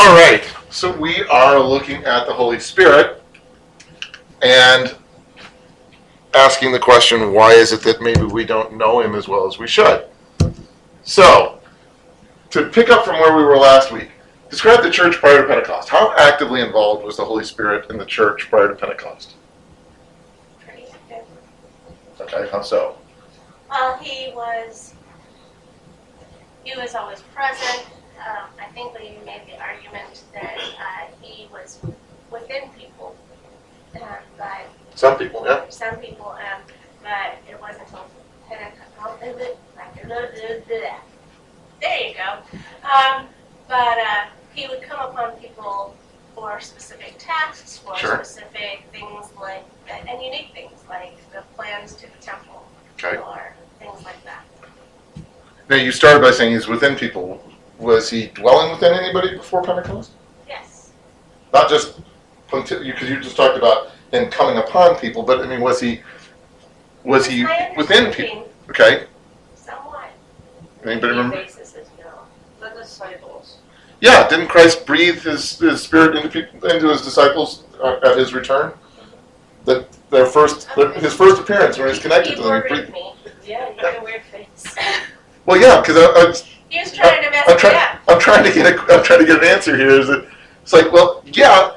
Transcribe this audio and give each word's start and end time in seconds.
All 0.00 0.14
right, 0.14 0.44
so 0.70 0.96
we 0.96 1.24
are 1.24 1.58
looking 1.58 2.04
at 2.04 2.24
the 2.24 2.32
Holy 2.32 2.60
Spirit 2.60 3.20
and 4.42 4.94
asking 6.34 6.70
the 6.70 6.78
question, 6.78 7.32
why 7.32 7.50
is 7.50 7.72
it 7.72 7.82
that 7.82 8.00
maybe 8.00 8.22
we 8.22 8.44
don't 8.44 8.76
know 8.76 9.00
him 9.00 9.16
as 9.16 9.26
well 9.26 9.44
as 9.48 9.58
we 9.58 9.66
should? 9.66 10.06
So, 11.02 11.58
to 12.50 12.68
pick 12.68 12.90
up 12.90 13.04
from 13.04 13.16
where 13.16 13.36
we 13.36 13.42
were 13.42 13.56
last 13.56 13.90
week, 13.90 14.12
describe 14.48 14.84
the 14.84 14.90
church 14.90 15.16
prior 15.16 15.42
to 15.42 15.48
Pentecost. 15.48 15.88
How 15.88 16.14
actively 16.16 16.60
involved 16.60 17.04
was 17.04 17.16
the 17.16 17.24
Holy 17.24 17.44
Spirit 17.44 17.90
in 17.90 17.98
the 17.98 18.06
church 18.06 18.48
prior 18.48 18.68
to 18.68 18.76
Pentecost? 18.76 19.34
Pretty 20.64 20.84
active. 21.10 21.26
Okay, 22.20 22.48
how 22.52 22.62
so? 22.62 22.96
Well, 23.68 23.98
he 23.98 24.32
was, 24.32 24.94
he 26.62 26.80
was 26.80 26.94
always 26.94 27.20
present. 27.34 27.84
Um, 28.18 28.48
I 28.60 28.66
think 28.74 28.94
we 28.98 29.16
made 29.24 29.42
the 29.46 29.60
argument 29.60 30.24
that 30.34 30.56
uh, 30.58 31.06
he 31.22 31.46
was 31.52 31.78
within 32.30 32.68
people, 32.78 33.16
um, 33.94 34.02
but 34.36 34.66
Some 34.94 35.16
people, 35.16 35.44
yeah. 35.46 35.64
some 35.68 35.96
people, 35.96 36.26
um, 36.30 36.62
but 37.02 37.38
it 37.48 37.60
wasn't 37.60 37.86
until. 37.88 38.04
There 41.80 42.00
you 42.08 42.14
go. 42.14 42.38
Um, 42.88 43.26
but 43.68 43.98
uh, 43.98 44.26
he 44.54 44.66
would 44.68 44.82
come 44.82 45.10
upon 45.10 45.32
people 45.36 45.94
for 46.34 46.60
specific 46.60 47.14
tasks, 47.18 47.78
for 47.78 47.96
Sure. 47.96 48.16
specific 48.24 48.84
things 48.92 49.26
like, 49.40 49.64
and 49.88 50.08
and 50.08 50.22
unique 50.22 50.50
things 50.54 50.72
like 50.88 51.16
the 51.32 51.42
plans 51.54 51.94
to 51.94 52.02
the 52.02 52.18
temple 52.20 52.66
Okay. 53.02 53.16
or 53.18 53.54
things 53.78 54.02
like 54.04 54.22
that. 54.24 54.44
Now, 55.68 55.76
you 55.76 55.92
started 55.92 56.20
by 56.22 56.30
saying 56.30 56.52
he's 56.54 56.66
within 56.66 56.96
people. 56.96 57.42
Was 57.78 58.10
he 58.10 58.26
dwelling 58.28 58.72
within 58.72 58.92
anybody 58.92 59.36
before 59.36 59.62
Pentecost? 59.62 60.10
Yes. 60.48 60.90
Not 61.52 61.68
just, 61.70 62.00
because 62.50 62.82
you 62.82 63.20
just 63.20 63.36
talked 63.36 63.56
about 63.56 63.92
him 64.12 64.30
coming 64.30 64.58
upon 64.58 64.96
people, 64.96 65.22
but 65.22 65.40
I 65.40 65.46
mean, 65.46 65.60
was 65.60 65.80
he, 65.80 66.00
was 67.04 67.26
he 67.26 67.46
within 67.76 68.12
people? 68.12 68.48
Okay, 68.70 69.06
Somewhat. 69.54 70.10
anybody 70.84 71.08
remember? 71.08 71.36
Basis 71.36 71.74
is 71.74 71.88
no. 71.98 72.04
The 72.60 72.80
disciples. 72.80 73.58
Yeah, 74.00 74.28
didn't 74.28 74.48
Christ 74.48 74.84
breathe 74.84 75.22
his, 75.22 75.58
his 75.58 75.82
spirit 75.82 76.16
into 76.16 76.28
people, 76.28 76.68
into 76.68 76.88
his 76.88 77.02
disciples 77.02 77.64
uh, 77.82 77.98
at 78.04 78.18
his 78.18 78.34
return? 78.34 78.72
That 79.64 79.88
their 80.10 80.26
first, 80.26 80.68
their, 80.76 80.92
his 80.92 81.14
first 81.14 81.40
appearance 81.40 81.78
when 81.78 81.88
he's 81.88 81.98
connected 81.98 82.36
to 82.36 82.42
them. 82.42 82.62
he 82.62 82.68
breathed- 82.68 82.92
me. 82.92 83.12
Yeah, 83.44 83.70
you 83.70 83.80
got 83.80 83.98
a 83.98 84.04
weird 84.04 84.22
face. 84.24 84.74
Well, 85.46 85.58
yeah, 85.58 85.80
because 85.80 85.96
I, 85.96 86.20
I 86.20 86.24
was, 86.26 86.44
He 86.68 86.80
was 86.80 86.92
trying 86.92 87.22
to 87.22 87.30
mess 87.30 87.44
I'm 87.46 87.54
me 87.54 87.60
trying, 87.60 87.76
up. 87.76 88.00
I'm 88.08 88.20
trying 88.20 88.44
to 88.44 88.52
get 88.52 88.74
a, 88.74 88.94
I'm 88.94 89.02
trying 89.02 89.20
to 89.20 89.26
get 89.26 89.42
an 89.42 89.48
answer 89.48 89.76
here. 89.76 89.90
Is 89.90 90.08
that 90.08 90.26
it's 90.62 90.72
like, 90.72 90.92
well, 90.92 91.22
yeah, 91.26 91.76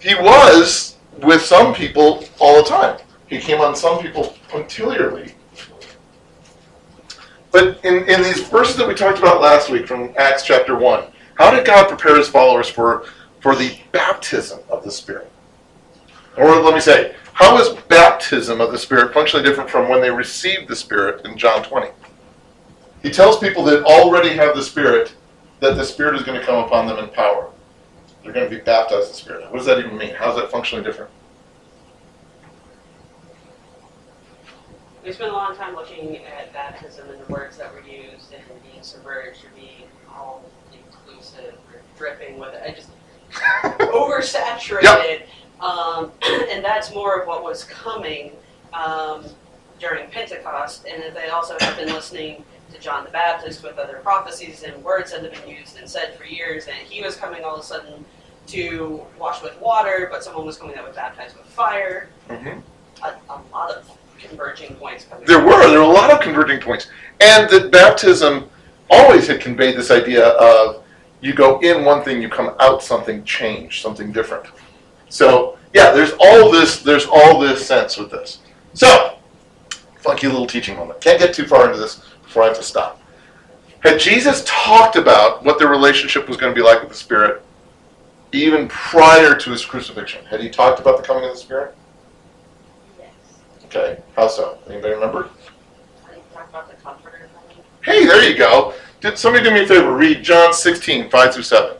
he 0.00 0.14
was 0.14 0.96
with 1.22 1.42
some 1.42 1.74
people 1.74 2.24
all 2.38 2.62
the 2.62 2.68
time. 2.68 2.98
He 3.28 3.38
came 3.38 3.60
on 3.60 3.74
some 3.74 4.00
people 4.00 4.36
punctiliarly. 4.48 5.32
But 7.50 7.82
in, 7.84 8.08
in 8.08 8.22
these 8.22 8.46
verses 8.48 8.76
that 8.76 8.86
we 8.86 8.94
talked 8.94 9.18
about 9.18 9.40
last 9.40 9.70
week 9.70 9.86
from 9.86 10.12
Acts 10.18 10.44
chapter 10.44 10.76
one, 10.76 11.04
how 11.36 11.50
did 11.50 11.66
God 11.66 11.88
prepare 11.88 12.16
his 12.16 12.28
followers 12.28 12.68
for, 12.68 13.06
for 13.40 13.56
the 13.56 13.78
baptism 13.92 14.60
of 14.68 14.84
the 14.84 14.90
Spirit? 14.90 15.30
Or 16.36 16.60
let 16.60 16.74
me 16.74 16.80
say, 16.80 17.14
how 17.32 17.58
is 17.58 17.70
baptism 17.88 18.60
of 18.60 18.72
the 18.72 18.78
Spirit 18.78 19.14
functionally 19.14 19.46
different 19.46 19.70
from 19.70 19.88
when 19.88 20.00
they 20.00 20.10
received 20.10 20.68
the 20.68 20.76
Spirit 20.76 21.24
in 21.24 21.38
John 21.38 21.62
20? 21.62 21.88
He 23.06 23.12
tells 23.12 23.38
people 23.38 23.62
that 23.66 23.84
already 23.84 24.30
have 24.30 24.56
the 24.56 24.62
Spirit 24.64 25.14
that 25.60 25.76
the 25.76 25.84
Spirit 25.84 26.16
is 26.16 26.24
going 26.24 26.40
to 26.40 26.44
come 26.44 26.64
upon 26.64 26.88
them 26.88 26.98
in 26.98 27.08
power. 27.10 27.52
They're 28.24 28.32
going 28.32 28.50
to 28.50 28.56
be 28.56 28.60
baptized 28.60 29.04
in 29.04 29.12
the 29.12 29.14
Spirit. 29.14 29.44
What 29.52 29.58
does 29.58 29.66
that 29.66 29.78
even 29.78 29.96
mean? 29.96 30.12
How 30.12 30.30
is 30.30 30.36
that 30.38 30.50
functionally 30.50 30.82
different? 30.82 31.08
We 35.04 35.12
spent 35.12 35.30
a 35.30 35.34
long 35.34 35.54
time 35.54 35.76
looking 35.76 36.16
at 36.16 36.52
baptism 36.52 37.08
and 37.08 37.24
the 37.24 37.32
words 37.32 37.56
that 37.58 37.72
were 37.72 37.88
used 37.88 38.32
and 38.32 38.42
being 38.64 38.82
submerged 38.82 39.44
or 39.44 39.50
being 39.54 39.88
all 40.12 40.42
inclusive 40.72 41.54
or 41.72 41.82
dripping 41.96 42.40
with 42.40 42.54
it. 42.54 42.62
I 42.66 42.74
just 42.74 42.90
oversaturated. 43.92 45.26
Um, 45.60 46.10
and 46.50 46.64
that's 46.64 46.92
more 46.92 47.20
of 47.20 47.28
what 47.28 47.44
was 47.44 47.62
coming 47.62 48.32
um, 48.72 49.26
during 49.78 50.10
Pentecost. 50.10 50.86
And 50.86 51.14
they 51.14 51.28
also 51.28 51.56
have 51.60 51.76
been 51.76 51.92
listening 51.92 52.44
to 52.76 52.82
John 52.82 53.04
the 53.04 53.10
Baptist 53.10 53.62
with 53.62 53.78
other 53.78 54.00
prophecies 54.02 54.62
and 54.62 54.82
words 54.84 55.10
that 55.12 55.22
have 55.22 55.32
been 55.32 55.48
used 55.48 55.78
and 55.78 55.88
said 55.88 56.14
for 56.16 56.24
years. 56.24 56.66
And 56.66 56.76
he 56.76 57.02
was 57.02 57.16
coming 57.16 57.44
all 57.44 57.54
of 57.54 57.60
a 57.60 57.64
sudden 57.64 58.04
to 58.48 59.02
wash 59.18 59.42
with 59.42 59.58
water, 59.60 60.08
but 60.10 60.22
someone 60.22 60.46
was 60.46 60.56
coming 60.56 60.74
that 60.76 60.84
would 60.84 60.94
baptize 60.94 61.34
with 61.36 61.46
fire. 61.46 62.08
Mhm. 62.28 62.62
A, 63.02 63.14
a 63.28 63.40
lot 63.52 63.70
of 63.70 63.90
converging 64.18 64.74
points. 64.76 65.06
There 65.26 65.44
were. 65.44 65.68
There 65.68 65.80
were 65.80 65.84
a 65.84 65.88
lot 65.88 66.10
of 66.10 66.20
converging 66.20 66.60
points. 66.60 66.88
And 67.20 67.48
that 67.50 67.70
baptism 67.70 68.48
always 68.90 69.26
had 69.26 69.40
conveyed 69.40 69.76
this 69.76 69.90
idea 69.90 70.28
of 70.28 70.82
you 71.20 71.34
go 71.34 71.58
in 71.60 71.84
one 71.84 72.04
thing, 72.04 72.22
you 72.22 72.28
come 72.28 72.54
out 72.60 72.82
something 72.82 73.24
changed, 73.24 73.82
something 73.82 74.12
different. 74.12 74.46
So, 75.08 75.58
yeah, 75.72 75.92
there's 75.92 76.12
all 76.20 76.50
this, 76.52 76.82
there's 76.82 77.06
all 77.06 77.40
this 77.40 77.66
sense 77.66 77.96
with 77.96 78.10
this. 78.10 78.38
So, 78.74 79.18
funky 79.98 80.28
little 80.28 80.46
teaching 80.46 80.76
moment. 80.76 81.00
Can't 81.00 81.18
get 81.18 81.34
too 81.34 81.46
far 81.46 81.66
into 81.66 81.78
this 81.78 82.02
before 82.36 82.44
I 82.44 82.48
have 82.48 82.58
to 82.58 82.62
stop. 82.62 83.00
Had 83.80 83.98
Jesus 83.98 84.44
talked 84.44 84.96
about 84.96 85.42
what 85.42 85.58
the 85.58 85.66
relationship 85.66 86.28
was 86.28 86.36
going 86.36 86.54
to 86.54 86.54
be 86.54 86.62
like 86.62 86.80
with 86.80 86.90
the 86.90 86.94
Spirit 86.94 87.42
even 88.32 88.68
prior 88.68 89.34
to 89.34 89.50
his 89.50 89.64
crucifixion? 89.64 90.22
Had 90.26 90.42
he 90.42 90.50
talked 90.50 90.78
about 90.78 90.98
the 90.98 91.02
coming 91.02 91.24
of 91.24 91.30
the 91.30 91.38
Spirit? 91.38 91.74
Yes. 92.98 93.08
Okay, 93.64 94.02
how 94.16 94.28
so? 94.28 94.58
Anybody 94.68 94.92
remember? 94.92 95.30
Talk 96.34 96.50
about 96.50 96.68
the 96.68 96.76
comforter. 96.76 97.30
Hey, 97.82 98.04
there 98.04 98.28
you 98.28 98.36
go. 98.36 98.74
Did 99.00 99.16
somebody 99.16 99.42
do 99.42 99.54
me 99.54 99.62
a 99.62 99.66
favor? 99.66 99.96
Read 99.96 100.22
John 100.22 100.52
16, 100.52 101.08
5 101.08 101.34
through 101.34 101.42
7. 101.42 101.78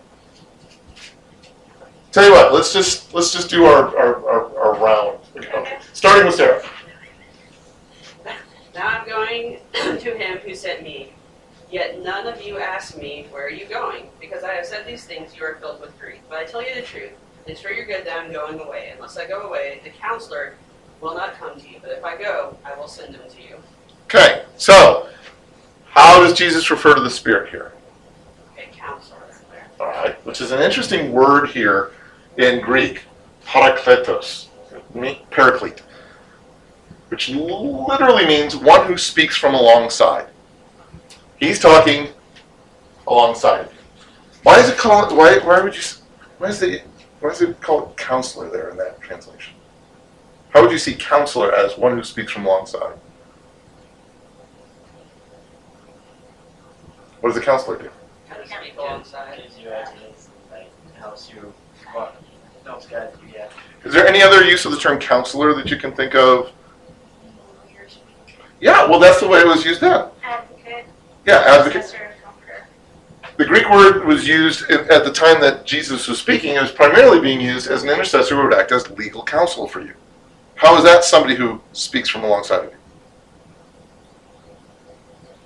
Tell 2.13 2.25
you 2.25 2.33
what, 2.33 2.55
let's 2.55 2.73
just 2.73 3.13
let's 3.13 3.31
just 3.31 3.51
do 3.51 3.67
our, 3.67 3.95
our, 3.99 4.27
our, 4.27 4.59
our 4.59 4.83
round. 4.83 5.19
Okay. 5.37 5.79
Starting 5.93 6.25
with 6.25 6.37
Sarah. 6.37 6.67
Now 8.77 8.89
I'm 8.89 9.09
going 9.09 9.59
to 9.73 10.19
him 10.19 10.37
who 10.39 10.55
sent 10.55 10.83
me. 10.83 11.11
Yet 11.71 12.03
none 12.05 12.27
of 12.27 12.43
you 12.43 12.59
ask 12.59 12.99
me, 12.99 13.27
Where 13.31 13.47
are 13.47 13.51
you 13.51 13.65
going? 13.65 14.11
Because 14.21 14.45
I 14.45 14.53
have 14.53 14.67
said 14.67 14.87
these 14.87 15.05
things, 15.05 15.35
you 15.35 15.45
are 15.45 15.55
filled 15.55 15.81
with 15.81 15.99
grief. 15.99 16.21
But 16.29 16.39
I 16.39 16.45
tell 16.45 16.63
you 16.63 16.75
the 16.75 16.83
truth. 16.83 17.13
It's 17.47 17.63
for 17.63 17.71
your 17.71 17.87
good 17.87 18.05
that 18.05 18.21
I'm 18.21 18.31
going 18.31 18.61
away. 18.61 18.93
Unless 18.95 19.17
I 19.17 19.27
go 19.27 19.49
away, 19.49 19.81
the 19.83 19.91
counselor 19.91 20.57
will 21.01 21.15
not 21.15 21.39
come 21.39 21.59
to 21.59 21.69
you. 21.69 21.79
But 21.81 21.93
if 21.93 22.05
I 22.05 22.19
go, 22.19 22.59
I 22.67 22.77
will 22.77 22.87
send 22.87 23.15
him 23.15 23.23
to 23.31 23.43
you. 23.43 23.57
Okay, 24.05 24.45
so 24.59 25.09
how 25.87 26.21
does 26.21 26.37
Jesus 26.37 26.71
refer 26.71 26.95
to 26.95 27.01
the 27.01 27.11
Spirit 27.11 27.49
here? 27.51 27.73
Okay, 28.53 28.69
counselor. 28.77 29.23
All 29.81 29.87
right, 29.87 30.15
which 30.27 30.43
is 30.43 30.53
an 30.53 30.61
interesting 30.61 31.13
word 31.13 31.49
here 31.49 31.93
in 32.37 32.61
Greek, 32.61 33.03
parakletos, 33.45 34.49
paraclete, 35.31 35.81
which 37.09 37.29
literally 37.29 38.27
means 38.27 38.57
one 38.57 38.87
who 38.87 38.97
speaks 38.97 39.37
from 39.37 39.55
alongside. 39.55 40.29
He's 41.39 41.59
talking 41.59 42.09
alongside. 43.07 43.69
Why 44.43 44.59
is 44.59 44.69
it 44.69 44.79
called? 44.79 45.17
Why? 45.17 45.39
Why 45.39 45.61
would 45.61 45.75
you? 45.75 45.83
Why 46.39 46.49
is 46.49 46.63
it? 46.63 46.83
Why 47.21 47.31
is 47.31 47.41
it 47.41 47.61
called 47.61 47.97
counselor 47.97 48.51
there 48.51 48.71
in 48.71 48.77
that 48.79 49.01
translation? 49.01 49.55
How 50.51 50.63
would 50.63 50.71
you 50.71 50.79
see 50.79 50.95
counselor 50.95 51.55
as 51.55 51.77
one 51.77 51.97
who 51.97 52.03
speaks 52.03 52.33
from 52.33 52.47
alongside? 52.47 52.95
What 57.21 57.31
does 57.31 57.43
a 57.43 57.45
counselor 57.45 57.77
do? 57.83 57.91
Kind 58.29 58.49
speak 58.49 58.77
alongside. 58.79 59.37
Gives 59.37 59.59
you 59.59 59.69
ideas, 59.69 60.29
like 60.51 60.71
helps 60.97 61.31
you, 61.31 61.53
helps 62.65 62.87
guide 62.87 63.13
you, 63.23 63.35
yeah. 63.35 63.49
Is 63.85 63.93
there 63.93 64.07
any 64.07 64.23
other 64.23 64.45
use 64.45 64.65
of 64.65 64.73
the 64.73 64.79
term 64.79 64.99
counselor 64.99 65.55
that 65.55 65.71
you 65.71 65.77
can 65.77 65.93
think 65.93 66.15
of? 66.15 66.53
Yeah, 68.67 68.85
well, 68.87 68.99
that's 68.99 69.21
the 69.21 69.29
way 69.29 69.39
it 69.39 69.47
was 69.47 69.65
used 69.65 69.81
then. 69.81 70.07
Advocate. 70.25 70.87
Yeah, 71.25 71.45
advocate. 71.47 71.95
The 73.37 73.45
Greek 73.45 73.71
word 73.71 74.05
was 74.05 74.27
used 74.27 74.69
at 74.69 74.91
at 74.91 75.05
the 75.05 75.13
time 75.13 75.41
that 75.41 75.65
Jesus 75.65 76.09
was 76.09 76.19
speaking. 76.19 76.57
It 76.57 76.61
was 76.61 76.73
primarily 76.73 77.21
being 77.21 77.41
used 77.41 77.71
as 77.71 77.85
an 77.85 77.91
intercessor 77.91 78.35
who 78.35 78.43
would 78.43 78.55
act 78.55 78.73
as 78.73 78.91
legal 78.91 79.23
counsel 79.23 79.69
for 79.69 79.83
you. 79.83 79.95
How 80.57 80.77
is 80.77 80.83
that 80.83 81.05
somebody 81.05 81.37
who 81.37 81.61
speaks 81.73 82.09
from 82.09 82.25
alongside 82.25 82.65
of 82.65 82.73
you? 82.73 82.79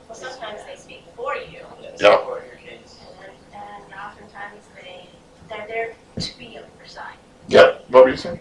Well, 0.08 0.14
sometimes 0.14 0.60
they 0.66 0.76
speak 0.76 1.02
for 1.14 1.34
you, 1.36 1.58
Yeah. 1.98 2.16
Support 2.16 2.44
your 2.46 2.56
case. 2.56 3.00
and, 3.22 3.32
and 3.52 3.92
oftentimes 4.00 4.64
they, 4.82 5.08
they're 5.50 5.66
there 5.66 5.94
to 6.20 6.38
be 6.38 6.46
on 6.56 6.64
your 6.78 6.86
side. 6.86 7.16
Yeah, 7.48 7.80
what 7.88 8.04
were 8.04 8.10
you 8.10 8.16
saying? 8.16 8.40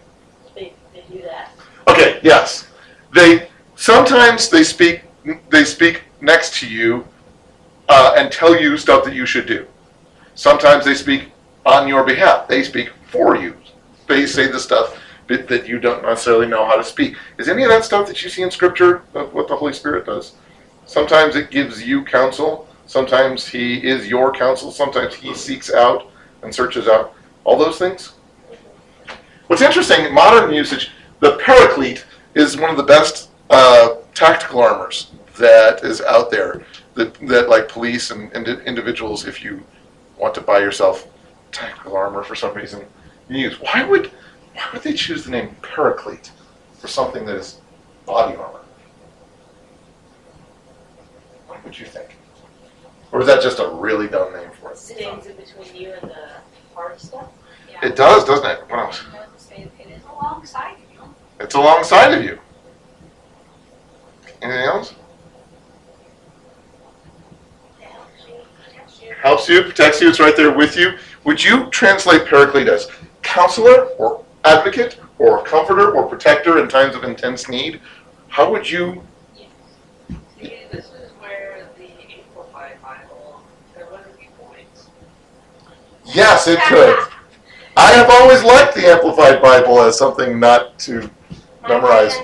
They, 0.54 0.72
they 0.94 1.04
do 1.12 1.20
that. 1.22 1.50
Okay, 1.86 2.20
yes. 2.22 2.66
They 3.12 3.49
sometimes 3.80 4.50
they 4.50 4.62
speak 4.62 5.02
they 5.48 5.64
speak 5.64 6.02
next 6.20 6.54
to 6.60 6.68
you 6.68 7.06
uh, 7.88 8.14
and 8.16 8.30
tell 8.30 8.58
you 8.60 8.76
stuff 8.76 9.04
that 9.04 9.14
you 9.14 9.26
should 9.26 9.46
do. 9.46 9.66
Sometimes 10.34 10.84
they 10.84 10.94
speak 10.94 11.32
on 11.66 11.88
your 11.88 12.04
behalf. 12.04 12.46
They 12.46 12.62
speak 12.62 12.90
for 13.08 13.36
you. 13.36 13.56
They 14.06 14.26
say 14.26 14.50
the 14.50 14.60
stuff 14.60 14.98
that 15.28 15.66
you 15.66 15.78
don't 15.78 16.02
necessarily 16.02 16.46
know 16.46 16.66
how 16.66 16.76
to 16.76 16.84
speak. 16.84 17.16
Is 17.38 17.48
any 17.48 17.62
of 17.62 17.68
that 17.70 17.84
stuff 17.84 18.06
that 18.08 18.22
you 18.22 18.28
see 18.28 18.42
in 18.42 18.50
Scripture 18.50 19.02
of 19.14 19.32
what 19.32 19.48
the 19.48 19.56
Holy 19.56 19.72
Spirit 19.72 20.06
does? 20.06 20.34
Sometimes 20.86 21.36
it 21.36 21.50
gives 21.50 21.82
you 21.82 22.04
counsel. 22.04 22.68
Sometimes 22.86 23.46
He 23.46 23.76
is 23.76 24.08
your 24.08 24.32
counsel. 24.32 24.72
Sometimes 24.72 25.14
He 25.14 25.34
seeks 25.34 25.72
out 25.72 26.10
and 26.42 26.54
searches 26.54 26.88
out 26.88 27.14
all 27.44 27.56
those 27.56 27.78
things. 27.78 28.12
What's 29.46 29.62
interesting 29.62 30.04
in 30.04 30.14
modern 30.14 30.52
usage, 30.52 30.90
the 31.20 31.38
Paraclete 31.38 32.04
is 32.34 32.56
one 32.56 32.70
of 32.70 32.76
the 32.76 32.82
best 32.82 33.29
uh, 33.50 33.96
tactical 34.14 34.60
armors 34.62 35.10
that 35.38 35.84
is 35.84 36.00
out 36.00 36.30
there. 36.30 36.64
That, 36.94 37.14
that 37.28 37.48
like 37.48 37.68
police 37.68 38.10
and, 38.10 38.32
and 38.32 38.46
individuals, 38.62 39.26
if 39.26 39.44
you 39.44 39.62
want 40.18 40.34
to 40.34 40.40
buy 40.40 40.58
yourself 40.58 41.06
tactical 41.52 41.96
armor 41.96 42.22
for 42.22 42.34
some 42.34 42.54
reason, 42.54 42.84
you 43.28 43.38
use. 43.38 43.60
Why 43.60 43.84
would 43.84 44.06
why 44.54 44.64
would 44.72 44.82
they 44.82 44.92
choose 44.92 45.24
the 45.24 45.30
name 45.30 45.56
Paraclete 45.62 46.30
for 46.78 46.88
something 46.88 47.24
that 47.26 47.36
is 47.36 47.60
body 48.06 48.36
armor? 48.36 48.60
What 51.46 51.64
would 51.64 51.78
you 51.78 51.86
think? 51.86 52.16
Or 53.12 53.20
is 53.20 53.26
that 53.26 53.42
just 53.42 53.58
a 53.58 53.68
really 53.68 54.08
dumb 54.08 54.32
name 54.32 54.50
for 54.60 54.72
it? 54.72 55.36
Between 55.36 55.76
you 55.76 55.92
and 55.92 56.10
the 56.10 56.30
hard 56.74 57.00
stuff. 57.00 57.28
It 57.82 57.96
does, 57.96 58.24
doesn't 58.24 58.46
it? 58.46 58.60
What 58.68 58.78
else? 58.78 59.02
It 59.56 59.70
is 59.88 60.02
alongside 60.04 60.76
you. 60.92 61.14
It's 61.38 61.54
alongside 61.54 62.12
of 62.12 62.24
you. 62.24 62.38
Anything 64.42 64.64
else? 64.64 64.94
Helps 67.80 68.26
you, 68.26 68.34
protects 68.64 69.02
you. 69.02 69.14
Helps 69.20 69.48
you, 69.48 69.62
protects 69.62 70.00
you, 70.00 70.08
it's 70.08 70.20
right 70.20 70.36
there 70.36 70.56
with 70.56 70.76
you. 70.76 70.96
Would 71.24 71.42
you 71.42 71.66
translate 71.70 72.26
Paraclete 72.26 72.68
as 72.68 72.88
counselor 73.22 73.84
or 73.98 74.24
advocate 74.44 74.98
or 75.18 75.42
comforter 75.42 75.92
or 75.92 76.06
protector 76.06 76.58
in 76.58 76.68
times 76.68 76.94
of 76.94 77.04
intense 77.04 77.48
need? 77.48 77.80
How 78.28 78.50
would 78.50 78.68
you? 78.68 79.02
See, 80.08 80.16
this 80.72 80.86
is 80.86 81.10
where 81.18 81.68
the 81.76 81.88
Amplified 82.14 82.80
Bible, 82.80 83.42
there 83.74 83.86
wouldn't 83.90 84.18
be 84.18 84.28
points. 84.38 84.88
Yes, 86.06 86.46
it 86.48 86.60
could. 86.62 86.96
I 87.76 87.90
have 87.92 88.08
always 88.10 88.42
liked 88.42 88.74
the 88.74 88.86
Amplified 88.86 89.42
Bible 89.42 89.80
as 89.80 89.98
something 89.98 90.40
not 90.40 90.78
to. 90.80 91.10
Memorize. 91.68 92.14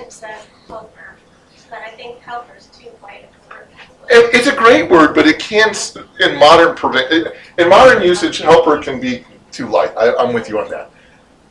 Think 1.97 2.19
too 2.77 2.89
a. 3.01 3.25
It, 4.09 4.33
it's 4.33 4.47
a 4.47 4.55
great 4.55 4.89
word, 4.89 5.13
but 5.13 5.27
it 5.27 5.39
can, 5.39 5.73
in 6.21 6.37
modern 6.37 6.75
prevent, 6.75 7.33
in 7.57 7.69
modern 7.69 8.01
usage, 8.03 8.37
helper 8.37 8.81
can 8.81 9.01
be 9.01 9.25
too 9.51 9.67
light. 9.67 9.91
I, 9.97 10.15
I'm 10.15 10.33
with 10.33 10.47
you 10.47 10.59
on 10.59 10.69
that. 10.69 10.91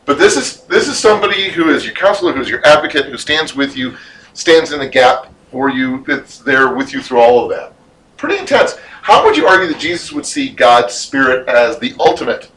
But 0.07 0.19
this 0.19 0.37
is 0.37 0.63
this 0.63 0.89
is 0.89 0.97
somebody 0.99 1.51
who 1.51 1.69
is 1.69 1.85
your 1.85 1.95
counselor, 1.95 2.33
who's 2.33 2.49
your 2.49 2.65
advocate, 2.65 3.07
who 3.07 3.19
stands 3.19 3.55
with 3.55 3.77
you, 3.77 3.97
stands 4.33 4.73
in 4.73 4.79
the 4.79 4.89
gap 4.89 5.33
for 5.51 5.69
you, 5.69 6.05
that's 6.07 6.39
there 6.39 6.75
with 6.75 6.93
you 6.93 7.03
through 7.03 7.19
all 7.19 7.45
of 7.45 7.51
that. 7.51 7.75
Pretty 8.17 8.39
intense. 8.39 8.77
How 9.03 9.25
would 9.25 9.37
you 9.37 9.47
argue 9.47 9.69
that 9.69 9.79
Jesus 9.79 10.13
would 10.13 10.27
see 10.27 10.51
God's 10.51 10.95
Spirit 10.95 11.49
as 11.49 11.79
the 11.79 11.95
ultimate 11.99 12.51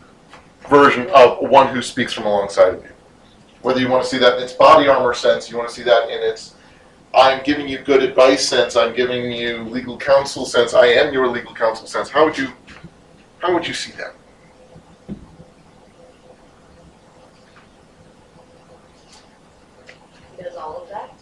version 0.69 1.09
of 1.09 1.39
one 1.49 1.73
who 1.73 1.81
speaks 1.81 2.13
from 2.13 2.25
alongside 2.25 2.75
of 2.75 2.83
you? 2.83 2.89
Whether 3.61 3.79
you 3.81 3.89
want 3.89 4.03
to 4.03 4.09
see 4.09 4.19
that 4.19 4.37
in 4.37 4.43
its 4.43 4.53
body 4.53 4.87
armor 4.87 5.13
sense, 5.13 5.49
you 5.49 5.57
want 5.57 5.69
to 5.69 5.75
see 5.75 5.83
that 5.83 6.09
in 6.09 6.23
its 6.23 6.55
I'm 7.13 7.43
giving 7.43 7.67
you 7.67 7.79
good 7.79 8.03
advice 8.03 8.47
sense, 8.47 8.75
I'm 8.75 8.95
giving 8.95 9.31
you 9.31 9.63
legal 9.63 9.97
counsel 9.97 10.45
sense, 10.45 10.73
I 10.73 10.87
am 10.87 11.11
your 11.11 11.27
legal 11.27 11.53
counsel 11.53 11.87
sense. 11.87 12.09
How 12.09 12.25
would 12.25 12.37
you 12.37 12.49
how 13.39 13.53
would 13.53 13.67
you 13.67 13.73
see 13.73 13.93
that? 13.93 14.13
Does 20.37 20.55
all 20.55 20.83
of 20.83 20.89
that. 20.89 21.13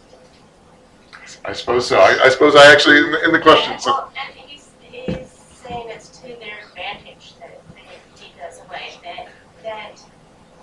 I 1.44 1.52
suppose 1.52 1.86
so. 1.86 1.98
I, 1.98 2.24
I 2.24 2.28
suppose 2.28 2.54
I 2.56 2.70
actually 2.70 2.98
in 2.98 3.12
the, 3.12 3.24
in 3.24 3.32
the 3.32 3.38
question. 3.38 3.78
So 3.78 3.92
Well, 3.92 4.12
and 4.20 4.34
he's, 4.34 4.68
he's 4.82 5.28
saying 5.28 5.88
it's 5.88 6.08
to 6.18 6.26
their 6.26 6.58
advantage 6.68 7.34
that, 7.38 7.60
that 7.74 8.20
he 8.20 8.32
does 8.38 8.60
away, 8.66 8.90
that, 9.04 9.28
that 9.62 10.02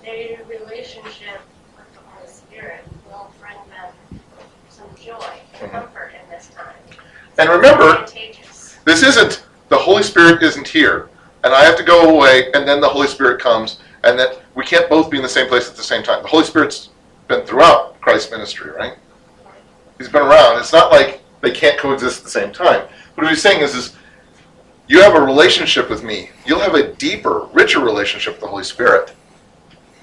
their 0.03 0.39
relationship 0.45 1.41
with 1.77 1.93
the 1.93 1.99
Holy 2.01 2.27
Spirit 2.27 2.83
will 3.07 3.31
bring 3.39 3.57
them 3.69 4.14
some 4.75 4.87
joy 5.01 5.25
and 5.61 5.71
Mhm. 5.71 5.73
comfort 5.73 6.11
in 6.13 6.29
this 6.29 6.49
time. 6.55 6.73
and 7.37 7.49
remember, 7.49 8.05
this 8.85 9.03
isn't 9.03 9.43
the 9.69 9.77
Holy 9.77 10.03
Spirit 10.03 10.41
isn't 10.41 10.67
here, 10.67 11.09
and 11.43 11.53
I 11.53 11.63
have 11.63 11.75
to 11.77 11.83
go 11.83 12.09
away, 12.09 12.51
and 12.53 12.67
then 12.67 12.79
the 12.81 12.87
Holy 12.87 13.07
Spirit 13.07 13.41
comes, 13.41 13.79
and 14.03 14.17
that 14.19 14.39
we 14.53 14.63
can't 14.63 14.89
both 14.89 15.09
be 15.09 15.17
in 15.17 15.23
the 15.23 15.29
same 15.29 15.47
place 15.47 15.67
at 15.69 15.75
the 15.75 15.83
same 15.83 16.01
time. 16.03 16.21
The 16.21 16.29
Holy 16.29 16.43
Spirit's 16.45 16.89
been 17.27 17.41
throughout 17.45 17.99
Christ's 18.01 18.31
ministry, 18.31 18.71
right? 18.71 18.93
He's 19.97 20.09
been 20.09 20.21
around. 20.21 20.59
It's 20.59 20.73
not 20.73 20.91
like 20.91 21.23
they 21.41 21.51
can't 21.51 21.77
coexist 21.77 22.19
at 22.19 22.23
the 22.25 22.29
same 22.29 22.51
time. 22.51 22.83
What 23.15 23.27
he's 23.27 23.41
saying 23.41 23.61
is, 23.61 23.75
is 23.75 23.95
you 24.87 25.01
have 25.01 25.15
a 25.15 25.21
relationship 25.21 25.89
with 25.89 26.03
me. 26.03 26.29
You'll 26.45 26.59
have 26.59 26.75
a 26.75 26.93
deeper, 26.93 27.47
richer 27.53 27.79
relationship 27.79 28.33
with 28.33 28.41
the 28.41 28.47
Holy 28.47 28.63
Spirit, 28.63 29.13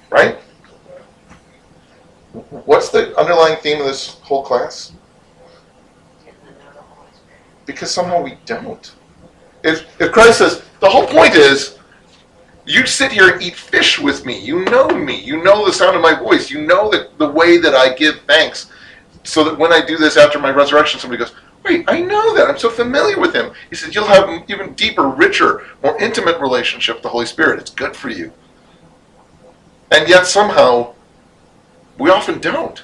right? 0.09 0.37
What's 2.33 2.89
the 2.89 3.17
underlying 3.17 3.57
theme 3.57 3.79
of 3.79 3.85
this 3.85 4.19
whole 4.21 4.43
class? 4.43 4.91
Because 7.65 7.91
somehow 7.91 8.21
we 8.21 8.37
don't. 8.45 8.93
If, 9.63 9.85
if 10.01 10.11
Christ 10.11 10.39
says, 10.39 10.63
the 10.79 10.89
whole 10.89 11.05
point 11.07 11.35
is, 11.35 11.77
you 12.65 12.85
sit 12.85 13.11
here 13.11 13.29
and 13.29 13.41
eat 13.41 13.55
fish 13.55 13.99
with 13.99 14.25
me. 14.25 14.39
You 14.39 14.65
know 14.65 14.87
me. 14.87 15.19
You 15.19 15.43
know 15.43 15.65
the 15.65 15.73
sound 15.73 15.95
of 15.95 16.01
my 16.01 16.17
voice. 16.17 16.49
You 16.49 16.61
know 16.61 16.89
the, 16.89 17.09
the 17.17 17.29
way 17.29 17.57
that 17.57 17.75
I 17.75 17.93
give 17.93 18.21
thanks. 18.21 18.69
So 19.23 19.43
that 19.43 19.57
when 19.57 19.71
I 19.71 19.85
do 19.85 19.97
this 19.97 20.17
after 20.17 20.39
my 20.39 20.49
resurrection, 20.49 20.99
somebody 20.99 21.23
goes, 21.23 21.33
wait, 21.63 21.85
I 21.87 22.01
know 22.01 22.35
that. 22.35 22.49
I'm 22.49 22.57
so 22.57 22.69
familiar 22.69 23.19
with 23.19 23.33
him. 23.33 23.53
He 23.69 23.75
says, 23.75 23.93
you'll 23.93 24.05
have 24.05 24.27
an 24.27 24.43
even 24.47 24.73
deeper, 24.73 25.07
richer, 25.07 25.65
more 25.81 26.01
intimate 26.01 26.39
relationship 26.39 26.95
with 26.95 27.03
the 27.03 27.09
Holy 27.09 27.25
Spirit. 27.25 27.59
It's 27.59 27.69
good 27.69 27.95
for 27.95 28.09
you. 28.09 28.33
And 29.91 30.09
yet 30.09 30.25
somehow, 30.25 30.93
we 31.97 32.09
often 32.09 32.39
don't. 32.39 32.83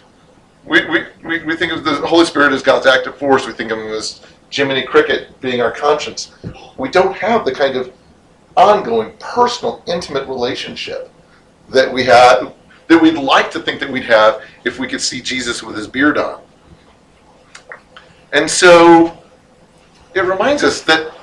We, 0.65 0.85
we, 0.88 1.06
we, 1.23 1.44
we 1.44 1.56
think 1.56 1.71
of 1.71 1.83
the 1.83 1.95
Holy 1.95 2.25
Spirit 2.25 2.53
as 2.53 2.61
God's 2.61 2.85
active 2.85 3.17
force. 3.17 3.47
We 3.47 3.53
think 3.53 3.71
of 3.71 3.79
him 3.79 3.88
as 3.88 4.21
Jiminy 4.51 4.83
Cricket 4.83 5.39
being 5.41 5.61
our 5.61 5.71
conscience. 5.71 6.31
We 6.77 6.89
don't 6.89 7.15
have 7.15 7.45
the 7.45 7.53
kind 7.53 7.75
of 7.75 7.91
ongoing, 8.56 9.13
personal, 9.19 9.84
intimate 9.88 10.27
relationship 10.27 11.12
that 11.69 11.91
we 11.91 12.03
had, 12.03 12.53
that 12.88 13.01
we'd 13.01 13.17
like 13.17 13.51
to 13.51 13.60
think 13.60 13.79
that 13.79 13.89
we'd 13.89 14.03
have 14.03 14.41
if 14.65 14.79
we 14.79 14.88
could 14.88 15.01
see 15.01 15.22
Jesus 15.22 15.63
with 15.63 15.75
his 15.75 15.88
beard 15.88 16.17
on. 16.17 16.41
And 18.34 18.50
so 18.50 19.17
it 20.13 20.22
reminds 20.22 20.63
us 20.63 20.81
that 20.81 21.13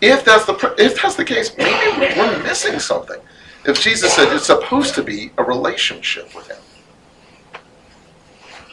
if 0.00 0.24
that's 0.24 0.44
the 0.44 0.74
if 0.78 1.00
that's 1.00 1.14
the 1.14 1.24
case, 1.24 1.56
maybe 1.56 1.98
we're 1.98 2.42
missing 2.42 2.78
something. 2.78 3.20
If 3.64 3.80
Jesus 3.80 4.12
said 4.12 4.32
it's 4.34 4.46
supposed 4.46 4.94
to 4.96 5.02
be 5.02 5.32
a 5.38 5.44
relationship 5.44 6.34
with 6.34 6.48
him. 6.48 6.58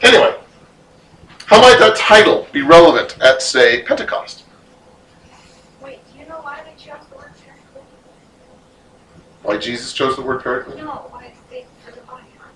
Anyway, 0.04 0.36
how 1.46 1.62
might 1.62 1.78
that 1.80 1.96
title 1.96 2.48
be 2.52 2.62
relevant 2.62 3.18
at, 3.22 3.42
say, 3.42 3.84
Pentecost? 3.84 4.44
Wait, 5.82 6.00
do 6.12 6.20
you 6.20 6.26
know 6.28 6.40
why 6.42 6.62
they 6.64 6.72
chose 6.72 7.06
the 7.10 7.16
word 7.18 7.32
paraclete? 7.46 7.84
Why 9.44 9.58
Jesus 9.58 9.94
chose 9.94 10.16
the 10.16 10.24
word 10.24 10.42
paraclete? 10.44 10.78
No, 10.78 11.06
why 11.10 11.32
they 11.52 11.66
for 11.86 11.92
the 11.92 12.02
body 12.02 12.24
armor. 12.40 12.52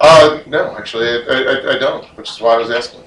Uh, 0.00 0.42
no, 0.46 0.76
actually, 0.76 1.08
I, 1.08 1.22
I, 1.28 1.74
I 1.74 1.78
don't, 1.78 2.04
which 2.16 2.30
is 2.30 2.40
why 2.40 2.54
I 2.54 2.58
was 2.58 2.70
asking. 2.70 3.00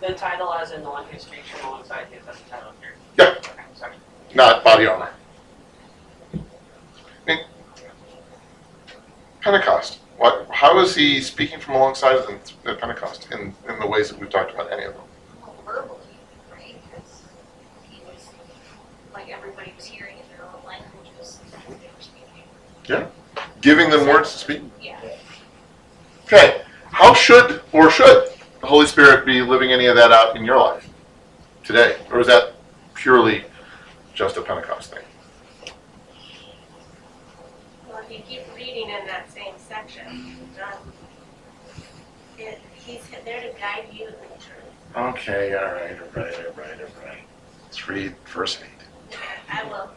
The 0.00 0.12
title 0.12 0.52
as 0.52 0.72
in 0.72 0.82
the 0.82 0.90
one 0.90 1.04
who 1.06 1.18
speaks 1.18 1.48
from 1.48 1.70
alongside 1.70 2.06
you, 2.12 2.18
that's 2.26 2.38
the 2.38 2.50
title 2.50 2.72
here. 2.80 2.94
Yeah. 3.18 3.38
Okay, 3.38 3.62
sorry. 3.74 3.94
Not 4.34 4.62
body 4.62 4.86
armor. 4.86 5.08
I 6.34 6.38
mean, 7.26 7.38
Pentecost. 9.44 9.98
What? 10.16 10.48
How 10.50 10.78
is 10.80 10.94
he 10.94 11.20
speaking 11.20 11.60
from 11.60 11.74
alongside 11.74 12.16
of 12.16 12.26
them 12.26 12.40
at 12.64 12.80
Pentecost 12.80 13.28
in, 13.30 13.54
in 13.68 13.78
the 13.78 13.86
ways 13.86 14.08
that 14.08 14.18
we've 14.18 14.30
talked 14.30 14.54
about 14.54 14.72
any 14.72 14.84
of 14.84 14.94
them? 14.94 15.02
Well, 15.42 15.54
verbally, 15.66 15.98
right? 16.50 16.76
Because 16.90 17.24
he 17.90 18.00
was, 18.06 18.28
like, 19.12 19.28
everybody 19.28 19.74
was 19.76 19.84
hearing 19.84 20.16
in 20.16 20.24
their 20.34 20.46
own 20.46 20.66
languages 20.66 21.40
that 21.50 21.60
they 21.68 21.74
were 21.74 22.00
speaking. 22.00 23.06
Giving 23.60 23.90
them 23.90 24.06
words 24.08 24.32
to 24.32 24.38
speak. 24.38 24.62
Yeah. 24.80 24.98
Okay. 26.24 26.62
How 26.90 27.12
should 27.12 27.60
or 27.72 27.90
should 27.90 28.30
the 28.62 28.66
Holy 28.66 28.86
Spirit 28.86 29.26
be 29.26 29.42
living 29.42 29.72
any 29.72 29.86
of 29.86 29.96
that 29.96 30.10
out 30.10 30.36
in 30.36 30.44
your 30.44 30.56
life 30.56 30.88
today, 31.64 31.98
or 32.10 32.18
is 32.20 32.28
that 32.28 32.54
purely 32.94 33.44
just 34.14 34.38
a 34.38 34.42
Pentecost 34.42 34.94
thing? 34.94 35.04
Well, 37.88 38.02
if 38.02 38.10
you 38.10 38.20
keep 38.26 38.42
reading 38.54 38.88
in 38.88 39.06
that 39.06 39.30
section, 39.74 40.38
um, 40.62 40.92
it, 42.38 42.60
he's 42.74 43.02
there 43.24 43.40
to 43.40 43.58
guide 43.58 43.88
you 43.92 44.06
in 44.06 44.12
the 44.12 44.42
truth. 44.42 44.96
Okay. 44.96 45.54
All 45.54 45.64
right. 45.64 45.98
All 46.00 46.22
right. 46.22 46.34
All 46.34 46.52
right. 46.56 46.80
All 46.80 47.06
right. 47.06 47.18
Let's 47.64 47.88
read 47.88 48.14
verse 48.32 48.58
8. 49.10 49.18
I 49.50 49.64
will. 49.64 49.90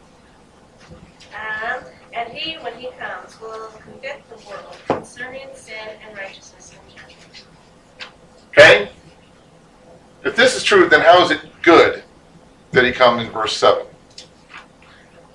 Um, 1.34 1.84
and 2.12 2.32
he, 2.32 2.54
when 2.56 2.74
he 2.74 2.88
comes, 2.98 3.40
will 3.40 3.68
convict 3.82 4.28
the 4.30 4.48
world 4.48 4.76
concerning 4.86 5.46
sin 5.54 5.74
and 6.06 6.16
righteousness 6.16 6.72
and 6.72 6.96
judgment. 6.96 7.44
Okay? 8.50 8.90
If 10.24 10.34
this 10.34 10.56
is 10.56 10.64
true, 10.64 10.88
then 10.88 11.02
how 11.02 11.22
is 11.22 11.30
it 11.30 11.40
good 11.62 12.02
that 12.72 12.84
he 12.84 12.90
comes 12.90 13.22
in 13.22 13.30
verse 13.30 13.56
7? 13.56 13.86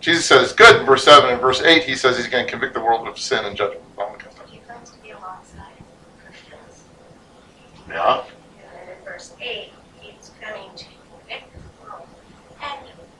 Jesus 0.03 0.25
says 0.25 0.43
it's 0.43 0.51
good 0.51 0.81
in 0.81 0.85
verse 0.85 1.05
7. 1.05 1.29
In 1.29 1.39
verse 1.39 1.61
8, 1.61 1.83
he 1.83 1.95
says 1.95 2.17
he's 2.17 2.27
going 2.27 2.43
to 2.45 2.51
convict 2.51 2.73
the 2.73 2.81
world 2.81 3.07
of 3.07 3.17
sin 3.17 3.45
and 3.45 3.55
judgment. 3.55 3.81
All 3.97 4.09
that 4.09 4.19
kind 4.19 4.27
of 4.27 4.33
stuff. 4.33 4.49
He 4.49 4.59
comes 4.67 4.89
to 4.91 4.97
be 4.99 5.11
alongside 5.11 5.71
Christians. 6.25 6.83
Yeah? 7.93 8.23
And 8.23 8.89
then 8.89 8.97
in 8.97 9.05
verse 9.05 9.35
8, 9.39 9.69
he's 10.01 10.31
coming 10.41 10.69
to 10.75 10.85
convict 10.85 11.53
the 11.53 11.85
world 11.85 12.07
and, 12.61 12.79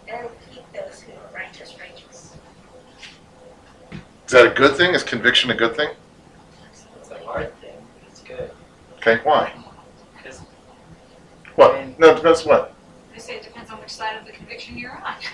and 0.10 0.30
keep 0.52 0.64
those 0.74 1.02
who 1.02 1.12
are 1.14 1.34
righteous 1.34 1.76
righteous. 1.80 2.36
Is 4.26 4.32
that 4.32 4.48
a 4.52 4.56
good 4.56 4.76
thing? 4.76 4.96
Is 4.96 5.04
conviction 5.04 5.52
a 5.52 5.56
good 5.56 5.76
thing? 5.76 5.90
It's 6.72 7.12
a 7.12 7.20
hard 7.20 7.56
thing, 7.62 7.76
it's 8.08 8.22
good. 8.22 8.50
Okay, 8.98 9.20
why? 9.24 9.54
Because 10.18 10.40
What? 11.56 12.00
No, 12.00 12.10
it 12.10 12.16
depends 12.16 12.44
what. 12.44 12.74
I 13.14 13.20
say 13.20 13.36
it 13.36 13.44
depends 13.44 13.70
on 13.70 13.80
which 13.80 13.92
side 13.92 14.18
of 14.18 14.26
the 14.26 14.32
conviction 14.32 14.78
you're 14.78 14.92
on. 14.92 15.16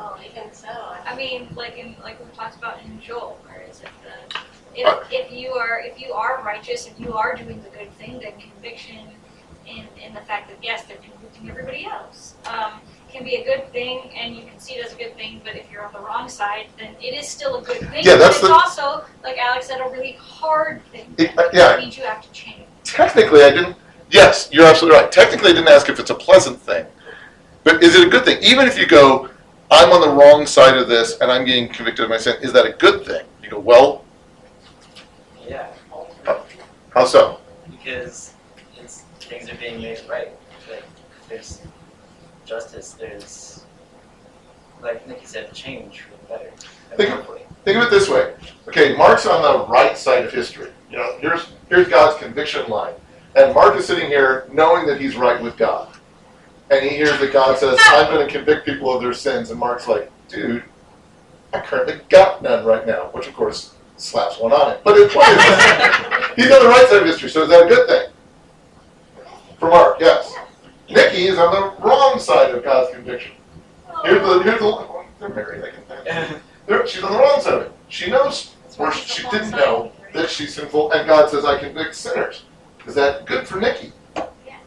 Oh, 0.00 0.16
even 0.24 0.52
so. 0.52 0.68
I 0.68 1.16
mean, 1.16 1.48
like 1.56 1.76
in 1.76 1.96
like 2.04 2.24
we 2.24 2.30
talked 2.36 2.56
about 2.56 2.80
in 2.84 3.00
Joel, 3.00 3.36
where 3.44 3.62
is 3.68 3.80
it 3.80 3.88
the 4.04 4.38
if, 4.74 5.12
if 5.12 5.32
you 5.32 5.50
are 5.52 5.80
if 5.80 6.00
you 6.00 6.12
are 6.12 6.42
righteous, 6.44 6.86
if 6.86 6.98
you 6.98 7.12
are 7.14 7.34
doing 7.34 7.62
the 7.62 7.70
good 7.70 7.92
thing, 7.94 8.20
then 8.20 8.32
conviction 8.38 8.98
in 9.66 9.86
in 10.04 10.14
the 10.14 10.20
fact 10.20 10.48
that 10.48 10.58
yes, 10.62 10.84
they're 10.84 10.96
convicting 10.98 11.50
everybody 11.50 11.84
else. 11.86 12.34
Um, 12.46 12.80
can 13.10 13.24
be 13.24 13.36
a 13.36 13.44
good 13.44 13.72
thing 13.72 14.10
and 14.14 14.36
you 14.36 14.42
can 14.42 14.58
see 14.58 14.74
it 14.74 14.84
as 14.84 14.92
a 14.92 14.96
good 14.96 15.16
thing, 15.16 15.40
but 15.42 15.56
if 15.56 15.70
you're 15.72 15.84
on 15.84 15.92
the 15.94 15.98
wrong 16.00 16.28
side, 16.28 16.66
then 16.78 16.94
it 17.00 17.14
is 17.14 17.26
still 17.26 17.56
a 17.56 17.62
good 17.62 17.78
thing. 17.78 18.04
Yeah, 18.04 18.16
that's 18.16 18.40
but 18.40 18.48
the- 18.48 18.54
it's 18.54 18.78
also, 18.78 19.04
like 19.22 19.38
Alex 19.38 19.66
said, 19.68 19.80
a 19.80 19.88
really 19.88 20.12
hard 20.20 20.84
thing. 20.92 21.14
It- 21.16 21.36
uh, 21.38 21.48
yeah. 21.52 21.78
Means 21.78 21.96
you 21.96 22.04
have 22.04 22.20
to 22.20 22.30
change. 22.32 22.64
Technically, 22.84 23.42
I 23.42 23.50
didn't. 23.50 23.76
Yes, 24.10 24.48
you're 24.52 24.66
absolutely 24.66 25.00
right. 25.00 25.10
Technically, 25.10 25.50
I 25.50 25.54
didn't 25.54 25.68
ask 25.68 25.88
if 25.88 25.98
it's 25.98 26.10
a 26.10 26.14
pleasant 26.14 26.60
thing. 26.60 26.84
But 27.64 27.82
is 27.82 27.94
it 27.94 28.06
a 28.06 28.10
good 28.10 28.24
thing? 28.24 28.38
Even 28.42 28.66
if 28.66 28.78
you 28.78 28.86
go, 28.86 29.28
I'm 29.70 29.90
on 29.92 30.00
the 30.00 30.10
wrong 30.10 30.46
side 30.46 30.76
of 30.76 30.88
this 30.88 31.18
and 31.20 31.30
I'm 31.30 31.44
getting 31.44 31.68
convicted 31.68 32.04
of 32.04 32.10
my 32.10 32.16
sin, 32.16 32.36
is 32.42 32.52
that 32.52 32.64
a 32.66 32.72
good 32.72 33.04
thing? 33.04 33.24
You 33.42 33.50
go, 33.50 33.58
well, 33.58 34.04
yeah, 35.48 35.68
how 36.94 37.04
so? 37.04 37.40
because 37.70 38.34
it's 38.76 39.02
things 39.20 39.50
are 39.50 39.56
being 39.56 39.80
made 39.80 40.00
right. 40.08 40.28
Like 40.70 40.84
there's 41.28 41.62
justice. 42.44 42.92
There's 42.92 43.64
like 44.82 45.06
Nikki 45.08 45.26
said, 45.26 45.52
change 45.52 46.02
for 46.02 46.10
the 46.10 46.38
better. 46.38 46.50
Think- 46.96 47.10
hopefully. 47.10 47.42
Think 47.64 47.78
of 47.78 47.84
it 47.84 47.90
this 47.90 48.08
way. 48.08 48.34
Okay, 48.68 48.96
Mark's 48.96 49.26
on 49.26 49.42
the 49.42 49.66
right 49.66 49.98
side 49.98 50.24
of 50.24 50.32
history. 50.32 50.70
You 50.90 50.96
know, 50.96 51.18
here's 51.20 51.52
here's 51.68 51.88
God's 51.88 52.18
conviction 52.18 52.68
line. 52.68 52.94
And 53.34 53.54
Mark 53.54 53.76
is 53.76 53.86
sitting 53.86 54.06
here 54.06 54.48
knowing 54.52 54.86
that 54.86 55.00
he's 55.00 55.16
right 55.16 55.40
with 55.42 55.56
God. 55.56 55.88
And 56.70 56.82
he 56.82 56.96
hears 56.96 57.18
that 57.20 57.32
God 57.32 57.58
says, 57.58 57.78
I'm 57.80 58.12
going 58.12 58.26
to 58.26 58.32
convict 58.32 58.66
people 58.66 58.94
of 58.94 59.02
their 59.02 59.12
sins. 59.12 59.50
And 59.50 59.60
Mark's 59.60 59.86
like, 59.86 60.10
dude, 60.28 60.64
I 61.52 61.60
currently 61.60 62.00
got 62.08 62.42
none 62.42 62.64
right 62.64 62.86
now. 62.86 63.10
Which, 63.12 63.26
of 63.26 63.34
course, 63.34 63.74
slaps 63.98 64.38
one 64.38 64.52
on 64.52 64.72
it. 64.72 64.80
But 64.84 64.96
it's 64.96 65.14
is, 65.14 66.36
he's 66.36 66.52
on 66.52 66.62
the 66.62 66.68
right 66.68 66.86
side 66.88 67.02
of 67.02 67.06
history. 67.06 67.28
So 67.30 67.42
is 67.42 67.48
that 67.50 67.66
a 67.66 67.68
good 67.68 67.86
thing? 67.88 68.10
For 69.58 69.68
Mark, 69.68 69.98
yes. 70.00 70.34
Nikki 70.88 71.26
is 71.26 71.38
on 71.38 71.52
the 71.52 71.82
wrong 71.82 72.18
side 72.18 72.54
of 72.54 72.64
God's 72.64 72.94
conviction. 72.94 73.32
Here's 74.04 74.22
the, 74.22 74.42
here's 74.42 74.60
the, 74.60 75.04
they're 75.18 75.28
married, 75.28 75.62
they 75.62 75.70
can, 75.70 76.40
they're, 76.66 76.86
she's 76.86 77.02
on 77.02 77.12
the 77.12 77.18
wrong 77.18 77.40
side 77.40 77.54
of 77.54 77.62
it. 77.62 77.72
She 77.88 78.10
knows 78.10 78.54
or 78.78 78.92
she 78.92 79.28
didn't 79.30 79.50
know 79.50 79.92
that 80.14 80.30
she's 80.30 80.54
sinful, 80.54 80.92
and 80.92 81.06
God 81.06 81.28
says, 81.28 81.44
I 81.44 81.58
convict 81.58 81.94
sinners. 81.94 82.44
Is 82.86 82.94
that 82.94 83.26
good 83.26 83.46
for 83.46 83.60
Nikki? 83.60 83.92
Yes. 84.46 84.60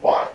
Why? 0.00 0.28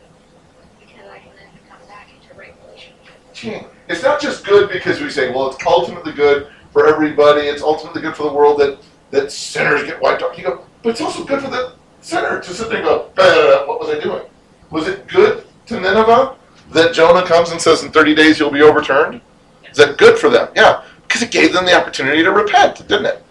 Because 0.79 1.09
I 1.09 1.19
can 1.19 1.31
then 1.35 1.49
come 1.69 1.87
back 1.87 2.07
into 2.15 2.33
right 2.39 2.55
relationship. 2.65 3.71
It's 3.89 4.03
not 4.03 4.21
just 4.21 4.45
good 4.45 4.71
because 4.71 5.01
we 5.01 5.09
say, 5.09 5.31
well, 5.31 5.49
it's 5.49 5.63
ultimately 5.65 6.13
good 6.13 6.47
for 6.71 6.87
everybody, 6.87 7.41
it's 7.41 7.61
ultimately 7.61 8.01
good 8.01 8.15
for 8.15 8.23
the 8.23 8.33
world 8.33 8.59
that, 8.59 8.79
that 9.11 9.31
sinners 9.31 9.83
get 9.83 10.01
wiped 10.01 10.23
out. 10.23 10.37
You 10.37 10.43
go, 10.43 10.65
but 10.83 10.89
it's 10.89 11.01
also 11.01 11.23
good 11.23 11.41
for 11.41 11.49
the 11.49 11.73
sinner 12.01 12.41
to 12.41 12.53
sit 12.53 12.69
there 12.69 12.77
and 12.77 12.85
go, 12.85 13.11
"Uh, 13.17 13.65
what 13.65 13.79
was 13.79 13.89
I 13.89 13.99
doing? 13.99 14.23
Was 14.69 14.87
it 14.87 15.07
good 15.07 15.45
to 15.67 15.79
Nineveh 15.79 16.35
that 16.71 16.93
Jonah 16.93 17.25
comes 17.25 17.51
and 17.51 17.61
says, 17.61 17.83
in 17.83 17.91
30 17.91 18.15
days 18.15 18.39
you'll 18.39 18.49
be 18.51 18.61
overturned? 18.61 19.21
Is 19.69 19.77
that 19.77 19.97
good 19.97 20.17
for 20.17 20.29
them? 20.29 20.49
Yeah, 20.55 20.83
because 21.03 21.21
it 21.21 21.31
gave 21.31 21.53
them 21.53 21.65
the 21.65 21.73
opportunity 21.73 22.23
to 22.23 22.31
repent, 22.31 22.87
didn't 22.87 23.05
it? 23.05 23.23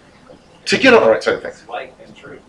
To 0.67 0.79
get 0.79 0.95
on 0.95 1.03
the 1.03 1.11
right 1.11 1.23
side 1.23 1.35
of 1.35 1.43
things. 1.43 1.61
It's 1.61 1.69
light 1.69 1.95
and 2.05 2.15
truth. 2.15 2.43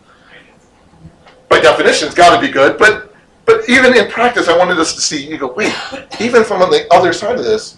by 1.50 1.60
definition, 1.60 2.08
it's 2.08 2.16
got 2.16 2.36
to 2.36 2.46
be 2.46 2.52
good. 2.52 2.78
But 2.78 3.14
but 3.46 3.68
even 3.68 3.96
in 3.98 4.10
practice, 4.10 4.48
I 4.48 4.58
wanted 4.58 4.78
us 4.78 4.94
to 4.96 5.02
see. 5.02 5.26
You 5.26 5.38
go, 5.38 5.52
wait. 5.54 5.74
Even 6.20 6.44
from 6.44 6.62
on 6.62 6.70
the 6.70 6.86
other 6.94 7.12
side 7.12 7.38
of 7.38 7.44
this, 7.44 7.78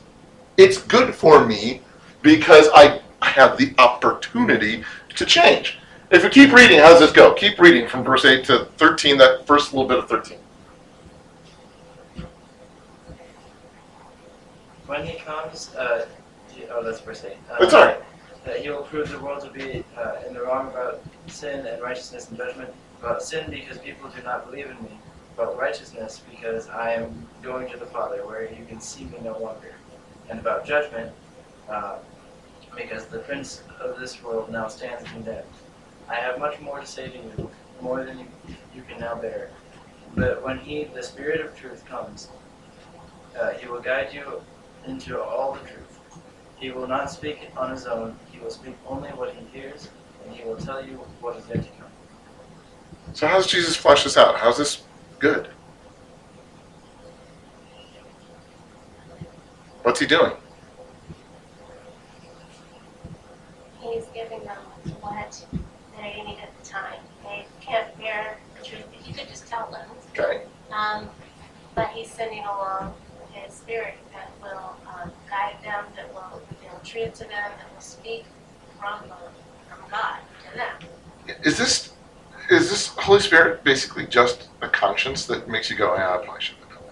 it's 0.57 0.77
good 0.81 1.15
for 1.15 1.45
me 1.45 1.81
because 2.21 2.67
I 2.73 3.01
I 3.23 3.29
have 3.29 3.57
the 3.57 3.73
opportunity 3.77 4.83
to 5.15 5.25
change. 5.25 5.79
If 6.11 6.23
you 6.23 6.29
keep 6.29 6.51
reading, 6.51 6.79
how 6.79 6.89
does 6.89 6.99
this 6.99 7.13
go? 7.13 7.33
Keep 7.33 7.57
reading 7.57 7.87
from 7.87 8.03
verse 8.03 8.25
eight 8.25 8.43
to 8.45 8.65
thirteen. 8.77 9.17
That 9.17 9.47
first 9.47 9.73
little 9.73 9.87
bit 9.87 9.97
of 9.97 10.09
thirteen. 10.09 10.39
When 14.87 15.05
he 15.05 15.17
comes, 15.19 15.73
uh, 15.75 16.05
oh, 16.69 16.83
that's 16.83 16.99
verse 16.99 17.23
8. 17.23 17.31
Uh, 17.49 17.55
It's 17.61 17.73
all 17.73 17.85
right. 17.85 17.97
That 18.43 18.59
he 18.59 18.69
will 18.69 18.83
prove 18.83 19.09
the 19.09 19.17
world 19.19 19.41
to 19.43 19.49
be 19.49 19.85
uh, 19.97 20.27
in 20.27 20.33
the 20.33 20.41
wrong 20.41 20.67
about 20.67 21.01
sin 21.27 21.65
and 21.65 21.81
righteousness 21.81 22.27
and 22.29 22.37
judgment. 22.37 22.69
About 22.99 23.23
sin 23.23 23.49
because 23.49 23.77
people 23.77 24.09
do 24.09 24.21
not 24.23 24.45
believe 24.45 24.65
in 24.67 24.75
me. 24.83 24.99
About 25.35 25.57
righteousness 25.57 26.21
because 26.29 26.67
I 26.67 26.91
am 26.91 27.25
going 27.41 27.71
to 27.71 27.77
the 27.77 27.85
Father 27.85 28.27
where 28.27 28.43
you 28.43 28.65
can 28.67 28.81
see 28.81 29.05
me 29.05 29.17
no 29.23 29.39
longer. 29.39 29.73
And 30.29 30.39
about 30.39 30.65
judgment 30.65 31.11
uh, 31.69 31.99
because 32.75 33.05
the 33.05 33.19
prince 33.19 33.63
of 33.79 33.99
this 33.99 34.21
world 34.23 34.51
now 34.51 34.67
stands 34.67 35.09
condemned. 35.09 35.45
I 36.09 36.15
have 36.15 36.39
much 36.39 36.59
more 36.59 36.79
to 36.79 36.85
say 36.85 37.09
to 37.09 37.17
you, 37.17 37.49
more 37.81 38.03
than 38.03 38.19
you, 38.19 38.25
you 38.75 38.81
can 38.83 38.99
now 38.99 39.15
bear. 39.15 39.49
But 40.15 40.43
when 40.43 40.59
he, 40.59 40.85
the 40.85 41.03
Spirit 41.03 41.41
of 41.41 41.57
truth, 41.57 41.85
comes, 41.85 42.29
uh, 43.39 43.51
he 43.51 43.67
will 43.67 43.81
guide 43.81 44.13
you 44.13 44.41
into 44.85 45.21
all 45.21 45.53
the 45.53 45.59
truth. 45.59 45.99
He 46.57 46.71
will 46.71 46.87
not 46.87 47.09
speak 47.09 47.49
on 47.57 47.71
his 47.71 47.85
own. 47.85 48.17
He 48.31 48.39
will 48.39 48.51
speak 48.51 48.75
only 48.87 49.09
what 49.09 49.33
he 49.33 49.45
hears, 49.59 49.89
and 50.25 50.35
he 50.35 50.43
will 50.43 50.57
tell 50.57 50.85
you 50.85 50.97
what 51.19 51.35
is 51.37 51.47
yet 51.47 51.63
to 51.63 51.69
come. 51.79 51.91
So 53.13 53.27
how 53.27 53.37
does 53.37 53.47
Jesus 53.47 53.75
flesh 53.75 54.03
this 54.03 54.17
out? 54.17 54.35
How's 54.37 54.57
this 54.57 54.83
good? 55.19 55.47
What's 59.83 59.99
he 59.99 60.05
doing? 60.05 60.31
He's 63.93 64.05
giving 64.07 64.43
them 64.43 64.57
what 65.01 65.45
they 65.95 66.23
need 66.25 66.39
at 66.41 66.49
the 66.59 66.65
time. 66.67 66.99
They 67.23 67.45
can't 67.61 67.95
bear 67.99 68.39
the 68.57 68.65
truth. 68.65 68.85
You 69.05 69.13
could 69.13 69.27
just 69.27 69.45
tell 69.45 69.69
them. 69.69 69.87
Okay. 70.17 70.45
Um, 70.71 71.09
but 71.75 71.89
he's 71.89 72.09
sending 72.09 72.39
along 72.39 72.95
his 73.31 73.53
spirit 73.53 73.95
that 74.11 74.31
will 74.41 74.75
um, 74.87 75.11
guide 75.29 75.57
them, 75.63 75.85
that 75.95 76.11
will 76.11 76.41
reveal 76.49 76.79
truth 76.83 77.13
to 77.19 77.23
them, 77.25 77.29
that 77.57 77.71
will 77.71 77.81
speak 77.81 78.25
from, 78.79 79.01
the, 79.07 79.15
from 79.69 79.89
God 79.91 80.17
to 80.49 80.57
them. 80.57 81.35
Is 81.43 81.57
this 81.59 81.93
is 82.49 82.69
this 82.69 82.87
Holy 82.87 83.21
Spirit 83.21 83.63
basically 83.63 84.05
just 84.07 84.49
a 84.61 84.67
conscience 84.67 85.25
that 85.27 85.47
makes 85.47 85.69
you 85.69 85.77
go, 85.77 85.95
yeah, 85.95 86.15
I 86.15 86.17
probably 86.17 86.41
shouldn't 86.41 86.65
have 86.65 86.79
done 86.79 86.87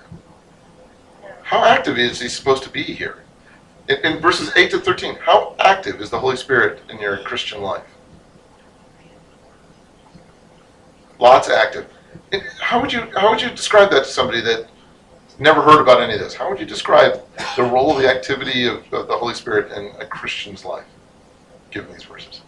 that? 1.23 1.39
How 1.43 1.65
active 1.65 1.97
is 1.97 2.21
he 2.21 2.29
supposed 2.29 2.63
to 2.63 2.69
be 2.69 2.83
here? 2.83 3.23
In, 3.91 3.97
in 4.05 4.19
verses 4.19 4.51
8 4.55 4.71
to 4.71 4.79
13, 4.79 5.15
how 5.15 5.53
active 5.59 5.99
is 6.01 6.09
the 6.09 6.19
Holy 6.19 6.37
Spirit 6.37 6.79
in 6.89 6.99
your 6.99 7.17
Christian 7.17 7.61
life? 7.61 7.83
Lots 11.19 11.49
active. 11.49 11.87
How 12.59 12.79
would 12.79 12.93
you 12.93 13.01
how 13.15 13.29
would 13.29 13.41
you 13.41 13.49
describe 13.49 13.91
that 13.91 14.05
to 14.05 14.09
somebody 14.09 14.39
that 14.41 14.67
never 15.39 15.61
heard 15.61 15.81
about 15.81 16.01
any 16.01 16.13
of 16.13 16.21
this? 16.21 16.33
How 16.33 16.49
would 16.49 16.59
you 16.59 16.65
describe 16.65 17.21
the 17.57 17.63
role 17.63 17.91
of 17.91 18.01
the 18.01 18.09
activity 18.09 18.65
of, 18.65 18.77
of 18.93 19.07
the 19.07 19.17
Holy 19.17 19.33
Spirit 19.33 19.71
in 19.73 19.91
a 19.99 20.05
Christian's 20.05 20.63
life, 20.63 20.85
given 21.69 21.91
these 21.91 22.03
verses? 22.03 22.41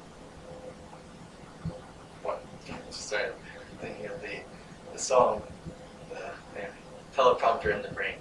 Just 2.87 3.09
sorry, 3.09 3.25
I'm 3.25 3.77
thinking 3.79 4.05
of 4.05 4.21
the, 4.21 4.39
the 4.93 4.99
song, 4.99 5.43
the 6.09 6.31
teleprompter 7.15 7.75
in 7.75 7.81
the 7.81 7.89
brain. 7.89 8.15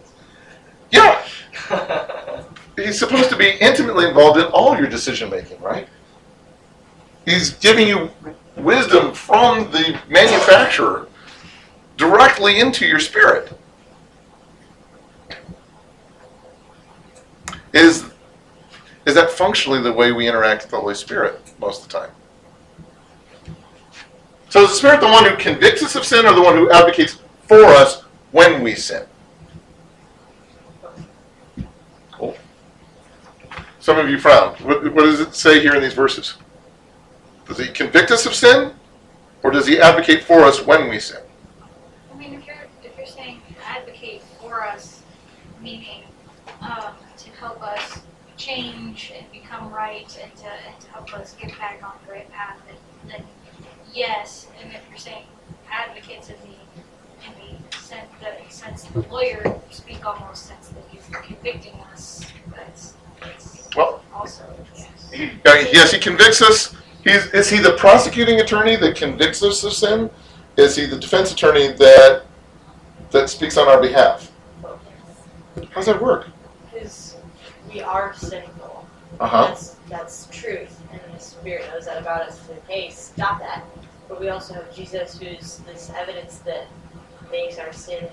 Yeah, 0.91 1.25
he's 2.77 2.99
supposed 2.99 3.31
to 3.31 3.37
be 3.37 3.51
intimately 3.61 4.07
involved 4.07 4.39
in 4.39 4.47
all 4.47 4.77
your 4.77 4.87
decision 4.87 5.31
making, 5.31 5.61
right? 5.61 5.89
He's 7.25 7.51
giving 7.51 7.87
you 7.87 8.11
wisdom 8.57 9.13
from 9.13 9.71
the 9.71 9.99
manufacturer 10.09 11.09
directly 11.97 12.61
into 12.61 12.87
your 12.87 12.99
spirit. 12.99 13.53
Is 17.73 18.05
is 19.05 19.15
that 19.15 19.31
functionally 19.31 19.81
the 19.81 19.93
way 19.93 20.13
we 20.13 20.29
interact 20.29 20.63
with 20.63 20.71
the 20.71 20.77
Holy 20.79 20.95
Spirit 20.95 21.41
most 21.59 21.83
of 21.83 21.91
the 21.91 21.99
time? 21.99 22.11
So 24.49 24.63
is 24.63 24.71
the 24.71 24.77
Spirit 24.77 25.01
the 25.01 25.09
one 25.09 25.25
who 25.25 25.37
convicts 25.37 25.83
us 25.83 25.97
of 25.97 26.05
sin 26.05 26.27
or 26.27 26.35
the 26.35 26.43
one 26.43 26.57
who 26.57 26.71
advocates 26.71 27.19
for 27.49 27.65
us 27.65 28.03
when 28.31 28.63
we 28.63 28.75
sin? 28.75 29.05
Some 33.83 33.99
of 33.99 34.09
you 34.09 34.17
frowned. 34.17 34.61
What, 34.61 34.85
what 34.95 35.03
does 35.03 35.19
it 35.19 35.35
say 35.35 35.61
here 35.61 35.75
in 35.75 35.83
these 35.83 35.93
verses? 35.93 36.35
Does 37.49 37.59
he 37.59 37.67
convict 37.67 38.13
us 38.13 38.25
of 38.27 38.33
sin 38.33 38.75
or 39.43 39.51
does 39.51 39.67
he 39.67 39.81
advocate 39.81 40.23
for 40.23 40.45
us 40.45 40.65
when 40.65 40.89
we 40.89 41.01
sin? 41.01 41.21
I 42.13 42.17
mean, 42.17 42.35
if 42.35 42.47
you're 42.47 42.65
if 42.85 42.97
you're 42.97 43.05
saying 43.05 43.43
advocate 43.65 44.23
for 44.41 44.63
us, 44.63 45.03
meaning 45.61 46.05
um, 46.61 46.95
to 47.19 47.31
help 47.31 47.61
us 47.61 48.03
change 48.37 49.13
and 49.19 49.27
become 49.33 49.73
right, 49.73 50.17
and 50.23 50.33
to 50.37 50.89
help 50.93 51.13
us 51.15 51.35
get 51.35 51.51
back 51.59 51.83
on 51.83 51.95
the 52.07 52.13
right 52.13 52.31
path, 52.31 52.59
then, 53.09 53.25
yes. 53.93 54.47
And 54.63 54.73
if 54.73 54.81
you're 54.89 54.99
saying 54.99 55.25
advocates 55.69 56.29
in 56.29 56.37
the 56.37 57.27
in 57.27 57.59
the 57.59 57.77
sense 57.79 58.09
the 58.21 58.49
sense 58.49 58.85
the 58.85 59.01
lawyer 59.09 59.61
speak 59.71 60.07
almost 60.07 60.47
sense 60.47 60.69
that 60.69 60.85
he's 60.89 61.05
convicting 61.27 61.75
us, 61.92 61.92
also 64.15 64.45
yes. 64.77 65.11
Yes, 65.45 65.93
he 65.93 65.99
convicts 65.99 66.43
us. 66.43 66.75
He's, 67.05 67.27
is 67.29 67.51
he 67.51 67.59
the 67.59 67.73
prosecuting 67.73 68.41
attorney 68.41 68.77
that 68.77 68.97
convicts 68.97 69.43
us 69.43 69.65
of 69.65 69.73
sin? 69.73 70.11
Is 70.57 70.77
he 70.77 70.87
the 70.87 70.99
defense 70.99 71.33
attorney 71.33 71.73
that 71.73 72.25
that 73.11 73.29
speaks 73.29 73.57
on 73.57 73.69
our 73.69 73.81
behalf? 73.81 74.31
How's 75.71 75.87
that 75.87 76.01
work? 76.01 76.29
Because 76.73 77.17
we 77.73 77.81
are 77.81 78.15
sinful. 78.15 78.87
Uh 79.21 79.27
huh. 79.27 79.47
That's 79.49 79.77
that's 79.89 80.29
truth, 80.31 80.81
and 80.93 81.01
the 81.15 81.19
Spirit 81.19 81.67
knows 81.73 81.87
that 81.87 82.01
about 82.01 82.23
us. 82.23 82.49
And 82.49 82.61
hey, 82.69 82.91
stop 82.91 83.39
that. 83.41 83.65
But 84.09 84.21
we 84.21 84.29
also 84.29 84.55
have 84.55 84.75
Jesus, 84.75 85.19
who's 85.19 85.59
this 85.59 85.91
evidence 85.97 86.39
that 86.39 86.67
makes 87.31 87.59
our 87.59 87.73
sin 87.73 88.09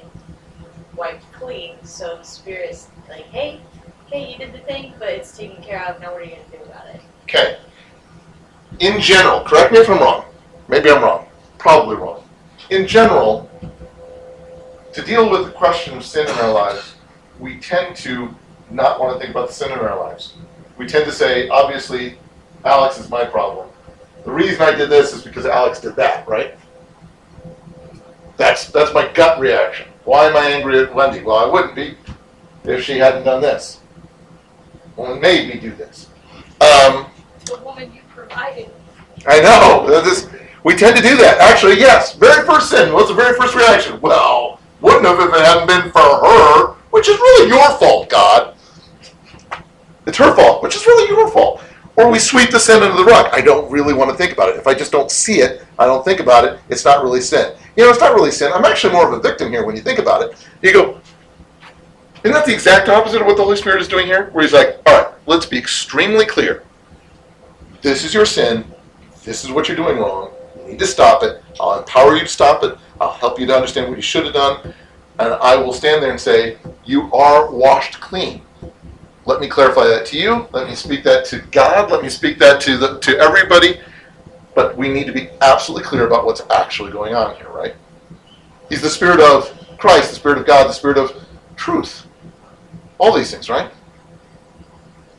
wiped 0.95 1.29
clean. 1.33 1.75
So 1.83 2.17
the 2.17 2.23
Spirit's 2.23 2.87
like, 3.09 3.25
hey, 3.25 3.59
hey, 4.11 4.31
you 4.31 4.37
did 4.37 4.53
the 4.53 4.59
thing, 4.59 4.93
but 4.97 5.09
it's 5.09 5.37
taken 5.37 5.61
care 5.61 5.85
of. 5.85 6.01
Now 6.01 6.11
what 6.11 6.21
are 6.21 6.25
you 6.25 6.31
gonna 6.31 6.63
do 6.63 6.69
about 6.69 6.87
it? 6.87 7.01
Okay. 7.23 7.59
In 8.79 8.99
general, 8.99 9.41
correct 9.41 9.71
me 9.71 9.79
if 9.79 9.89
I'm 9.89 9.99
wrong. 9.99 10.25
Maybe 10.67 10.89
I'm 10.89 11.01
wrong. 11.01 11.27
Probably 11.57 11.95
wrong. 11.95 12.23
In 12.69 12.87
general, 12.87 13.49
to 14.93 15.01
deal 15.01 15.29
with 15.29 15.45
the 15.45 15.51
question 15.51 15.97
of 15.97 16.05
sin 16.05 16.27
in 16.27 16.33
our 16.35 16.51
lives, 16.51 16.95
we 17.39 17.59
tend 17.59 17.95
to 17.97 18.33
not 18.71 18.99
want 18.99 19.13
to 19.13 19.19
think 19.19 19.31
about 19.31 19.47
the 19.47 19.53
sin 19.53 19.71
in 19.71 19.79
our 19.79 19.99
lives. 19.99 20.35
We 20.77 20.87
tend 20.87 21.05
to 21.05 21.11
say, 21.11 21.49
obviously, 21.49 22.17
Alex 22.65 22.99
is 22.99 23.09
my 23.09 23.25
problem. 23.25 23.69
The 24.25 24.31
reason 24.31 24.61
I 24.61 24.73
did 24.75 24.89
this 24.89 25.13
is 25.13 25.23
because 25.23 25.45
Alex 25.45 25.79
did 25.79 25.95
that, 25.95 26.27
right? 26.27 26.55
That's 28.37 28.69
that's 28.69 28.93
my 28.93 29.11
gut 29.13 29.39
reaction. 29.39 29.87
Why 30.05 30.25
am 30.25 30.35
I 30.35 30.47
angry 30.49 30.79
at 30.79 30.93
Wendy? 30.93 31.21
Well, 31.21 31.37
I 31.37 31.45
wouldn't 31.45 31.75
be 31.75 31.97
if 32.63 32.83
she 32.83 32.97
hadn't 32.97 33.23
done 33.23 33.41
this. 33.41 33.78
Well, 34.99 35.15
made 35.15 35.47
me 35.47 35.57
do 35.61 35.73
this. 35.75 36.07
Um, 36.59 37.05
The 37.45 37.57
woman 37.63 37.93
you 37.93 38.01
provided. 38.09 38.69
I 39.25 39.39
know. 39.39 39.87
This, 40.03 40.27
we 40.65 40.75
tend 40.75 40.97
to 40.97 41.01
do 41.01 41.15
that. 41.15 41.39
Actually, 41.39 41.79
yes. 41.79 42.15
Very 42.15 42.45
first 42.45 42.69
sin. 42.69 42.91
What's 42.91 43.07
the 43.07 43.15
very 43.15 43.37
first 43.37 43.55
reaction? 43.55 44.01
Well, 44.01 44.59
wouldn't 44.81 45.05
have 45.05 45.17
if 45.21 45.33
it 45.33 45.39
hadn't 45.39 45.67
been 45.67 45.89
for 45.93 46.01
her, 46.01 46.73
which 46.91 47.07
is 47.07 47.17
really 47.17 47.47
your 47.47 47.69
fault, 47.77 48.09
God. 48.09 48.55
It's 50.05 50.17
her 50.17 50.35
fault, 50.35 50.62
which 50.63 50.75
is 50.75 50.85
really 50.85 51.07
your 51.07 51.31
fault. 51.31 51.62
Or 51.95 52.12
we 52.12 52.19
sweep 52.19 52.49
the 52.49 52.59
sin 52.59 52.83
under 52.83 52.97
the 52.97 53.05
rug. 53.05 53.29
I 53.31 53.39
don't 53.39 53.71
really 53.71 53.93
want 53.93 54.12
to 54.12 54.17
think 54.17 54.33
about 54.33 54.49
it. 54.49 54.57
If 54.57 54.67
I 54.67 54.73
just 54.73 54.91
don't 54.91 55.09
see 55.09 55.39
it, 55.39 55.65
I 55.79 55.85
don't 55.85 56.03
think 56.03 56.19
about 56.19 56.43
it, 56.43 56.59
it's 56.67 56.83
not 56.83 57.03
really 57.03 57.21
sin. 57.21 57.55
You 57.77 57.85
know, 57.85 57.89
it's 57.89 58.01
not 58.01 58.13
really 58.13 58.31
sin. 58.31 58.51
I'm 58.53 58.65
actually 58.65 58.91
more 58.91 59.07
of 59.07 59.13
a 59.13 59.21
victim 59.21 59.49
here 59.49 59.65
when 59.65 59.77
you 59.77 59.81
think 59.81 59.99
about 59.99 60.23
it. 60.23 60.45
You 60.62 60.73
go, 60.73 60.99
isn't 62.23 62.34
that 62.34 62.45
the 62.45 62.53
exact 62.53 62.89
opposite 62.89 63.21
of 63.21 63.27
what 63.27 63.38
the 63.38 63.43
Holy 63.43 63.55
Spirit 63.55 63.82
is 63.82 63.88
doing 63.88 64.05
here? 64.05 64.29
Where 64.32 64.43
he's 64.43 64.53
like, 64.53 64.79
all 64.86 65.03
right, 65.03 65.13
let's 65.25 65.45
be 65.45 65.58
extremely 65.58 66.25
clear. 66.25 66.63
This 67.82 68.03
is 68.03 68.13
your 68.13 68.25
sin. 68.25 68.65
This 69.23 69.45
is 69.45 69.51
what 69.51 69.67
you're 69.67 69.77
doing 69.77 69.97
wrong. 69.97 70.34
You 70.58 70.71
need 70.71 70.79
to 70.79 70.88
stop 70.88 71.23
it. 71.23 71.41
I'll 71.60 71.79
empower 71.79 72.15
you 72.15 72.21
to 72.21 72.27
stop 72.27 72.63
it. 72.63 72.77
I'll 72.99 73.13
help 73.13 73.39
you 73.39 73.45
to 73.45 73.55
understand 73.55 73.88
what 73.88 73.95
you 73.95 74.01
should 74.01 74.25
have 74.25 74.34
done. 74.34 74.73
And 75.19 75.34
I 75.36 75.55
will 75.55 75.71
stand 75.71 76.03
there 76.03 76.12
and 76.12 76.19
say, 76.19 76.58
You 76.84 77.13
are 77.13 77.51
washed 77.51 78.01
clean. 78.01 78.41
Let 79.25 79.39
me 79.39 79.47
clarify 79.47 79.86
that 79.88 80.05
to 80.08 80.17
you. 80.17 80.47
Let 80.51 80.67
me 80.67 80.75
speak 80.75 81.03
that 81.03 81.23
to 81.25 81.39
God. 81.51 81.91
Let 81.91 82.01
me 82.01 82.10
speak 82.10 82.38
that 82.39 82.60
to 82.62 82.77
the, 82.77 82.99
to 82.99 83.17
everybody. 83.17 83.79
But 84.55 84.75
we 84.75 84.89
need 84.89 85.05
to 85.05 85.13
be 85.13 85.29
absolutely 85.41 85.88
clear 85.88 86.08
about 86.08 86.25
what's 86.25 86.41
actually 86.49 86.91
going 86.91 87.13
on 87.13 87.36
here, 87.36 87.49
right? 87.49 87.75
He's 88.67 88.82
the 88.82 88.89
Spirit 88.89 89.21
of 89.21 89.55
Christ, 89.77 90.10
the 90.10 90.15
Spirit 90.15 90.38
of 90.39 90.45
God, 90.45 90.67
the 90.67 90.73
Spirit 90.73 90.97
of 90.97 91.13
truth. 91.55 92.08
All 92.99 93.15
these 93.15 93.31
things, 93.31 93.49
right? 93.49 93.71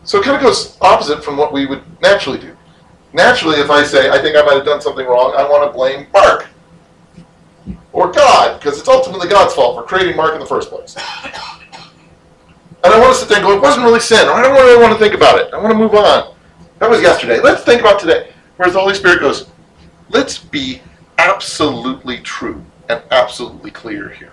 So 0.04 0.18
it 0.18 0.24
kind 0.24 0.36
of 0.36 0.42
goes 0.42 0.78
opposite 0.80 1.24
from 1.24 1.36
what 1.36 1.52
we 1.52 1.66
would 1.66 1.82
naturally 2.00 2.38
do. 2.38 2.56
Naturally, 3.12 3.58
if 3.58 3.70
I 3.70 3.82
say, 3.82 4.10
I 4.10 4.20
think 4.22 4.36
I 4.36 4.42
might 4.42 4.54
have 4.54 4.64
done 4.64 4.80
something 4.80 5.06
wrong, 5.06 5.34
I 5.36 5.42
want 5.42 5.68
to 5.68 5.76
blame 5.76 6.06
Mark. 6.12 6.46
Or 7.92 8.12
God, 8.12 8.60
because 8.60 8.78
it's 8.78 8.88
ultimately 8.88 9.28
God's 9.28 9.52
fault 9.52 9.76
for 9.76 9.82
creating 9.82 10.16
Mark 10.16 10.34
in 10.34 10.40
the 10.40 10.46
first 10.46 10.70
place. 10.70 10.94
And 12.82 12.94
I 12.94 12.98
want 12.98 13.10
us 13.10 13.26
to 13.26 13.34
and 13.34 13.42
go, 13.42 13.52
it 13.52 13.60
wasn't 13.60 13.84
really 13.84 14.00
sin, 14.00 14.26
I 14.28 14.42
don't 14.42 14.54
really 14.54 14.80
want 14.80 14.92
to 14.92 14.98
think 14.98 15.14
about 15.14 15.38
it. 15.38 15.52
I 15.52 15.58
want 15.58 15.72
to 15.72 15.78
move 15.78 15.94
on. 15.94 16.34
That 16.78 16.88
was 16.88 17.02
yesterday. 17.02 17.40
Let's 17.40 17.62
think 17.62 17.80
about 17.80 18.00
today. 18.00 18.32
Whereas 18.56 18.72
the 18.72 18.80
Holy 18.80 18.94
Spirit 18.94 19.20
goes, 19.20 19.50
let's 20.08 20.38
be 20.38 20.80
absolutely 21.18 22.20
true 22.20 22.64
and 22.88 23.02
absolutely 23.10 23.70
clear 23.70 24.08
here. 24.08 24.32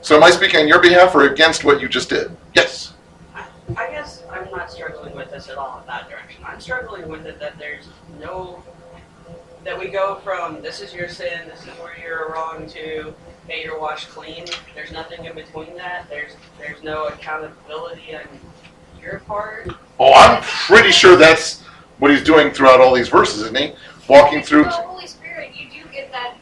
So 0.00 0.16
am 0.16 0.24
I 0.24 0.30
speaking 0.30 0.60
on 0.60 0.68
your 0.68 0.80
behalf 0.80 1.14
or 1.14 1.28
against 1.28 1.62
what 1.62 1.80
you 1.80 1.88
just 1.88 2.08
did? 2.08 2.36
Yes. 2.54 2.94
I 3.34 3.90
guess 3.90 4.22
I'm 4.30 4.50
not 4.50 4.70
struggling 4.70 5.14
with 5.14 5.30
this 5.30 5.48
at 5.48 5.56
all 5.56 5.80
in 5.80 5.86
that 5.86 6.08
direction. 6.10 6.42
I'm 6.44 6.60
struggling 6.60 7.08
with 7.08 7.24
it 7.26 7.38
that 7.40 7.58
there's 7.58 7.88
no 8.20 8.62
that 9.64 9.78
we 9.78 9.88
go 9.88 10.16
from 10.16 10.60
this 10.60 10.80
is 10.80 10.92
your 10.92 11.08
sin, 11.08 11.48
this 11.48 11.60
is 11.60 11.68
where 11.78 11.96
you're 11.96 12.32
wrong 12.32 12.68
to 12.70 13.14
hey 13.48 13.64
you're 13.64 13.80
washed 13.80 14.08
clean. 14.08 14.44
There's 14.74 14.92
nothing 14.92 15.24
in 15.24 15.34
between 15.34 15.76
that. 15.76 16.06
There's 16.10 16.32
there's 16.58 16.82
no 16.82 17.06
accountability 17.06 18.14
on 18.14 18.24
your 19.00 19.20
part. 19.20 19.68
Oh, 19.98 20.12
I'm 20.12 20.42
pretty 20.42 20.90
sure 20.90 21.16
that's 21.16 21.62
what 21.98 22.10
he's 22.10 22.24
doing 22.24 22.50
throughout 22.50 22.80
all 22.80 22.92
these 22.94 23.08
verses, 23.08 23.42
isn't 23.42 23.56
he? 23.56 23.72
Walking 24.08 24.42
through. 24.42 24.64
The 24.64 24.70
Holy 24.70 25.06
Spirit, 25.06 25.52
you 25.54 25.70
do 25.70 25.88
get 25.92 26.10
that 26.10 26.36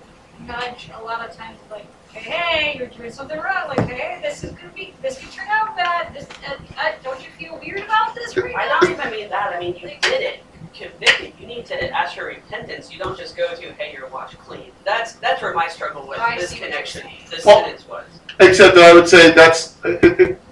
nudge 0.47 0.91
a 0.99 1.03
lot 1.03 1.29
of 1.29 1.37
times, 1.37 1.59
like, 1.71 1.87
hey, 2.21 2.73
hey, 2.73 2.79
you're 2.79 2.89
doing 2.89 3.11
something 3.11 3.39
wrong. 3.39 3.69
Like, 3.69 3.81
hey, 3.89 4.19
this 4.23 4.45
is 4.45 4.53
gonna 4.53 4.73
be, 4.75 4.95
this 5.03 5.19
could 5.19 5.31
turn 5.33 5.49
out 5.51 5.77
bad. 5.77 6.15
This, 6.15 6.27
uh, 6.49 6.55
uh, 6.79 6.93
don't 7.03 7.21
you 7.21 7.31
feel 7.39 7.59
weird 7.59 7.81
about 7.81 8.15
this 8.15 8.37
right 8.37 8.55
I 8.57 8.67
now? 8.67 8.81
don't 8.81 8.91
even 8.93 9.11
mean 9.11 9.29
that. 9.31 9.55
I 9.55 9.59
mean 9.61 9.75
you 9.77 9.89
did 10.01 10.21
it. 10.23 10.41
Convicted. 10.73 11.33
You 11.41 11.47
need 11.49 11.67
to 11.67 11.91
ask 11.91 12.15
for 12.17 12.27
repentance. 12.27 12.93
You 12.93 13.01
don't 13.01 13.19
just 13.19 13.37
go 13.37 13.53
to 13.55 13.73
hey 13.73 13.93
you're 13.93 14.09
washed 14.09 14.39
clean. 14.39 14.71
That's 14.85 15.15
that's 15.15 15.43
where 15.43 15.53
my 15.53 15.67
struggle 15.67 16.07
with 16.07 16.21
I 16.21 16.37
this 16.39 16.51
see 16.51 16.57
what 16.57 16.61
you're 16.61 16.71
connection, 16.71 17.11
this 17.29 17.45
Well- 17.45 17.65
sentence 17.65 17.89
was. 17.89 18.05
Except 18.39 18.75
that 18.77 18.85
I 18.85 18.95
would 18.95 19.09
say 19.09 19.33
that's. 19.33 19.75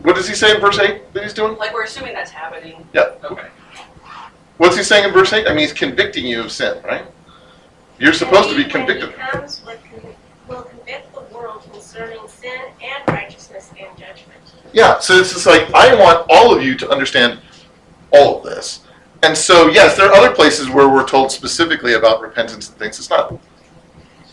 What 0.02 0.16
does 0.16 0.28
he 0.28 0.34
say 0.34 0.54
in 0.54 0.60
verse 0.60 0.78
8 0.78 1.12
that 1.14 1.22
he's 1.22 1.32
doing? 1.34 1.56
Like 1.56 1.72
we're 1.72 1.84
assuming 1.84 2.14
that's 2.14 2.30
happening. 2.30 2.86
Yeah. 2.92 3.12
Okay. 3.24 3.46
What's 4.58 4.76
he 4.76 4.82
saying 4.82 5.04
in 5.06 5.12
verse 5.12 5.32
8? 5.32 5.46
I 5.46 5.50
mean, 5.50 5.60
he's 5.60 5.72
convicting 5.72 6.26
you 6.26 6.40
of 6.42 6.50
sin, 6.52 6.82
right? 6.84 7.04
You're 7.98 8.12
supposed 8.12 8.48
to 8.50 8.56
be 8.56 8.64
convicted. 8.64 9.10
When 9.10 9.20
he 9.20 9.30
comes, 9.30 9.62
with 9.64 9.80
con- 9.90 10.14
will 10.48 10.62
convict 10.62 11.14
the 11.14 11.20
world 11.34 11.62
concerning 11.98 12.28
sin 12.28 12.60
and 12.82 13.08
righteousness 13.08 13.70
and 13.78 13.96
judgment. 13.98 14.40
Yeah, 14.72 14.98
so 14.98 15.14
it's 15.14 15.32
just 15.32 15.46
like, 15.46 15.72
I 15.74 15.94
want 15.94 16.26
all 16.30 16.56
of 16.56 16.62
you 16.62 16.76
to 16.76 16.90
understand 16.90 17.40
all 18.12 18.38
of 18.38 18.44
this. 18.44 18.84
And 19.22 19.36
so, 19.36 19.68
yes, 19.68 19.96
there 19.96 20.06
are 20.08 20.14
other 20.14 20.32
places 20.32 20.70
where 20.70 20.88
we're 20.88 21.06
told 21.06 21.32
specifically 21.32 21.94
about 21.94 22.20
repentance 22.20 22.68
and 22.68 22.78
things. 22.78 22.98
It's 22.98 23.10
not. 23.10 23.36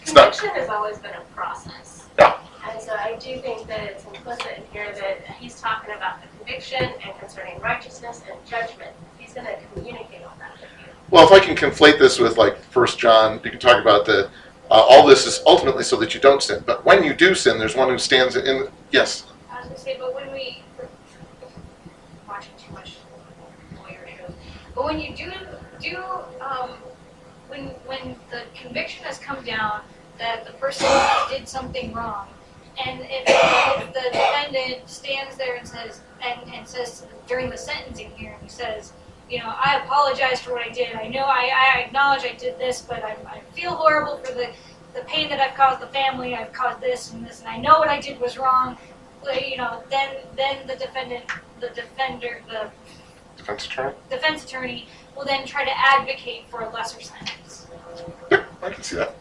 It's 0.02 0.14
not. 0.14 0.34
Conviction 0.34 0.62
has 0.62 0.70
always 0.70 1.00
been 1.00 1.16
a 1.16 1.22
process. 1.36 2.08
Yeah. 2.20 2.38
And 2.70 2.80
so 2.80 2.94
I 2.94 3.14
do 3.14 3.40
think 3.40 3.66
that 3.68 3.80
it's 3.84 4.06
implicit 4.06 4.58
in 4.58 4.64
here 4.72 4.94
that 4.94 5.26
he's 5.38 5.60
talking 5.60 5.96
about 5.96 6.22
the 6.22 6.28
conviction 6.38 6.84
and 6.84 7.20
concerning 7.20 7.60
righteousness 7.62 8.22
and 8.30 8.38
judgment. 8.46 8.92
He's 9.18 9.34
going 9.34 9.48
to 9.48 9.58
communicate 9.74 10.22
all 10.22 10.36
that 10.38 10.52
with 10.54 10.70
you. 10.86 10.94
Well, 11.10 11.26
if 11.26 11.32
I 11.32 11.40
can 11.44 11.56
conflate 11.56 11.98
this 11.98 12.20
with 12.20 12.38
like 12.38 12.58
First 12.58 13.00
John, 13.00 13.42
you 13.44 13.50
can 13.50 13.60
talk 13.60 13.82
about 13.82 14.06
the 14.06 14.30
uh, 14.72 14.74
all 14.74 15.06
this 15.06 15.26
is 15.26 15.42
ultimately 15.46 15.84
so 15.84 15.96
that 15.98 16.14
you 16.14 16.20
don't 16.20 16.42
sin. 16.42 16.64
But 16.66 16.86
when 16.86 17.04
you 17.04 17.14
do 17.14 17.36
sin, 17.36 17.60
there's 17.60 17.76
one 17.76 17.90
who 17.90 17.98
stands 17.98 18.36
in. 18.36 18.68
Yes. 18.92 19.26
I 19.50 19.60
was 19.60 19.68
gonna 19.68 19.80
say, 19.80 19.98
but 20.00 20.14
when 20.14 20.32
we 20.32 20.62
watching 22.28 22.54
too 22.58 22.74
much 22.74 22.96
lawyer 23.78 24.08
shows, 24.18 24.36
but 24.74 24.86
when 24.86 25.00
you 25.00 25.16
do 25.16 25.32
do 25.80 25.98
um, 26.42 26.72
when 27.48 27.68
when 27.86 28.16
the 28.32 28.44
conviction 28.60 29.04
has 29.06 29.20
come 29.20 29.44
down 29.44 29.82
that 30.18 30.46
the 30.46 30.54
person 30.54 30.88
did 31.30 31.48
something 31.48 31.94
wrong, 31.94 32.28
and 32.86 33.02
if, 33.02 33.24
if 33.28 33.94
the 33.94 34.10
defendant 34.12 34.46
defendant 34.56 34.90
stands 34.90 35.36
there 35.38 35.56
and 35.56 35.68
says, 35.68 36.02
and, 36.24 36.54
and 36.54 36.68
says 36.68 37.06
during 37.28 37.50
the 37.50 37.58
sentencing 37.58 38.12
hearing, 38.16 38.38
he 38.42 38.50
says, 38.50 38.94
you 39.30 39.40
know, 39.40 39.48
I 39.48 39.82
apologize 39.84 40.40
for 40.42 40.52
what 40.54 40.66
I 40.66 40.70
did. 40.70 40.96
I 40.96 41.08
know 41.08 41.24
I, 41.24 41.50
I 41.76 41.80
acknowledge 41.82 42.24
I 42.24 42.34
did 42.36 42.58
this, 42.60 42.82
but 42.82 43.04
I, 43.04 43.16
I 43.28 43.40
feel 43.54 43.72
horrible 43.72 44.18
for 44.18 44.34
the, 44.34 44.52
the 44.94 45.02
pain 45.02 45.30
that 45.30 45.40
I've 45.40 45.56
caused 45.56 45.82
the 45.82 45.88
family. 45.88 46.36
I've 46.36 46.54
caused 46.54 46.80
this 46.82 47.12
and 47.12 47.26
this, 47.26 47.40
and 47.40 47.50
I 47.50 47.58
know 47.58 47.80
what 47.80 47.88
I 47.90 48.00
did 48.00 48.20
was 48.20 48.38
wrong. 48.38 48.78
But, 49.24 49.50
You 49.50 49.58
know, 49.58 49.82
then 49.90 50.18
then 50.36 50.68
the 50.68 50.76
defendant, 50.76 51.26
the 51.60 51.70
defender, 51.70 52.42
the 52.48 52.70
Defense 53.38 53.66
attorney? 53.66 53.96
defense 54.10 54.44
attorney 54.46 54.88
will 55.16 55.26
then 55.26 55.46
try 55.46 55.66
to 55.66 55.72
advocate 55.76 56.44
for 56.50 56.62
a 56.62 56.70
lesser 56.70 57.02
sentence. 57.02 57.68
Yeah, 58.32 58.46
I 58.62 58.70
can 58.70 58.84
see 58.84 58.96
that. 58.98 59.16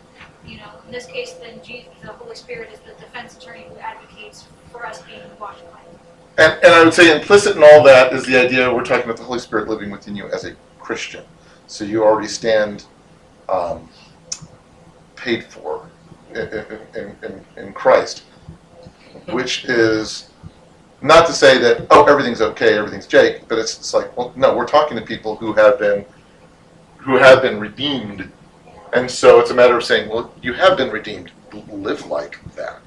You 0.46 0.58
know, 0.58 0.70
in 0.84 0.92
this 0.92 1.06
case, 1.06 1.32
then 1.34 1.60
Jesus, 1.64 1.88
the 2.02 2.08
Holy 2.12 2.36
Spirit 2.36 2.70
is 2.72 2.78
the 2.80 2.92
defense 3.00 3.36
attorney 3.36 3.64
who 3.68 3.76
advocates 3.78 4.44
for 4.70 4.84
us 4.86 5.00
being 5.02 5.20
washed 5.40 5.60
clean. 5.72 5.98
And, 6.36 6.52
and 6.64 6.74
I 6.74 6.82
would 6.82 6.94
say 6.94 7.14
implicit 7.14 7.56
in 7.56 7.62
all 7.62 7.82
that 7.84 8.12
is 8.12 8.26
the 8.26 8.36
idea 8.36 8.72
we're 8.72 8.84
talking 8.84 9.04
about 9.04 9.16
the 9.16 9.22
Holy 9.22 9.38
Spirit 9.38 9.68
living 9.68 9.90
within 9.90 10.16
you 10.16 10.28
as 10.30 10.44
a 10.44 10.54
Christian. 10.80 11.24
So 11.66 11.84
you 11.84 12.04
already 12.04 12.28
stand 12.28 12.84
um, 13.48 13.88
paid 15.16 15.44
for 15.44 15.88
in, 16.34 17.16
in, 17.22 17.44
in, 17.56 17.72
Christ, 17.72 18.24
which 19.28 19.64
is 19.66 20.30
not 21.00 21.26
to 21.26 21.32
say 21.32 21.58
that, 21.58 21.86
oh, 21.90 22.04
everything's 22.06 22.40
okay, 22.40 22.76
everything's 22.76 23.06
Jake, 23.06 23.46
but 23.46 23.58
it's, 23.58 23.78
it's 23.78 23.94
like, 23.94 24.16
well, 24.16 24.32
no, 24.34 24.56
we're 24.56 24.66
talking 24.66 24.96
to 24.96 25.04
people 25.04 25.36
who 25.36 25.52
have 25.52 25.78
been 25.78 26.04
who 27.04 27.16
have 27.16 27.42
been 27.42 27.60
redeemed. 27.60 28.30
And 28.94 29.10
so 29.10 29.38
it's 29.38 29.50
a 29.50 29.54
matter 29.54 29.76
of 29.76 29.84
saying, 29.84 30.08
well, 30.08 30.32
you 30.40 30.54
have 30.54 30.76
been 30.76 30.90
redeemed. 30.90 31.30
Live 31.68 32.06
like 32.06 32.38
that. 32.54 32.80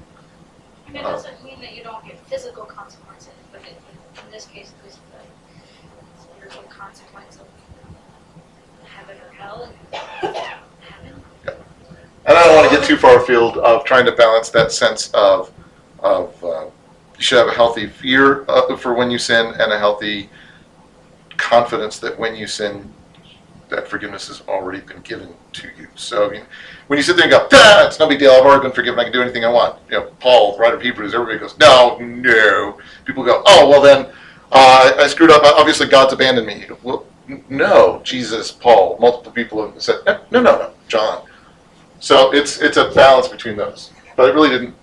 And 0.88 0.96
it 0.96 1.02
doesn't 1.02 1.42
mean 1.44 1.60
that 1.60 1.74
you 1.76 1.84
don't 1.84 2.04
get 2.04 2.18
physical 2.26 2.64
consequences, 2.64 3.07
in 4.28 4.32
this 4.32 4.46
case, 4.46 4.72
it 4.78 4.84
was 4.84 4.98
the 4.98 6.22
spiritual 6.22 6.62
consequence 6.64 7.38
of 7.40 7.46
heaven 8.86 9.16
or 9.16 9.32
hell. 9.32 9.72
And 12.26 12.36
I 12.36 12.44
don't 12.44 12.56
want 12.56 12.70
to 12.70 12.76
get 12.76 12.84
too 12.84 12.98
far 12.98 13.22
afield 13.22 13.56
of 13.56 13.86
trying 13.86 14.04
to 14.04 14.12
balance 14.12 14.50
that 14.50 14.70
sense 14.70 15.10
of, 15.14 15.50
of 16.00 16.44
uh, 16.44 16.66
you 17.16 17.22
should 17.22 17.38
have 17.38 17.48
a 17.48 17.54
healthy 17.54 17.86
fear 17.86 18.44
uh, 18.50 18.76
for 18.76 18.92
when 18.92 19.10
you 19.10 19.16
sin 19.16 19.46
and 19.58 19.72
a 19.72 19.78
healthy 19.78 20.28
confidence 21.38 21.98
that 22.00 22.18
when 22.18 22.36
you 22.36 22.46
sin, 22.46 22.92
that 23.68 23.88
forgiveness 23.88 24.28
has 24.28 24.42
already 24.48 24.80
been 24.80 25.00
given 25.00 25.34
to 25.52 25.68
you. 25.76 25.88
So 25.94 26.26
I 26.26 26.30
mean, 26.30 26.42
when 26.86 26.96
you 26.96 27.02
sit 27.02 27.16
there 27.16 27.24
and 27.24 27.30
go, 27.30 27.48
ah, 27.52 27.86
it's 27.86 27.98
no 27.98 28.08
big 28.08 28.18
deal, 28.18 28.32
I've 28.32 28.44
already 28.44 28.62
been 28.62 28.72
forgiven, 28.72 28.98
I 28.98 29.04
can 29.04 29.12
do 29.12 29.22
anything 29.22 29.44
I 29.44 29.50
want. 29.50 29.78
You 29.90 29.98
know, 29.98 30.06
Paul, 30.20 30.54
the 30.54 30.58
writer 30.60 30.76
of 30.76 30.82
Hebrews, 30.82 31.14
everybody 31.14 31.38
goes, 31.38 31.58
no, 31.58 31.98
no. 31.98 32.78
People 33.04 33.24
go, 33.24 33.42
oh, 33.46 33.68
well 33.68 33.82
then, 33.82 34.06
uh, 34.52 34.92
I 34.98 35.06
screwed 35.06 35.30
up, 35.30 35.42
obviously 35.44 35.86
God's 35.86 36.12
abandoned 36.12 36.46
me. 36.46 36.64
Go, 36.66 36.78
well, 36.82 37.06
no, 37.48 38.00
Jesus, 38.04 38.50
Paul, 38.50 38.96
multiple 39.00 39.32
people 39.32 39.70
have 39.70 39.82
said, 39.82 39.96
no, 40.06 40.20
no, 40.30 40.42
no, 40.42 40.58
no, 40.58 40.72
John. 40.88 41.24
So 42.00 42.32
it's 42.32 42.60
it's 42.60 42.76
a 42.76 42.90
balance 42.90 43.28
between 43.28 43.56
those. 43.56 43.90
But 44.16 44.30
I 44.30 44.32
really 44.32 44.50
didn't 44.50 44.74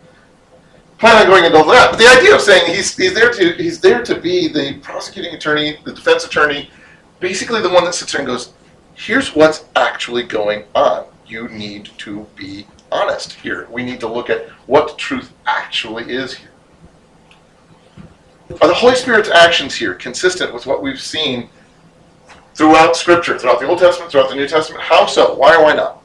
plan 0.97 1.15
on 1.15 1.27
going 1.27 1.45
into 1.45 1.57
all 1.57 1.65
that. 1.67 1.91
But 1.91 1.97
the 1.97 2.07
idea 2.07 2.35
of 2.35 2.41
saying 2.41 2.73
he's 2.73 2.95
he's 2.95 3.13
there 3.13 3.31
to 3.31 3.53
he's 3.53 3.79
there 3.79 4.03
to 4.03 4.19
be 4.19 4.47
the 4.47 4.79
prosecuting 4.79 5.33
attorney, 5.33 5.79
the 5.85 5.93
defense 5.93 6.25
attorney, 6.25 6.69
basically 7.19 7.61
the 7.61 7.69
one 7.69 7.85
that 7.85 7.95
sits 7.95 8.11
there 8.11 8.21
and 8.21 8.27
goes, 8.27 8.53
here's 8.95 9.35
what's 9.35 9.65
actually 9.75 10.23
going 10.23 10.63
on. 10.73 11.05
You 11.27 11.47
need 11.49 11.85
to 11.99 12.25
be 12.35 12.65
honest 12.91 13.33
here. 13.33 13.67
We 13.69 13.83
need 13.83 13.99
to 13.99 14.07
look 14.07 14.29
at 14.29 14.49
what 14.67 14.97
truth 14.97 15.33
actually 15.45 16.11
is 16.11 16.33
here. 16.33 16.49
Are 18.61 18.67
the 18.67 18.73
Holy 18.73 18.95
Spirit's 18.95 19.29
actions 19.29 19.75
here 19.75 19.95
consistent 19.95 20.53
with 20.53 20.65
what 20.65 20.81
we've 20.81 21.01
seen 21.01 21.49
throughout 22.53 22.95
Scripture, 22.95 23.37
throughout 23.37 23.59
the 23.59 23.67
Old 23.67 23.79
Testament, 23.79 24.11
throughout 24.11 24.29
the 24.29 24.35
New 24.35 24.47
Testament? 24.47 24.83
How 24.83 25.05
so? 25.07 25.35
Why 25.35 25.55
or 25.55 25.63
why 25.63 25.73
not? 25.73 26.01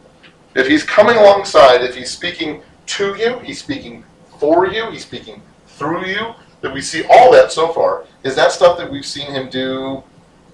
If 0.54 0.66
he's 0.66 0.82
coming 0.82 1.16
alongside, 1.16 1.82
if 1.82 1.94
he's 1.94 2.10
speaking 2.10 2.62
to 2.86 3.14
you, 3.16 3.38
he's 3.40 3.62
speaking 3.62 4.04
for 4.38 4.66
you, 4.66 4.90
he's 4.90 5.02
speaking 5.02 5.42
through 5.66 6.06
you, 6.06 6.34
that 6.62 6.72
we 6.72 6.80
see 6.80 7.04
all 7.10 7.30
that 7.32 7.52
so 7.52 7.68
far, 7.72 8.04
is 8.24 8.34
that 8.36 8.52
stuff 8.52 8.76
that 8.78 8.90
we've 8.90 9.06
seen 9.06 9.30
him 9.30 9.48
do 9.48 10.02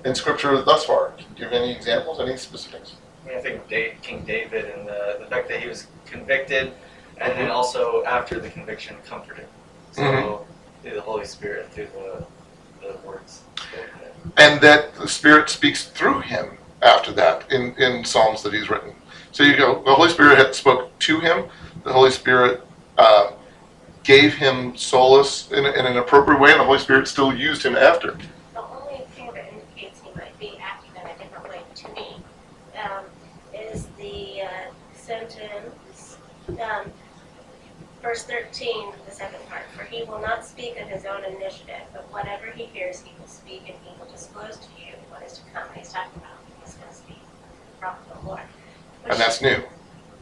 in 0.07 0.15
Scripture 0.15 0.63
thus 0.63 0.85
far? 0.85 1.11
Can 1.11 1.27
you 1.31 1.45
give 1.45 1.53
any 1.53 1.73
examples, 1.73 2.21
any 2.21 2.37
specifics? 2.37 2.95
I, 3.25 3.29
mean, 3.29 3.39
I 3.39 3.41
think 3.41 3.69
Da- 3.69 3.95
King 4.03 4.25
David 4.25 4.67
and 4.67 4.89
the, 4.89 5.19
the 5.21 5.27
fact 5.27 5.49
that 5.49 5.61
he 5.61 5.69
was 5.69 5.87
convicted, 6.07 6.73
and 7.21 7.33
then 7.33 7.51
also 7.51 8.05
after 8.05 8.39
the 8.39 8.49
conviction, 8.49 8.97
comforted. 9.07 9.47
So 9.93 10.47
through 10.83 10.95
the 10.95 11.01
Holy 11.01 11.25
Spirit, 11.25 11.73
through 11.73 11.89
the, 11.95 12.27
the 12.81 12.97
words. 13.07 13.43
and 14.37 14.61
that 14.61 14.95
the 14.95 15.09
Spirit 15.09 15.51
speaks 15.51 15.87
through 15.87 16.21
him 16.21 16.59
after 16.83 17.11
that 17.13 17.51
in, 17.51 17.75
in 17.79 18.05
Psalms 18.05 18.43
that 18.43 18.53
he's 18.53 18.71
written. 18.71 18.95
So 19.33 19.43
you 19.43 19.57
go, 19.57 19.83
the 19.85 19.95
Holy 19.95 20.11
Spirit 20.11 20.39
had 20.39 20.55
spoke 20.55 20.97
to 21.01 21.21
him, 21.21 21.47
the 21.85 21.93
Holy 21.93 22.11
Spirit 22.11 22.63
uh, 22.99 23.33
gave 24.05 24.35
him 24.35 24.77
solace 24.77 25.51
in, 25.51 25.65
in 25.67 25.87
an 25.87 25.97
appropriate 25.97 26.41
way, 26.41 26.53
and 26.53 26.61
the 26.61 26.65
Holy 26.65 26.79
Spirit 26.79 27.09
still 27.09 27.35
used 27.35 27.63
him 27.65 27.75
after. 27.77 28.17
The 28.55 28.63
only 28.63 29.05
thing 29.15 29.31
that 29.35 29.53
indicates 29.53 30.01
he 30.01 30.11
might 30.15 30.39
be 30.39 30.59
acting 30.63 30.93
in 30.95 31.09
a 31.09 31.19
different 31.19 31.49
way 31.49 31.61
to 31.75 31.93
me 31.93 32.23
um, 32.85 33.05
is 33.53 33.87
the 33.99 34.43
uh, 34.43 34.49
sentence, 34.95 36.19
um, 36.61 36.93
verse 38.03 38.25
13, 38.25 38.93
the 39.07 39.13
second 39.13 39.41
part. 39.49 39.63
For 39.77 39.85
he 39.85 40.05
will 40.05 40.21
not 40.21 40.45
speak 40.45 40.79
of 40.79 40.89
his 40.89 41.05
own 41.05 41.25
initiative, 41.25 41.83
but 41.93 42.11
whatever 42.13 42.47
he 42.51 42.65
hears, 42.67 43.01
he 43.03 43.13
will 43.21 43.27
speak, 43.29 43.63
and 43.69 43.77
he 43.85 43.99
will 43.99 44.11
disclose 44.11 44.57
to 44.57 44.67
you 44.79 44.93
what 45.11 45.23
is 45.23 45.39
to 45.39 45.41
come. 45.53 45.69
He's 45.75 45.93
talking 45.93 46.13
about 46.17 46.31
he's 46.65 46.75
going 46.75 46.89
to 46.91 46.95
speak 46.95 47.19
from 47.81 47.95
the 48.13 48.27
Lord. 48.29 48.41
Which- 49.03 49.13
And 49.13 49.21
that's 49.21 49.41
new. 49.43 49.63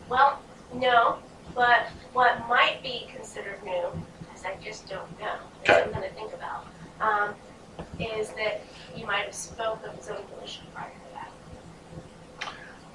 well, 0.09 0.40
no, 0.75 1.18
but 1.55 1.87
what 2.12 2.49
might 2.49 2.83
be 2.83 3.07
considered 3.14 3.62
new, 3.64 3.88
because 4.20 4.44
I 4.44 4.55
just 4.62 4.88
don't 4.88 5.18
know, 5.20 5.37
Okay. 5.62 5.83
something 5.83 6.03
to 6.03 6.11
think 6.11 6.33
about, 6.33 6.66
um, 7.01 7.35
is 7.99 8.31
that 8.31 8.62
he 8.94 9.05
might 9.05 9.25
have 9.25 9.35
spoke 9.35 9.85
of 9.87 9.94
his 9.97 10.09
own 10.09 10.23
volition 10.35 10.64
prior 10.75 10.90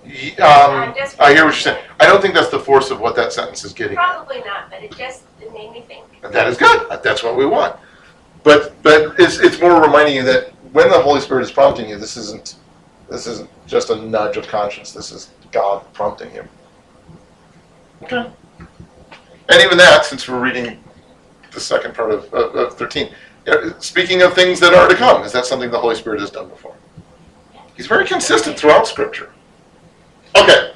to 0.03 0.37
Um, 0.41 0.71
I'm 0.71 0.95
just- 0.95 1.19
I 1.21 1.33
hear 1.33 1.45
what 1.45 1.53
you're 1.53 1.61
saying. 1.61 1.83
I 1.99 2.05
don't 2.05 2.21
think 2.21 2.33
that's 2.33 2.49
the 2.49 2.59
force 2.59 2.91
of 2.91 2.99
what 2.99 3.15
that 3.15 3.33
sentence 3.33 3.63
is 3.63 3.73
getting 3.73 3.97
at. 3.97 4.03
Probably 4.03 4.39
not, 4.39 4.69
but 4.69 4.83
it 4.83 4.95
just 4.97 5.23
it 5.41 5.53
made 5.53 5.71
me 5.71 5.83
think. 5.87 6.05
That 6.21 6.47
is 6.47 6.57
good. 6.57 6.87
That's 7.03 7.23
what 7.23 7.35
we 7.35 7.45
want. 7.45 7.75
But 8.43 8.81
but 8.83 9.19
it's 9.19 9.39
it's 9.39 9.59
more 9.59 9.81
reminding 9.81 10.15
you 10.15 10.23
that 10.23 10.49
when 10.71 10.89
the 10.89 10.99
Holy 10.99 11.21
Spirit 11.21 11.43
is 11.43 11.51
prompting 11.51 11.89
you, 11.89 11.97
this 11.97 12.17
isn't 12.17 12.55
this 13.09 13.27
isn't 13.27 13.49
just 13.67 13.89
a 13.89 13.95
nudge 13.95 14.37
of 14.37 14.47
conscience. 14.47 14.91
This 14.91 15.11
is 15.11 15.29
God 15.51 15.83
prompting 15.93 16.33
you. 16.33 16.47
Okay. 18.03 18.25
And 19.49 19.61
even 19.63 19.77
that, 19.79 20.05
since 20.05 20.27
we're 20.27 20.39
reading 20.39 20.83
the 21.51 21.59
second 21.59 21.95
part 21.95 22.11
of, 22.11 22.31
of, 22.33 22.55
of 22.55 22.77
13, 22.77 23.09
uh, 23.47 23.71
speaking 23.79 24.21
of 24.21 24.33
things 24.33 24.59
that 24.59 24.75
are 24.75 24.87
to 24.87 24.95
come, 24.95 25.23
is 25.23 25.31
that 25.31 25.45
something 25.45 25.71
the 25.71 25.79
Holy 25.79 25.95
Spirit 25.95 26.19
has 26.19 26.29
done 26.29 26.47
before? 26.49 26.75
He's 27.75 27.87
very 27.87 28.05
consistent 28.05 28.59
throughout 28.59 28.87
Scripture. 28.87 29.31
Okay. 30.35 30.73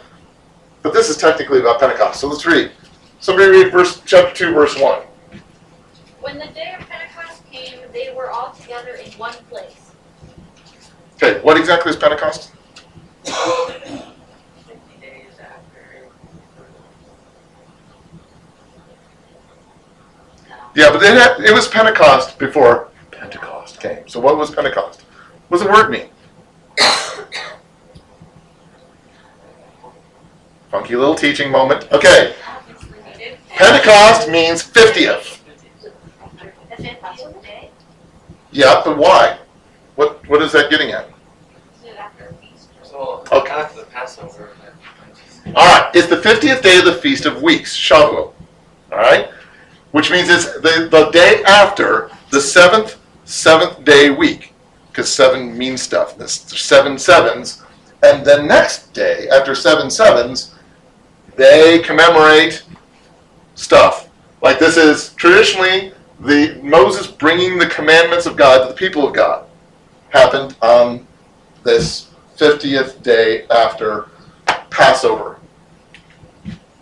But 0.81 0.93
this 0.93 1.09
is 1.09 1.17
technically 1.17 1.59
about 1.59 1.79
Pentecost. 1.79 2.19
So 2.19 2.27
let's 2.27 2.45
read. 2.45 2.71
Somebody 3.19 3.49
read 3.49 3.71
verse 3.71 4.01
chapter 4.05 4.33
2, 4.35 4.53
verse 4.53 4.77
1. 4.79 5.01
When 6.19 6.37
the 6.37 6.47
day 6.47 6.75
of 6.77 6.87
Pentecost 6.87 7.45
came, 7.49 7.79
they 7.93 8.13
were 8.13 8.29
all 8.31 8.51
together 8.51 8.95
in 8.95 9.11
one 9.13 9.33
place. 9.49 9.91
Okay, 11.15 11.39
what 11.41 11.57
exactly 11.57 11.89
is 11.89 11.95
Pentecost? 11.95 12.51
Fifty 13.23 14.03
days 14.99 15.39
after. 15.39 16.09
Yeah, 20.75 20.91
but 20.91 21.01
it, 21.03 21.13
had, 21.13 21.39
it 21.39 21.53
was 21.53 21.67
Pentecost 21.69 22.37
before 22.37 22.89
Pentecost 23.11 23.79
came. 23.79 24.05
So 24.07 24.19
what 24.19 24.37
was 24.37 24.53
Pentecost? 24.53 25.01
What 25.47 25.59
does 25.59 25.67
the 25.67 25.71
word 25.71 25.89
mean? 25.89 26.09
Funky 30.73 30.95
little 30.95 31.13
teaching 31.13 31.51
moment. 31.51 31.87
Okay, 31.91 32.33
Obviously, 32.47 32.97
he 33.11 33.17
did. 33.19 33.37
Pentecost 33.47 34.27
means 34.27 34.63
50th. 34.63 35.37
The 35.83 35.91
fiftieth 36.77 37.43
day. 37.43 37.69
Yeah, 38.51 38.81
but 38.83 38.97
why? 38.97 39.37
What 39.97 40.27
what 40.27 40.41
is 40.41 40.51
that 40.53 40.71
getting 40.71 40.89
at? 40.89 41.09
Is 41.75 41.89
it 41.89 41.95
after 41.99 42.29
a 42.29 42.33
feast? 42.43 42.69
So 42.81 43.23
Okay. 43.31 43.51
after 43.51 43.81
the 43.81 43.85
Passover, 43.85 44.49
All 45.55 45.79
right, 45.79 45.91
it's 45.93 46.07
the 46.07 46.15
50th 46.17 46.63
day 46.63 46.79
of 46.79 46.85
the 46.85 46.95
Feast 46.95 47.27
of 47.27 47.43
Weeks, 47.43 47.77
Shavuot. 47.77 48.33
All 48.91 48.97
right, 48.97 49.29
which 49.91 50.09
means 50.09 50.27
it's 50.29 50.45
the, 50.61 50.87
the 50.89 51.11
day 51.11 51.43
after 51.45 52.09
the 52.31 52.41
seventh 52.41 52.97
seventh 53.25 53.85
day 53.85 54.09
week, 54.09 54.53
because 54.89 55.13
seven 55.13 55.55
means 55.55 55.83
stuff. 55.83 56.17
There's 56.17 56.33
seven 56.59 56.97
sevens, 56.97 57.61
and 58.01 58.25
the 58.25 58.41
next 58.41 58.91
day 58.93 59.29
after 59.29 59.53
seven 59.53 59.91
sevens, 59.91 60.52
they 61.35 61.79
commemorate 61.79 62.63
stuff. 63.55 64.09
Like 64.41 64.59
this 64.59 64.77
is 64.77 65.13
traditionally 65.13 65.93
the 66.19 66.59
Moses 66.63 67.07
bringing 67.07 67.57
the 67.57 67.67
commandments 67.67 68.25
of 68.25 68.35
God 68.35 68.63
to 68.63 68.67
the 68.67 68.73
people 68.73 69.07
of 69.07 69.13
God 69.13 69.45
happened 70.09 70.55
on 70.61 71.07
this 71.63 72.09
50th 72.37 73.01
day 73.03 73.45
after 73.47 74.09
Passover. 74.69 75.39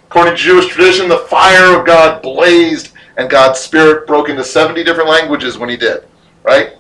According 0.08 0.36
to 0.36 0.42
Jewish 0.42 0.68
tradition, 0.68 1.08
the 1.08 1.20
fire 1.30 1.80
of 1.80 1.86
God 1.86 2.22
blazed 2.22 2.92
and 3.18 3.30
God's 3.30 3.60
spirit 3.60 4.08
broke 4.08 4.30
into 4.30 4.44
70 4.44 4.84
different 4.84 5.10
languages 5.10 5.58
when 5.58 5.70
he 5.70 5.78
did, 5.78 6.04
right? 6.44 6.74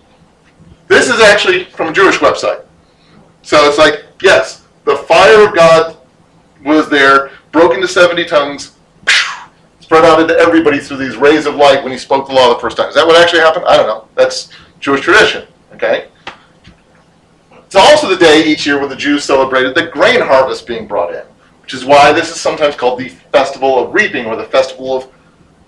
This 0.87 1.09
is 1.09 1.21
actually 1.21 1.65
from 1.65 1.87
a 1.89 1.93
Jewish 1.93 2.17
website. 2.17 2.65
So 3.43 3.67
it's 3.67 3.77
like, 3.77 4.03
yes, 4.21 4.65
the 4.85 4.97
fire 4.97 5.47
of 5.47 5.55
God 5.55 5.97
was 6.65 6.89
there, 6.89 7.31
broke 7.51 7.73
into 7.73 7.87
70 7.87 8.25
tongues, 8.25 8.75
spread 9.79 10.05
out 10.05 10.21
into 10.21 10.35
everybody 10.35 10.79
through 10.79 10.97
these 10.97 11.17
rays 11.17 11.45
of 11.45 11.55
light 11.55 11.83
when 11.83 11.91
he 11.91 11.97
spoke 11.97 12.27
the 12.27 12.33
law 12.33 12.53
the 12.53 12.59
first 12.59 12.77
time. 12.77 12.89
Is 12.89 12.95
that 12.95 13.05
what 13.05 13.21
actually 13.21 13.41
happened? 13.41 13.65
I 13.65 13.77
don't 13.77 13.87
know. 13.87 14.07
That's 14.15 14.49
Jewish 14.79 15.01
tradition, 15.01 15.47
okay? 15.73 16.07
It's 17.65 17.75
also 17.75 18.09
the 18.09 18.17
day 18.17 18.43
each 18.45 18.65
year 18.65 18.79
when 18.79 18.89
the 18.89 18.95
Jews 18.95 19.23
celebrated 19.23 19.75
the 19.75 19.87
grain 19.87 20.21
harvest 20.21 20.67
being 20.67 20.87
brought 20.87 21.13
in, 21.13 21.23
which 21.61 21.73
is 21.73 21.85
why 21.85 22.11
this 22.11 22.29
is 22.29 22.39
sometimes 22.39 22.75
called 22.75 22.99
the 22.99 23.09
Festival 23.09 23.79
of 23.79 23.93
Reaping 23.93 24.25
or 24.25 24.35
the 24.35 24.45
Festival 24.45 24.97
of 24.97 25.07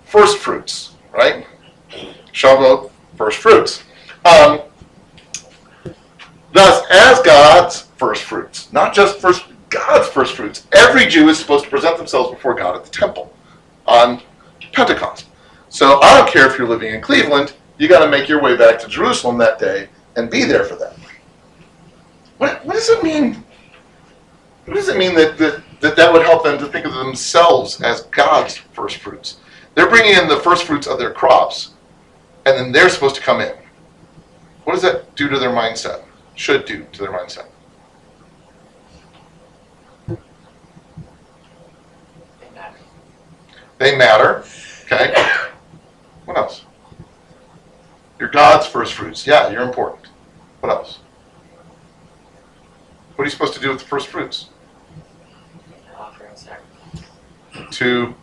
First 0.04 0.38
Fruits, 0.38 0.94
right? 1.12 1.46
Shavuot, 2.32 2.90
first 3.16 3.38
fruits. 3.38 3.84
Um, 4.24 4.60
thus, 6.52 6.84
as 6.90 7.20
God's 7.20 7.82
first 7.96 8.22
fruits, 8.22 8.72
not 8.72 8.92
just 8.92 9.18
first 9.18 9.44
God's 9.74 10.08
first 10.08 10.36
fruits, 10.36 10.66
every 10.72 11.06
Jew 11.06 11.28
is 11.28 11.38
supposed 11.38 11.64
to 11.64 11.70
present 11.70 11.98
themselves 11.98 12.30
before 12.30 12.54
God 12.54 12.76
at 12.76 12.84
the 12.84 12.90
temple 12.90 13.34
on 13.86 14.22
Pentecost. 14.72 15.26
So 15.68 16.00
I 16.00 16.16
don't 16.16 16.30
care 16.30 16.46
if 16.46 16.56
you're 16.56 16.68
living 16.68 16.94
in 16.94 17.00
Cleveland, 17.00 17.54
you 17.78 17.88
got 17.88 18.04
to 18.04 18.10
make 18.10 18.28
your 18.28 18.40
way 18.40 18.56
back 18.56 18.78
to 18.80 18.88
Jerusalem 18.88 19.36
that 19.38 19.58
day 19.58 19.88
and 20.14 20.30
be 20.30 20.44
there 20.44 20.62
for 20.62 20.76
that. 20.76 20.96
What, 22.38 22.64
what 22.64 22.74
does 22.74 22.88
it 22.88 23.02
mean? 23.02 23.44
What 24.64 24.74
does 24.74 24.88
it 24.88 24.96
mean 24.96 25.14
that, 25.16 25.36
that, 25.38 25.62
that 25.80 25.96
that 25.96 26.12
would 26.12 26.22
help 26.22 26.44
them 26.44 26.56
to 26.58 26.66
think 26.66 26.86
of 26.86 26.94
themselves 26.94 27.80
as 27.80 28.02
God's 28.02 28.56
first 28.56 28.98
fruits? 28.98 29.38
They're 29.74 29.90
bringing 29.90 30.16
in 30.16 30.28
the 30.28 30.38
first 30.38 30.64
fruits 30.64 30.86
of 30.86 30.98
their 30.98 31.12
crops, 31.12 31.72
and 32.46 32.56
then 32.56 32.70
they're 32.70 32.88
supposed 32.88 33.16
to 33.16 33.20
come 33.20 33.40
in. 33.40 33.54
What 34.62 34.74
does 34.74 34.82
that 34.82 35.14
do 35.16 35.28
to 35.28 35.38
their 35.38 35.50
mindset? 35.50 36.04
Should 36.36 36.64
do 36.64 36.86
to 36.92 37.02
their 37.02 37.12
mindset? 37.12 37.46
They 43.84 43.94
matter. 43.98 44.42
Okay. 44.84 45.12
What 46.24 46.38
else? 46.38 46.64
You're 48.18 48.30
God's 48.30 48.66
first 48.66 48.94
fruits. 48.94 49.26
Yeah, 49.26 49.50
you're 49.50 49.60
important. 49.60 50.06
What 50.60 50.72
else? 50.72 51.00
What 53.14 53.24
are 53.24 53.26
you 53.26 53.30
supposed 53.30 53.52
to 53.52 53.60
do 53.60 53.68
with 53.68 53.80
the 53.80 53.84
first 53.84 54.06
fruits? 54.06 54.48
To 57.72 58.14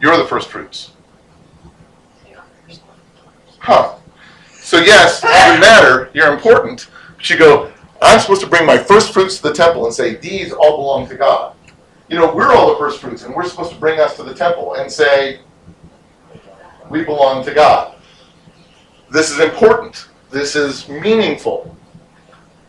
you're 0.00 0.16
the 0.16 0.24
first 0.24 0.48
fruits. 0.48 0.92
Huh. 3.58 3.96
So 4.54 4.78
yes, 4.78 5.22
you 5.22 5.60
matter, 5.60 6.08
you're 6.14 6.32
important, 6.32 6.88
but 7.18 7.28
you 7.28 7.36
go, 7.36 7.70
I'm 8.00 8.20
supposed 8.20 8.40
to 8.40 8.46
bring 8.46 8.64
my 8.64 8.78
first 8.78 9.12
fruits 9.12 9.36
to 9.36 9.42
the 9.42 9.52
temple 9.52 9.84
and 9.84 9.94
say, 9.94 10.16
these 10.16 10.50
all 10.50 10.78
belong 10.78 11.08
to 11.08 11.14
God. 11.14 11.45
You 12.08 12.16
know, 12.16 12.32
we're 12.34 12.52
all 12.52 12.68
the 12.70 12.78
first 12.78 13.00
fruits, 13.00 13.24
and 13.24 13.34
we're 13.34 13.48
supposed 13.48 13.72
to 13.72 13.78
bring 13.78 13.98
us 13.98 14.16
to 14.16 14.22
the 14.22 14.34
temple 14.34 14.74
and 14.74 14.90
say, 14.90 15.40
we 16.88 17.02
belong 17.02 17.44
to 17.44 17.52
God. 17.52 17.96
This 19.10 19.30
is 19.30 19.40
important. 19.40 20.08
This 20.30 20.54
is 20.54 20.88
meaningful. 20.88 21.76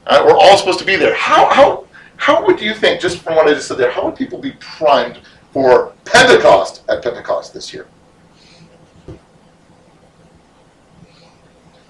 Uh, 0.08 0.24
we're 0.26 0.38
all 0.38 0.58
supposed 0.58 0.80
to 0.80 0.86
be 0.86 0.96
there. 0.96 1.14
How, 1.16 1.50
how, 1.50 1.86
how 2.16 2.46
would 2.46 2.60
you 2.60 2.74
think, 2.74 3.00
just 3.00 3.20
from 3.20 3.36
what 3.36 3.48
I 3.48 3.54
just 3.54 3.68
said 3.68 3.78
there, 3.78 3.92
how 3.92 4.06
would 4.06 4.16
people 4.16 4.40
be 4.40 4.54
primed 4.60 5.20
for 5.52 5.94
Pentecost 6.06 6.84
at 6.90 7.04
Pentecost 7.04 7.54
this 7.54 7.74
year? 7.74 7.88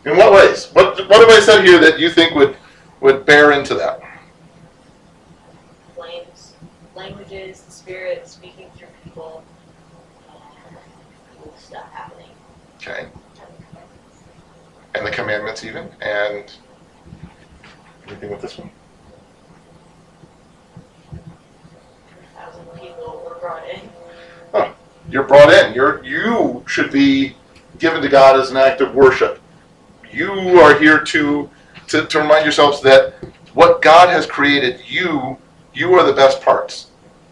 In 0.06 0.16
what 0.16 0.34
ways? 0.34 0.68
What, 0.74 0.98
what 1.10 1.20
have 1.20 1.30
I 1.30 1.40
said 1.42 1.66
here 1.66 1.80
that 1.80 2.00
you 2.00 2.10
think 2.10 2.34
would, 2.34 2.58
would 3.02 3.26
bear 3.26 3.52
into 3.52 3.74
that? 3.76 4.00
Flames, 5.96 6.56
languages, 7.08 7.62
the 7.62 7.72
spirit 7.72 8.28
speaking 8.28 8.70
through 8.78 8.88
people, 9.04 9.44
um, 10.30 10.78
cool 11.42 11.54
stuff 11.58 11.90
happening. 11.92 12.30
Okay. 12.78 13.08
And 14.96 15.06
the 15.06 15.12
commandments, 15.12 15.64
even? 15.64 15.90
And 16.02 16.52
anything 18.08 18.32
with 18.32 18.42
this 18.42 18.58
one? 18.58 18.70
People 22.76 23.24
were 23.26 23.40
brought 23.40 23.64
in. 23.70 23.82
You're 25.10 25.24
brought 25.24 25.54
in. 25.54 25.74
You're, 25.74 26.04
you 26.04 26.64
should 26.68 26.92
be 26.92 27.36
given 27.80 28.02
to 28.02 28.10
God 28.10 28.38
as 28.38 28.52
an 28.52 28.58
act 28.58 28.82
of 28.82 28.94
worship. 28.94 29.40
You 30.12 30.60
are 30.60 30.78
here 30.78 31.00
to, 31.00 31.50
to, 31.88 32.06
to 32.06 32.20
remind 32.20 32.44
yourselves 32.44 32.82
that 32.82 33.14
what 33.54 33.82
God 33.82 34.10
has 34.10 34.26
created, 34.26 34.82
you, 34.86 35.38
you 35.74 35.94
are 35.94 36.06
the 36.06 36.14
best 36.14 36.42
parts. 36.42 36.88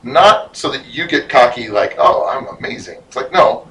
Not 0.06 0.56
so 0.56 0.70
that 0.70 0.86
you 0.86 1.08
get 1.08 1.30
cocky 1.30 1.68
like, 1.68 1.96
oh, 1.98 2.28
I'm 2.28 2.56
amazing. 2.60 3.00
It's 3.08 3.16
like, 3.16 3.32
no, 3.32 3.68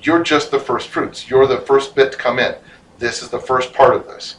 you're 0.00 0.22
just 0.22 0.52
the 0.52 0.60
first 0.60 0.88
fruits. 0.88 1.28
You're 1.28 1.48
the 1.48 1.62
first 1.62 1.96
bit 1.96 2.12
to 2.12 2.18
come 2.18 2.38
in. 2.38 2.54
This 3.00 3.24
is 3.24 3.28
the 3.28 3.40
first 3.40 3.74
part 3.74 3.92
of 3.92 4.06
this. 4.06 4.36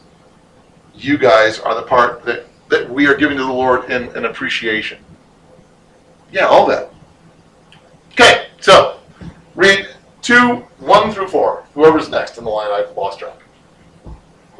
You 0.95 1.17
guys 1.17 1.59
are 1.59 1.75
the 1.75 1.81
part 1.81 2.23
that, 2.23 2.45
that 2.69 2.89
we 2.89 3.05
are 3.07 3.15
giving 3.15 3.35
to 3.37 3.43
the 3.43 3.51
Lord 3.51 3.91
in, 3.91 4.15
in 4.15 4.23
appreciation. 4.23 4.99
Yeah, 6.31 6.45
all 6.45 6.65
that. 6.67 6.89
Okay, 8.13 8.47
so 8.61 9.01
read 9.55 9.89
two, 10.21 10.63
one 10.79 11.11
through 11.11 11.27
four. 11.27 11.65
Whoever's 11.73 12.07
next 12.07 12.37
in 12.37 12.45
the 12.45 12.49
line, 12.49 12.71
I've 12.71 12.95
lost 12.95 13.19
track. 13.19 13.41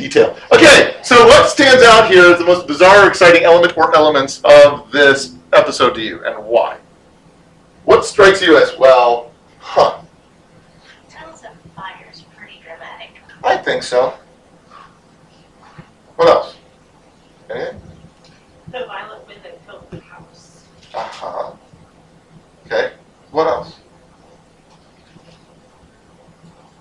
detail. 0.00 0.36
Okay, 0.52 0.96
so 1.02 1.26
what 1.26 1.48
stands 1.48 1.82
out 1.84 2.10
here 2.10 2.24
as 2.32 2.38
the 2.38 2.44
most 2.44 2.66
bizarre, 2.66 3.06
exciting 3.08 3.44
element 3.44 3.76
or 3.76 3.94
elements 3.94 4.40
of 4.44 4.90
this 4.90 5.36
episode 5.52 5.94
to 5.94 6.00
you, 6.00 6.24
and 6.24 6.44
why? 6.44 6.78
What 7.84 8.04
strikes 8.04 8.42
you 8.42 8.56
as, 8.56 8.76
well, 8.78 9.32
huh, 9.58 10.00
Tongues 11.08 11.42
of 11.44 11.72
fire 11.74 12.06
is 12.12 12.22
pretty 12.36 12.60
dramatic. 12.62 13.10
I 13.44 13.56
think 13.56 13.82
so. 13.82 14.14
What 16.16 16.28
else? 16.28 16.56
Anything? 17.50 17.80
The 18.70 18.86
violent 18.86 19.26
wind 19.26 19.40
that 19.42 19.64
filled 19.66 19.90
the 19.90 20.00
house. 20.00 20.64
Uh-huh. 20.94 21.52
Okay, 22.66 22.92
what 23.30 23.46
else? 23.46 23.76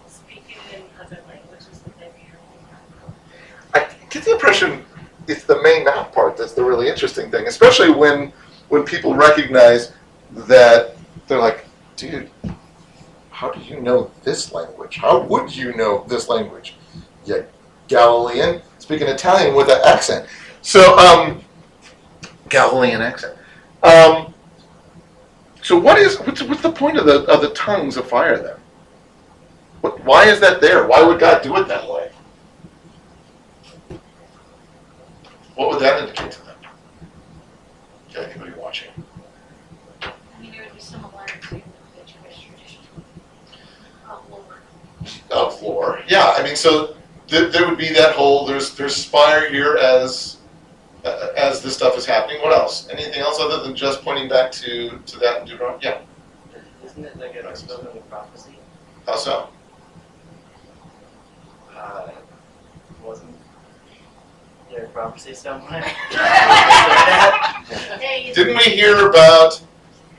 Speaking 0.07 0.57
in 0.75 0.83
other 1.03 1.19
languages 1.27 1.79
that 1.79 1.99
they've 1.99 2.13
I 3.73 3.85
get 4.09 4.23
the 4.23 4.31
impression 4.31 4.83
it's 5.29 5.43
the 5.43 5.61
main 5.61 5.85
map 5.85 6.11
part 6.13 6.35
that's 6.37 6.53
the 6.53 6.63
really 6.63 6.89
interesting 6.89 7.29
thing, 7.29 7.47
especially 7.47 7.91
when 7.91 8.33
when 8.69 8.83
people 8.83 9.15
recognize 9.15 9.93
that 10.31 10.95
they're 11.27 11.39
like, 11.39 11.65
dude, 11.95 12.29
how 13.29 13.51
do 13.51 13.59
you 13.61 13.81
know 13.81 14.11
this 14.23 14.51
language? 14.51 14.97
How 14.97 15.21
would 15.21 15.55
you 15.55 15.75
know 15.75 16.05
this 16.07 16.29
language? 16.29 16.75
Yeah, 17.25 17.43
Galilean, 17.87 18.61
speaking 18.79 19.07
Italian 19.07 19.55
with 19.55 19.69
an 19.69 19.79
accent. 19.85 20.27
So, 20.61 20.97
um, 20.97 21.41
Galilean 22.49 23.01
accent. 23.01 23.37
Um, 23.83 24.33
so, 25.61 25.77
what 25.77 25.97
is 25.97 26.19
what's, 26.21 26.41
what's 26.43 26.61
the 26.61 26.71
point 26.71 26.97
of 26.97 27.05
the 27.05 27.23
of 27.25 27.41
the 27.41 27.49
tongues 27.51 27.97
of 27.97 28.07
fire 28.07 28.37
then? 28.37 28.57
What, 29.81 30.03
why 30.03 30.25
is 30.25 30.39
that 30.41 30.59
there? 30.59 30.87
Why 30.87 31.01
would 31.01 31.19
God 31.19 31.41
do 31.41 31.55
it 31.57 31.67
that 31.67 31.87
way? 31.89 32.08
What 35.59 35.71
would 35.71 35.79
that 35.81 35.99
indicate 35.99 36.31
to 36.31 36.45
them? 36.45 36.55
Yeah, 38.11 38.19
anybody 38.21 38.53
watching? 38.53 38.91
I 40.01 40.13
mean, 40.39 40.53
it 40.53 40.63
would 40.63 40.73
be 40.73 40.79
similar 40.79 41.25
to 41.25 41.49
the 41.49 41.61
Jewish 42.05 42.45
tradition 42.47 42.79
of 44.09 44.21
Lord. 44.29 44.45
Of 45.29 45.61
lore. 45.61 45.99
Yeah, 46.07 46.33
I 46.37 46.43
mean, 46.43 46.55
so 46.55 46.95
th- 47.27 47.51
there 47.51 47.67
would 47.67 47.77
be 47.77 47.91
that 47.91 48.15
whole 48.15 48.45
there's 48.45 48.73
there's 48.77 49.03
fire 49.03 49.49
here 49.49 49.75
as 49.75 50.37
uh, 51.03 51.27
as 51.35 51.61
this 51.61 51.75
stuff 51.75 51.97
is 51.97 52.05
happening. 52.05 52.41
What 52.41 52.53
else? 52.57 52.87
Anything 52.89 53.19
else 53.19 53.37
other 53.41 53.61
than 53.61 53.75
just 53.75 54.01
pointing 54.01 54.29
back 54.29 54.53
to, 54.53 54.97
to 54.97 55.19
that 55.19 55.41
in 55.41 55.45
Deuteronomy? 55.45 55.83
Yeah, 55.83 55.99
Isn't 56.85 57.03
it 57.03 57.17
like 57.17 57.35
a 57.35 57.43
fulfillment 57.53 57.97
of 57.97 58.09
prophecy? 58.09 58.57
how 59.05 59.17
so? 59.17 59.49
Uh, 61.75 62.11
wasn't 63.03 63.35
there 64.99 65.07
a 65.07 65.11
prophecy 65.11 65.33
somewhere? 65.33 65.83
Didn't 68.33 68.57
we 68.57 68.63
hear 68.63 69.09
about 69.09 69.61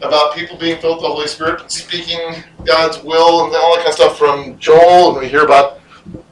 about 0.02 0.34
people 0.34 0.56
being 0.56 0.80
filled 0.80 0.96
with 0.96 1.02
the 1.02 1.08
Holy 1.08 1.26
Spirit, 1.26 1.70
speaking 1.70 2.42
God's 2.64 3.02
will, 3.02 3.44
and 3.44 3.54
all 3.54 3.76
that 3.76 3.84
kind 3.84 3.88
of 3.88 3.94
stuff 3.94 4.18
from 4.18 4.58
Joel? 4.58 5.10
And 5.10 5.18
we 5.20 5.28
hear 5.28 5.44
about 5.44 5.80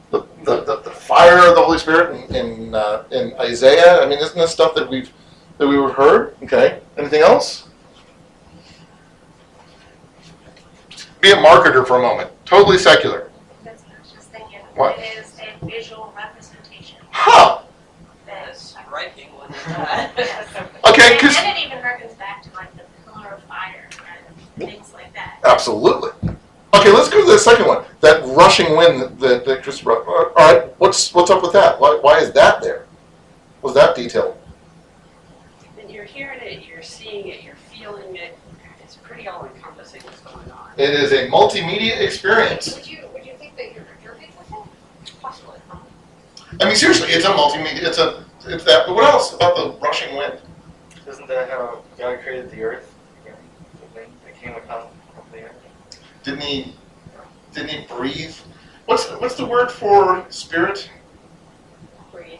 the, 0.09 0.23
the, 0.43 0.63
the, 0.63 0.81
the 0.81 0.89
fire 0.89 1.47
of 1.47 1.55
the 1.55 1.61
Holy 1.61 1.77
Spirit 1.77 2.29
in 2.31 2.35
in, 2.35 2.75
uh, 2.75 3.03
in 3.11 3.33
Isaiah. 3.39 4.01
I 4.01 4.07
mean, 4.07 4.19
isn't 4.19 4.37
this 4.37 4.51
stuff 4.51 4.73
that 4.75 4.89
we've 4.89 5.11
that 5.57 5.67
we've 5.67 5.91
heard? 5.91 6.35
Okay. 6.43 6.81
Anything 6.97 7.21
else? 7.21 7.67
Be 11.21 11.31
a 11.31 11.35
marketer 11.35 11.85
for 11.85 11.97
a 11.97 12.01
moment. 12.01 12.31
Totally 12.45 12.77
secular. 12.77 13.29
That's 13.63 13.83
what 13.83 13.91
I 13.97 13.99
was 13.99 14.11
just 14.11 14.29
thinking. 14.29 14.59
What? 14.75 14.97
It 14.97 15.17
is 15.19 15.35
a 15.39 15.65
visual 15.65 16.13
representation 16.15 16.97
Huh. 17.11 17.63
that. 18.29 18.49
A 18.49 18.55
striking 18.55 19.33
one 19.33 19.47
at 19.47 19.55
that. 19.55 19.58
Okay. 19.69 21.11
And, 21.11 21.19
Because 21.19 21.35
it 21.37 21.57
even 21.65 21.77
harkens 21.79 22.17
back 22.17 22.43
to 22.43 22.53
like 22.55 22.71
the 22.75 22.83
pillar 23.05 23.29
of 23.29 23.43
fire 23.43 23.89
and 24.57 24.69
things 24.69 24.93
like 24.93 25.13
that. 25.13 25.39
Absolutely. 25.45 26.09
Okay, 26.73 26.91
let's 26.91 27.09
go 27.09 27.23
to 27.25 27.31
the 27.31 27.37
second 27.37 27.67
one. 27.67 27.83
That 28.01 28.25
rushing 28.35 28.75
wind 28.77 29.01
that, 29.01 29.19
that, 29.19 29.45
that 29.45 29.63
Chris 29.63 29.81
brought. 29.81 30.07
All 30.07 30.33
right, 30.35 30.73
what's 30.79 31.13
what's 31.13 31.29
up 31.29 31.41
with 31.41 31.53
that? 31.53 31.79
Why, 31.79 31.97
why 32.01 32.19
is 32.19 32.31
that 32.33 32.61
there? 32.61 32.85
Was 33.61 33.73
that 33.73 33.95
detailed? 33.95 34.37
And 35.79 35.89
you're 35.91 36.05
hearing 36.05 36.39
it, 36.41 36.65
you're 36.65 36.81
seeing 36.83 37.27
it, 37.27 37.43
you're 37.43 37.55
feeling 37.55 38.15
it. 38.15 38.37
It's 38.81 38.95
pretty 38.95 39.27
all 39.27 39.45
encompassing 39.45 40.01
what's 40.03 40.21
going 40.21 40.49
on. 40.51 40.71
It 40.77 40.91
is 40.91 41.11
a 41.11 41.27
multimedia 41.27 41.99
experience. 41.99 42.75
Would 42.75 42.87
you, 42.87 43.07
would 43.13 43.25
you 43.25 43.33
think 43.37 43.55
that 43.57 43.73
you're 43.75 43.85
dripping 44.03 44.31
with 44.37 44.49
it? 44.51 45.13
Possibly. 45.21 45.57
I 46.61 46.65
mean, 46.65 46.75
seriously, 46.75 47.09
it's 47.09 47.25
a 47.25 47.29
multimedia. 47.29 47.83
It's 47.83 47.97
a 47.99 48.23
it's 48.45 48.63
that. 48.63 48.85
But 48.87 48.95
what 48.95 49.03
else 49.05 49.33
about 49.33 49.55
the 49.55 49.71
rushing 49.79 50.15
wind? 50.15 50.39
Isn't 51.07 51.27
that 51.27 51.49
how 51.49 51.81
God 51.97 52.19
created 52.21 52.51
the 52.51 52.61
earth? 52.63 52.93
Again, 53.23 53.37
the 53.73 53.99
wind 53.99 54.13
that 54.25 54.35
came 54.35 54.55
upon 54.55 54.87
the 55.31 55.43
earth. 55.43 55.55
Didn't 56.23 56.41
he 56.41 56.75
didn't 57.53 57.69
he 57.69 57.87
breathe? 57.87 58.35
What's 58.85 59.07
what's 59.13 59.35
the 59.35 59.45
word 59.45 59.71
for 59.71 60.25
spirit? 60.29 60.89
Breathe. 62.11 62.39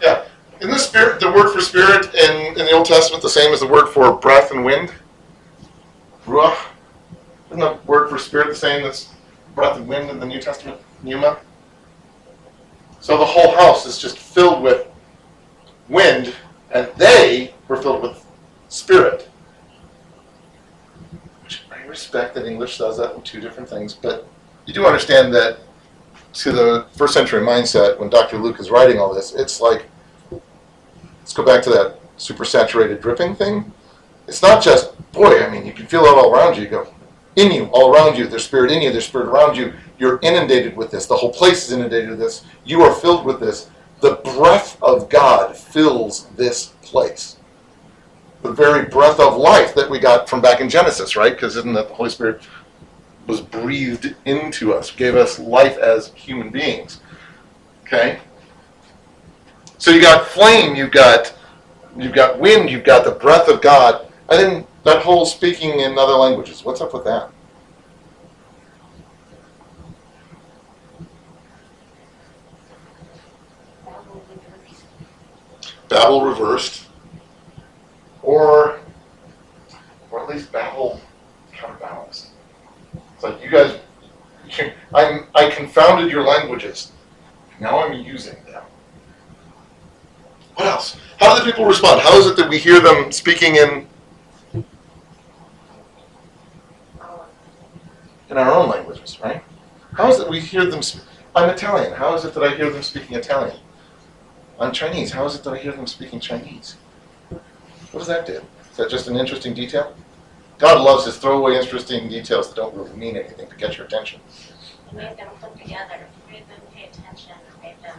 Yeah. 0.00 0.24
Isn't 0.60 0.72
the 0.72 0.78
spirit 0.78 1.20
the 1.20 1.30
word 1.30 1.52
for 1.52 1.60
spirit 1.60 2.14
in, 2.14 2.58
in 2.58 2.66
the 2.66 2.72
Old 2.72 2.86
Testament 2.86 3.22
the 3.22 3.28
same 3.28 3.52
as 3.52 3.60
the 3.60 3.66
word 3.66 3.88
for 3.88 4.12
breath 4.12 4.50
and 4.50 4.64
wind? 4.64 4.92
Ruach. 6.26 6.56
Isn't 7.46 7.60
the 7.60 7.78
word 7.86 8.08
for 8.08 8.18
spirit 8.18 8.48
the 8.48 8.54
same 8.54 8.84
as 8.84 9.08
breath 9.54 9.76
and 9.76 9.88
wind 9.88 10.10
in 10.10 10.20
the 10.20 10.26
New 10.26 10.40
Testament? 10.40 10.80
Pneuma. 11.02 11.38
So 13.00 13.16
the 13.16 13.24
whole 13.24 13.54
house 13.56 13.86
is 13.86 13.98
just 13.98 14.18
filled 14.18 14.62
with 14.62 14.86
wind, 15.88 16.34
and 16.72 16.88
they 16.96 17.54
were 17.68 17.76
filled 17.76 18.02
with 18.02 18.24
spirit. 18.68 19.28
Which 21.42 21.62
I 21.70 21.86
respect 21.86 22.34
that 22.34 22.46
English 22.46 22.78
does 22.78 22.98
that 22.98 23.14
in 23.14 23.22
two 23.22 23.40
different 23.40 23.68
things, 23.68 23.94
but 23.94 24.26
you 24.66 24.74
do 24.74 24.86
understand 24.86 25.32
that 25.34 25.60
to 26.34 26.52
the 26.52 26.86
first 26.92 27.14
century 27.14 27.40
mindset, 27.40 27.98
when 27.98 28.10
Dr. 28.10 28.38
Luke 28.38 28.60
is 28.60 28.70
writing 28.70 28.98
all 28.98 29.14
this, 29.14 29.34
it's 29.34 29.60
like 29.60 29.86
let's 31.20 31.32
go 31.32 31.44
back 31.44 31.62
to 31.62 31.70
that 31.70 31.98
super 32.16 32.44
saturated 32.44 33.00
dripping 33.00 33.34
thing. 33.34 33.72
It's 34.26 34.42
not 34.42 34.62
just, 34.62 34.92
boy, 35.12 35.42
I 35.42 35.48
mean, 35.48 35.64
you 35.64 35.72
can 35.72 35.86
feel 35.86 36.04
it 36.04 36.08
all 36.08 36.34
around 36.34 36.56
you. 36.56 36.64
You 36.64 36.68
go, 36.68 36.94
in 37.38 37.52
you, 37.52 37.66
all 37.66 37.94
around 37.94 38.18
you. 38.18 38.26
There's 38.26 38.44
spirit 38.44 38.70
in 38.70 38.82
you, 38.82 38.90
there's 38.90 39.06
spirit 39.06 39.28
around 39.28 39.56
you. 39.56 39.72
You're 39.98 40.18
inundated 40.22 40.76
with 40.76 40.90
this. 40.90 41.06
The 41.06 41.16
whole 41.16 41.32
place 41.32 41.66
is 41.66 41.72
inundated 41.72 42.10
with 42.10 42.18
this. 42.18 42.44
You 42.64 42.82
are 42.82 42.94
filled 42.94 43.24
with 43.24 43.40
this. 43.40 43.70
The 44.00 44.16
breath 44.16 44.80
of 44.82 45.08
God 45.08 45.56
fills 45.56 46.26
this 46.36 46.66
place. 46.82 47.36
The 48.42 48.52
very 48.52 48.86
breath 48.86 49.18
of 49.18 49.36
life 49.36 49.74
that 49.74 49.90
we 49.90 49.98
got 49.98 50.28
from 50.28 50.40
back 50.40 50.60
in 50.60 50.68
Genesis, 50.68 51.16
right? 51.16 51.32
Because 51.32 51.56
isn't 51.56 51.72
that 51.72 51.88
the 51.88 51.94
Holy 51.94 52.10
Spirit 52.10 52.42
was 53.26 53.40
breathed 53.40 54.14
into 54.24 54.72
us, 54.72 54.90
gave 54.90 55.14
us 55.14 55.38
life 55.38 55.76
as 55.78 56.08
human 56.14 56.50
beings. 56.50 57.00
Okay? 57.82 58.18
So 59.76 59.90
you 59.90 60.00
got 60.00 60.26
flame, 60.26 60.74
you've 60.74 60.90
got 60.90 61.34
you've 61.96 62.14
got 62.14 62.38
wind, 62.38 62.70
you've 62.70 62.84
got 62.84 63.04
the 63.04 63.12
breath 63.12 63.48
of 63.48 63.60
God, 63.60 64.06
and 64.30 64.40
then 64.40 64.66
that 64.84 65.02
whole 65.02 65.26
speaking 65.26 65.80
in 65.80 65.98
other 65.98 66.14
languages. 66.14 66.64
What's 66.64 66.80
up 66.80 66.94
with 66.94 67.04
that? 67.04 67.30
Babel 75.88 76.22
reversed, 76.22 76.86
or 78.22 78.80
or 80.10 80.22
at 80.22 80.28
least 80.28 80.52
Babel 80.52 81.00
counterbalanced. 81.52 82.28
It's 83.14 83.22
like 83.22 83.42
you 83.42 83.48
guys, 83.48 83.78
I'm 84.94 85.26
I 85.34 85.50
confounded 85.50 86.10
your 86.10 86.22
languages. 86.22 86.92
Now 87.58 87.80
I'm 87.80 87.94
using 87.94 88.36
them. 88.44 88.62
What 90.54 90.66
else? 90.66 90.96
How 91.18 91.36
do 91.36 91.44
the 91.44 91.50
people 91.50 91.64
respond? 91.64 92.00
How 92.00 92.16
is 92.18 92.26
it 92.26 92.36
that 92.36 92.48
we 92.48 92.58
hear 92.58 92.80
them 92.80 93.10
speaking 93.10 93.56
in 93.56 93.86
in 98.30 98.36
our 98.36 98.52
own 98.52 98.68
languages, 98.68 99.18
right? 99.20 99.42
How 99.94 100.10
is 100.10 100.20
it 100.20 100.28
we 100.28 100.40
hear 100.40 100.64
them? 100.66 100.80
I'm 101.34 101.50
Italian. 101.50 101.92
How 101.92 102.14
is 102.14 102.24
it 102.24 102.34
that 102.34 102.42
I 102.42 102.54
hear 102.54 102.70
them 102.70 102.82
speaking 102.82 103.16
Italian? 103.16 103.58
I'm 104.60 104.72
Chinese. 104.72 105.12
How 105.12 105.24
is 105.24 105.34
it 105.34 105.44
that 105.44 105.54
I 105.54 105.58
hear 105.58 105.72
them 105.72 105.86
speaking 105.86 106.20
Chinese? 106.20 106.76
What 107.30 108.00
does 108.00 108.08
that 108.08 108.26
do? 108.26 108.42
Is 108.70 108.76
that 108.76 108.90
just 108.90 109.08
an 109.08 109.16
interesting 109.16 109.54
detail? 109.54 109.96
God 110.58 110.82
loves 110.82 111.06
his 111.06 111.16
throwaway 111.16 111.56
interesting 111.56 112.08
details 112.08 112.48
that 112.48 112.56
don't 112.56 112.74
really 112.74 112.92
mean 112.96 113.16
anything 113.16 113.48
to 113.48 113.56
get 113.56 113.76
your 113.76 113.86
attention. 113.86 114.20
He 114.90 114.96
made 114.96 115.16
them 115.16 115.28
put 115.40 115.56
together, 115.56 116.06
He 116.26 116.32
made 116.32 116.48
them 116.48 116.60
pay 116.74 116.88
attention, 116.88 117.34
made 117.62 117.76
them, 117.82 117.98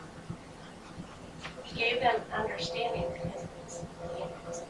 he 1.64 1.80
gave 1.80 2.02
them 2.02 2.16
understanding 2.34 3.06
because 3.14 3.48
it's, 3.64 3.84
you 4.14 4.20
know, 4.20 4.32
it's 4.50 4.62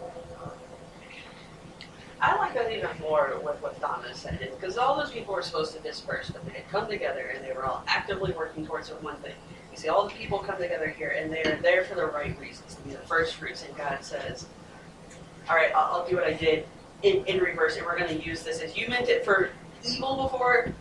I 2.22 2.36
like 2.36 2.54
that 2.54 2.72
even 2.72 2.90
more 3.00 3.40
with 3.44 3.62
what 3.62 3.80
Donna 3.80 4.14
said, 4.14 4.40
because 4.60 4.78
all 4.78 4.98
those 4.98 5.12
people 5.12 5.34
were 5.34 5.42
supposed 5.42 5.74
to 5.76 5.80
disperse, 5.80 6.30
but 6.30 6.46
they 6.46 6.52
had 6.52 6.70
come 6.70 6.88
together 6.88 7.32
and 7.34 7.46
they 7.46 7.54
were 7.54 7.66
all 7.66 7.84
actively 7.88 8.34
working 8.34 8.66
towards 8.66 8.90
one 8.90 9.16
thing. 9.18 9.36
You 9.72 9.78
see 9.78 9.88
all 9.88 10.08
the 10.08 10.14
people 10.14 10.40
come 10.40 10.58
together 10.58 10.90
here, 10.90 11.16
and 11.18 11.32
they 11.32 11.44
are 11.44 11.58
there 11.62 11.86
for 11.86 11.96
the 11.96 12.06
right 12.06 12.38
reasons, 12.40 12.76
to 12.76 12.82
be 12.82 12.92
the 12.92 12.98
first 13.00 13.36
fruits. 13.36 13.64
And 13.64 13.76
God 13.78 14.00
says, 14.02 14.46
"All 15.50 15.56
right, 15.56 15.72
I'll, 15.74 16.02
I'll 16.02 16.10
do 16.10 16.16
what 16.16 16.26
I 16.26 16.34
did 16.34 16.66
in, 17.04 17.24
in 17.26 17.40
reverse, 17.40 17.78
and 17.78 17.86
we're 17.86 17.98
going 17.98 18.20
to 18.20 18.26
use 18.26 18.44
this 18.44 18.60
as 18.60 18.76
you 18.76 18.90
meant 18.90 19.08
it 19.08 19.24
for 19.24 19.52
evil 19.84 20.24
before. 20.24 20.74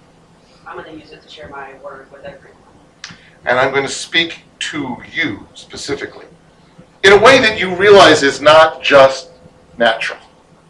I'm 0.66 0.76
going 0.76 0.92
to 0.92 0.98
use 0.98 1.12
it 1.12 1.22
to 1.22 1.28
share 1.28 1.48
my 1.48 1.74
word 1.78 2.10
with 2.10 2.24
everyone." 2.24 2.58
and 3.44 3.58
I'm 3.58 3.70
going 3.70 3.84
to 3.86 3.92
speak 3.92 4.40
to 4.58 4.96
you 5.12 5.46
specifically 5.54 6.26
in 7.04 7.12
a 7.12 7.18
way 7.18 7.38
that 7.40 7.58
you 7.58 7.74
realize 7.74 8.22
is 8.22 8.40
not 8.40 8.82
just 8.82 9.30
natural. 9.76 10.18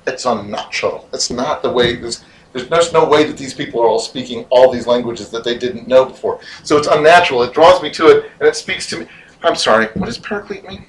It's 0.09 0.25
unnatural. 0.25 1.09
It's 1.12 1.31
not 1.31 1.62
the 1.62 1.71
way. 1.71 1.97
There's, 1.97 2.25
there's, 2.53 2.92
no 2.94 3.05
way 3.05 3.25
that 3.25 3.37
these 3.37 3.53
people 3.53 3.81
are 3.83 3.87
all 3.87 3.98
speaking 3.98 4.46
all 4.48 4.73
these 4.73 4.87
languages 4.87 5.31
that 5.31 5.44
they 5.44 5.59
didn't 5.59 5.87
know 5.87 6.06
before. 6.06 6.40
So 6.65 6.79
it's 6.79 6.88
unnatural. 6.88 7.42
It 7.42 7.52
draws 7.52 7.83
me 7.83 7.90
to 7.92 8.06
it, 8.09 8.31
and 8.40 8.48
it 8.48 8.56
speaks 8.56 8.88
to 8.88 9.00
me. 9.00 9.06
I'm 9.42 9.54
sorry. 9.54 9.88
What 9.94 10.06
does 10.06 10.17
paraclete 10.17 10.67
mean? 10.67 10.87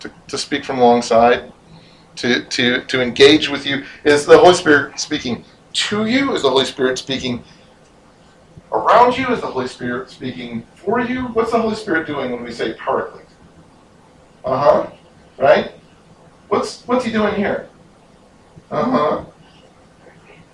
To, 0.00 0.12
to 0.28 0.38
speak 0.38 0.64
from 0.64 0.78
alongside, 0.78 1.52
to, 2.16 2.44
to 2.44 2.84
to 2.84 3.02
engage 3.02 3.48
with 3.48 3.66
you. 3.66 3.84
Is 4.04 4.26
the 4.26 4.38
Holy 4.38 4.54
Spirit 4.54 5.00
speaking 5.00 5.44
to 5.72 6.06
you? 6.06 6.34
Is 6.34 6.42
the 6.42 6.50
Holy 6.50 6.66
Spirit 6.66 6.98
speaking 6.98 7.42
around 8.70 9.18
you? 9.18 9.26
Is 9.28 9.40
the 9.40 9.46
Holy 9.46 9.66
Spirit 9.66 10.10
speaking 10.10 10.64
for 10.76 11.00
you? 11.00 11.22
What's 11.28 11.50
the 11.50 11.60
Holy 11.60 11.74
Spirit 11.74 12.06
doing 12.06 12.30
when 12.30 12.44
we 12.44 12.52
say 12.52 12.74
paraclete? 12.74 13.26
Uh 14.44 14.58
huh. 14.58 14.90
Right? 15.38 15.72
What's 16.54 16.82
what's 16.82 17.04
he 17.04 17.10
doing 17.10 17.34
here? 17.34 17.68
Uh 18.70 19.24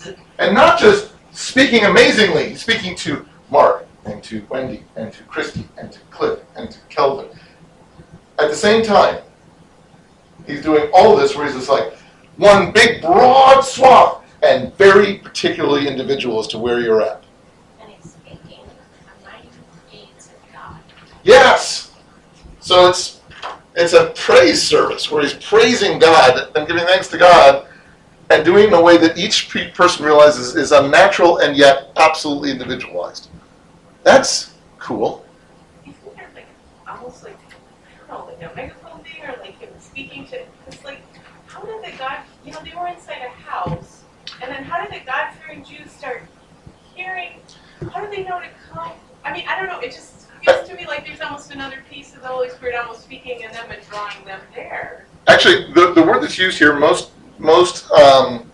huh. 0.03 0.13
And 0.39 0.55
not 0.55 0.79
just 0.79 1.13
speaking 1.33 1.85
amazingly, 1.85 2.55
speaking 2.55 2.97
to 2.97 3.27
Mark 3.51 3.87
and 4.07 4.25
to 4.25 4.43
Wendy 4.49 4.83
and 4.97 5.13
to 5.13 5.23
Christy 5.25 5.69
and 5.77 5.93
to 5.93 5.99
Cliff 6.11 6.39
and 6.57 6.71
to 6.71 6.79
Kelvin. 6.89 7.29
At 8.39 8.49
the 8.49 8.57
same 8.57 8.83
time, 8.83 9.23
he's 10.47 10.63
doing 10.63 10.91
all 10.95 11.17
this 11.17 11.37
where 11.37 11.45
he's 11.45 11.55
just 11.55 11.69
like 11.69 11.93
one 12.39 12.73
big 12.73 13.03
broad 13.03 13.61
swath 13.61 14.25
and 14.43 14.75
very 14.77 15.19
particularly 15.19 15.87
individual 15.87 16.41
as 16.41 16.47
to 16.47 16.59
where 16.59 16.81
you're 16.81 17.03
at. 17.03 17.23
and 17.79 17.91
he's 17.91 18.13
speaking 18.13 18.65
a 18.65 19.25
mighty 19.29 19.49
deeds 19.91 20.29
of 20.29 20.53
God. 20.55 20.81
Yes. 21.25 21.93
So 22.61 22.89
it's 22.89 23.20
it's 23.77 23.93
a 23.93 24.13
praise 24.17 24.63
service 24.63 25.11
where 25.11 25.23
he's 25.23 25.35
praising 25.35 25.99
God 25.99 26.51
and 26.57 26.67
giving 26.67 26.85
thanks 26.85 27.09
to 27.09 27.19
God 27.19 27.67
and 28.31 28.45
doing 28.45 28.69
in 28.69 28.75
a 28.75 28.81
way 28.81 28.97
that 28.97 29.19
each 29.19 29.51
person 29.75 30.05
realizes 30.05 30.57
is 30.57 30.73
unnatural 30.73 31.39
and 31.39 31.57
yet 31.57 31.91
absolutely 31.97 32.51
individualized. 32.51 33.29
That's 34.03 34.55
cool. 34.79 35.25
Isn't 35.85 36.17
like 36.35 36.47
almost 36.89 37.25
like 37.25 37.37
I 38.09 38.13
don't 38.13 38.27
know, 38.27 38.27
like 38.27 38.53
a 38.53 38.57
megaphone 38.57 39.05
thing 39.05 39.23
or 39.25 39.37
like 39.41 39.59
him 39.59 39.71
speaking 39.79 40.27
to? 40.29 40.41
It's 40.67 40.85
like 40.85 41.01
how 41.47 41.63
did 41.63 41.83
the 41.85 41.97
God? 41.99 42.21
You 42.45 42.53
know, 42.53 42.61
they 42.65 42.75
were 42.75 42.89
inside 42.89 43.23
a 43.23 43.29
house, 43.29 44.05
and 44.41 44.51
then 44.51 44.65
how 44.65 44.83
did 44.85 44.93
the 44.93 45.05
God-fearing 45.05 45.65
Jews 45.65 45.91
start 45.91 46.23
hearing? 46.95 47.33
How 47.93 48.01
did 48.01 48.13
they 48.13 48.23
know 48.23 48.41
to 48.41 48.49
come? 48.71 48.93
I 49.25 49.33
mean, 49.33 49.45
I 49.49 49.59
don't 49.59 49.67
know. 49.69 49.81
It 49.81 49.93
just 49.93 50.20
feels 50.45 50.69
to 50.69 50.75
me 50.75 50.87
like 50.87 51.07
there's 51.07 51.21
almost 51.21 51.53
another 51.53 51.83
piece 51.91 52.15
of 52.15 52.23
the 52.23 52.29
Holy 52.29 52.49
Spirit 52.51 52.77
almost 52.77 53.03
speaking 53.03 53.41
in 53.41 53.51
them 53.53 53.71
and 53.71 53.83
drawing 53.89 54.25
them 54.25 54.41
there. 54.55 55.07
Actually, 55.29 55.73
the, 55.73 55.93
the 55.93 56.03
word 56.03 56.23
that's 56.23 56.39
used 56.39 56.59
here, 56.59 56.75
most 56.79 57.11
most 57.39 57.91
um, 57.93 58.51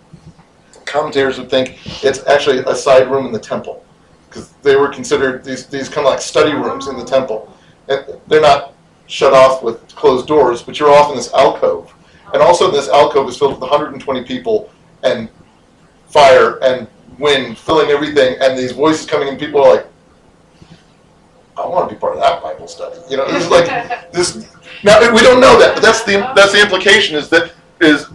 commentators 0.84 1.38
would 1.38 1.50
think 1.50 1.78
it's 2.04 2.24
actually 2.26 2.58
a 2.66 2.74
side 2.74 3.10
room 3.10 3.26
in 3.26 3.32
the 3.32 3.38
temple 3.38 3.84
because 4.28 4.52
they 4.62 4.76
were 4.76 4.88
considered 4.88 5.44
these 5.44 5.66
these 5.66 5.88
kind 5.88 6.06
of 6.06 6.12
like 6.12 6.20
study 6.20 6.52
rooms 6.52 6.88
in 6.88 6.96
the 6.96 7.04
temple, 7.04 7.52
and 7.88 8.04
they're 8.26 8.40
not 8.40 8.74
shut 9.06 9.32
off 9.32 9.62
with 9.62 9.86
closed 9.94 10.26
doors, 10.26 10.62
but 10.62 10.78
you're 10.78 10.90
off 10.90 11.10
in 11.10 11.16
this 11.16 11.32
alcove, 11.34 11.94
and 12.32 12.42
also 12.42 12.70
this 12.70 12.88
alcove 12.88 13.28
is 13.28 13.36
filled 13.36 13.52
with 13.52 13.60
120 13.60 14.24
people 14.24 14.70
and 15.02 15.28
fire 16.08 16.58
and 16.62 16.88
wind 17.18 17.56
filling 17.58 17.90
everything, 17.90 18.36
and 18.40 18.58
these 18.58 18.72
voices 18.72 19.06
coming 19.06 19.28
in. 19.28 19.36
People 19.38 19.62
are 19.62 19.76
like, 19.76 19.86
I 21.58 21.66
want 21.66 21.88
to 21.88 21.94
be 21.94 21.98
part 21.98 22.14
of 22.14 22.20
that 22.20 22.42
Bible 22.42 22.68
study. 22.68 23.00
You 23.08 23.16
know, 23.16 23.24
it's 23.28 23.50
like 23.50 24.12
this. 24.12 24.46
Now 24.84 25.00
we 25.12 25.20
don't 25.22 25.40
know 25.40 25.58
that, 25.58 25.74
but 25.74 25.82
that's 25.82 26.04
the 26.04 26.18
that's 26.34 26.52
the 26.52 26.60
implication 26.60 27.16
is 27.16 27.28
that 27.30 27.52
is 27.80 28.08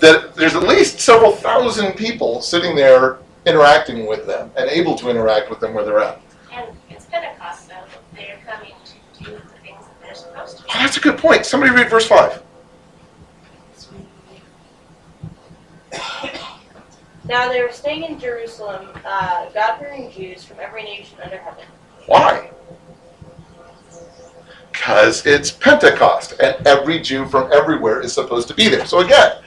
that 0.00 0.34
there's 0.34 0.54
at 0.54 0.64
least 0.64 0.98
several 0.98 1.32
thousand 1.32 1.92
people 1.94 2.42
sitting 2.42 2.74
there 2.74 3.18
interacting 3.46 4.06
with 4.06 4.26
them 4.26 4.50
and 4.56 4.68
able 4.68 4.96
to 4.96 5.08
interact 5.08 5.48
with 5.48 5.60
them 5.60 5.72
where 5.74 5.84
they're 5.84 6.00
at. 6.00 6.20
And 6.52 6.66
it's 6.90 7.06
Pentecost, 7.06 7.68
so 7.68 7.74
they're 8.14 8.40
coming 8.44 8.74
to 8.84 9.24
do 9.24 9.30
the 9.30 9.40
things 9.62 9.84
that 9.86 10.02
they're 10.02 10.14
supposed 10.14 10.58
to. 10.58 10.64
Oh, 10.64 10.78
that's 10.80 10.96
a 10.96 11.00
good 11.00 11.18
point. 11.18 11.46
Somebody 11.46 11.72
read 11.72 11.88
verse 11.88 12.06
five. 12.06 12.42
Now 17.28 17.48
they 17.48 17.60
were 17.60 17.72
staying 17.72 18.04
in 18.04 18.20
Jerusalem, 18.20 18.88
uh, 19.04 19.46
God-fearing 19.50 20.12
Jews 20.12 20.44
from 20.44 20.58
every 20.60 20.84
nation 20.84 21.18
under 21.24 21.38
heaven. 21.38 21.64
Why? 22.06 22.50
Because 24.72 25.26
it's 25.26 25.50
Pentecost, 25.50 26.34
and 26.40 26.66
every 26.66 27.00
Jew 27.00 27.26
from 27.26 27.52
everywhere 27.52 28.00
is 28.00 28.12
supposed 28.12 28.46
to 28.48 28.54
be 28.54 28.68
there. 28.68 28.86
So 28.86 29.00
again, 29.00 29.38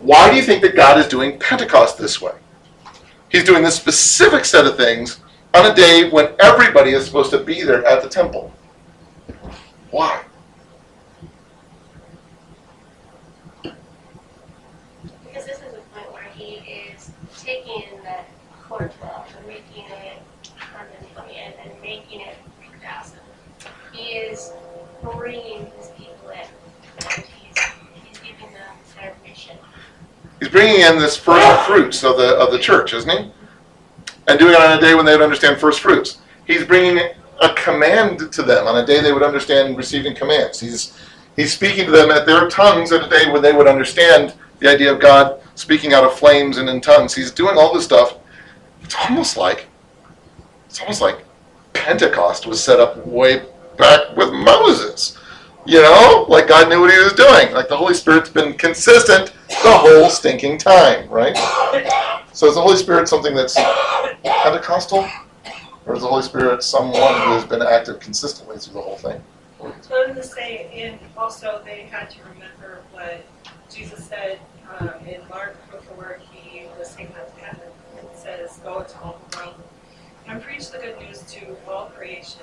why 0.00 0.30
do 0.30 0.36
you 0.36 0.42
think 0.42 0.62
that 0.62 0.74
God 0.74 0.98
is 0.98 1.06
doing 1.06 1.38
Pentecost 1.38 1.98
this 1.98 2.20
way? 2.20 2.34
He's 3.28 3.44
doing 3.44 3.62
this 3.62 3.76
specific 3.76 4.44
set 4.44 4.66
of 4.66 4.76
things 4.76 5.20
on 5.54 5.70
a 5.70 5.74
day 5.74 6.10
when 6.10 6.34
everybody 6.38 6.90
is 6.90 7.06
supposed 7.06 7.30
to 7.30 7.38
be 7.38 7.62
there 7.62 7.84
at 7.86 8.02
the 8.02 8.08
temple. 8.08 8.52
Why? 9.90 10.22
Because 13.62 15.46
this 15.46 15.58
is 15.58 15.74
a 15.74 15.80
point 15.94 16.12
where 16.12 16.28
he 16.34 16.54
is 16.54 17.10
taking 17.38 17.84
the 18.02 18.18
core 18.62 18.90
twelve 18.98 19.26
and 19.38 19.46
making 19.46 19.84
it 19.84 20.22
hundred 20.58 20.96
and 20.98 21.12
twenty 21.14 21.36
and, 21.36 21.54
and 21.64 21.80
making 21.80 22.20
it 22.20 22.36
three 22.58 22.78
thousand. 22.80 23.20
He 23.92 24.12
is 24.12 24.52
bringing 25.14 25.70
his 25.76 25.88
people 25.96 26.30
in 26.30 27.24
he's. 29.24 29.50
He's 30.40 30.48
bringing 30.48 30.80
in 30.80 30.98
this 30.98 31.16
first 31.16 31.66
fruits 31.66 32.04
of 32.04 32.16
the 32.16 32.36
of 32.36 32.52
the 32.52 32.58
church, 32.58 32.94
isn't 32.94 33.10
he? 33.10 33.30
And 34.28 34.38
doing 34.38 34.52
it 34.52 34.60
on 34.60 34.76
a 34.76 34.80
day 34.80 34.94
when 34.94 35.04
they 35.04 35.12
would 35.12 35.22
understand 35.22 35.58
first 35.58 35.80
fruits. 35.80 36.18
He's 36.46 36.64
bringing 36.64 36.98
a 37.40 37.54
command 37.54 38.32
to 38.32 38.42
them 38.42 38.66
on 38.66 38.78
a 38.78 38.86
day 38.86 39.00
they 39.00 39.12
would 39.12 39.22
understand 39.22 39.76
receiving 39.76 40.14
commands. 40.14 40.60
He's 40.60 40.98
he's 41.36 41.52
speaking 41.52 41.86
to 41.86 41.90
them 41.90 42.10
at 42.10 42.26
their 42.26 42.48
tongues 42.48 42.92
at 42.92 43.04
a 43.04 43.08
day 43.08 43.30
when 43.30 43.42
they 43.42 43.52
would 43.52 43.66
understand 43.66 44.34
the 44.58 44.68
idea 44.68 44.92
of 44.92 45.00
God 45.00 45.40
speaking 45.54 45.92
out 45.92 46.04
of 46.04 46.14
flames 46.18 46.58
and 46.58 46.68
in 46.68 46.80
tongues. 46.80 47.14
He's 47.14 47.30
doing 47.30 47.56
all 47.56 47.74
this 47.74 47.84
stuff. 47.84 48.16
It's 48.82 48.96
almost 48.96 49.36
like 49.36 49.66
it's 50.66 50.80
almost 50.80 51.00
like 51.00 51.24
Pentecost 51.72 52.46
was 52.46 52.62
set 52.62 52.80
up 52.80 53.06
way 53.06 53.42
back 53.76 54.16
with 54.16 54.32
Moses. 54.32 55.18
You 55.64 55.82
know, 55.82 56.26
like 56.28 56.48
God 56.48 56.68
knew 56.68 56.80
what 56.80 56.92
he 56.92 56.98
was 56.98 57.12
doing. 57.12 57.52
Like 57.52 57.68
the 57.68 57.76
Holy 57.76 57.94
Spirit's 57.94 58.30
been 58.30 58.54
consistent 58.54 59.32
the 59.48 59.56
whole 59.64 60.08
stinking 60.08 60.58
time, 60.58 61.08
right? 61.08 61.36
So 62.32 62.46
is 62.46 62.54
the 62.54 62.60
Holy 62.60 62.76
Spirit 62.76 63.08
something 63.08 63.34
that's 63.34 63.56
Pentecostal? 64.22 65.08
Or 65.86 65.94
is 65.94 66.02
the 66.02 66.08
Holy 66.08 66.22
Spirit 66.22 66.62
someone 66.62 66.94
who 66.94 67.30
has 67.30 67.44
been 67.44 67.62
active 67.62 68.00
consistently 68.00 68.58
through 68.58 68.74
the 68.74 68.80
whole 68.80 68.96
thing? 68.96 69.22
I 69.60 70.12
was 70.12 70.30
say, 70.32 70.68
and 70.74 70.98
also 71.16 71.62
they 71.64 71.82
had 71.82 72.10
to 72.10 72.18
remember 72.22 72.82
what 72.92 73.24
Jesus 73.70 74.04
said 74.04 74.38
um, 74.78 74.90
in 75.06 75.20
Mark 75.28 75.56
before 75.70 76.20
he 76.30 76.66
was 76.78 76.94
taken 76.94 77.14
up 77.16 77.34
to 77.34 77.44
heaven. 77.44 77.68
It 77.96 78.18
says, 78.18 78.60
"Go 78.62 78.80
into 78.80 78.98
all 78.98 79.20
the 79.30 79.36
world 79.36 79.54
and 80.28 80.42
preach 80.42 80.70
the 80.70 80.78
good 80.78 80.98
news 81.00 81.22
to 81.22 81.56
all 81.68 81.86
creation. 81.86 82.42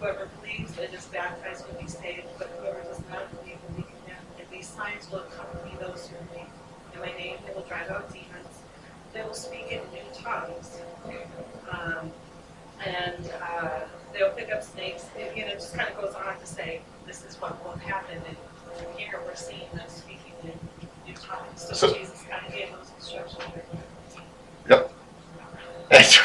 Whoever 0.00 0.28
believes 0.40 0.78
and 0.78 0.94
is 0.94 1.06
baptized 1.06 1.66
will 1.66 1.80
be 1.80 1.88
saved, 1.88 2.26
but 2.38 2.48
whoever 2.60 2.80
does 2.82 3.00
not 3.10 3.30
believe 3.34 3.58
will 3.68 3.76
be 3.76 3.82
condemned. 3.82 4.26
And 4.38 4.48
these 4.50 4.68
signs 4.68 5.10
will 5.10 5.20
accompany 5.20 5.74
those 5.80 6.08
who 6.08 6.16
believe. 6.32 6.46
In 6.94 7.00
my 7.00 7.12
name, 7.18 7.36
they 7.46 7.52
will 7.52 7.62
drive 7.62 7.90
out 7.90 8.12
demons. 8.12 8.62
They 9.12 9.22
will 9.22 9.34
speak 9.34 9.66
in 9.70 9.80
new 9.92 10.04
tongues." 10.14 10.78
Um, 11.70 12.12
and 12.84 13.30
uh, 13.42 13.80
they'll 14.12 14.30
pick 14.30 14.52
up 14.52 14.62
snakes. 14.62 15.06
It, 15.16 15.36
you 15.36 15.44
know, 15.44 15.52
it 15.52 15.54
just 15.54 15.74
kind 15.74 15.88
of 15.88 16.00
goes 16.00 16.14
on 16.14 16.38
to 16.38 16.46
say 16.46 16.80
this 17.06 17.24
is 17.24 17.34
what 17.40 17.62
will 17.64 17.76
happen. 17.78 18.18
And 18.28 18.36
here 18.96 19.20
we're 19.26 19.34
seeing 19.34 19.68
them 19.74 19.88
speaking 19.88 20.32
in 20.44 20.52
new 21.06 21.14
tongues. 21.14 21.62
So, 21.62 21.72
So- 21.74 21.94
Jesus 21.94 22.22
kind 22.30 22.46
of 22.46 22.52
gave 22.52 22.70
those 22.70 22.90
instructions. 22.96 23.42
Yes, 25.90 26.20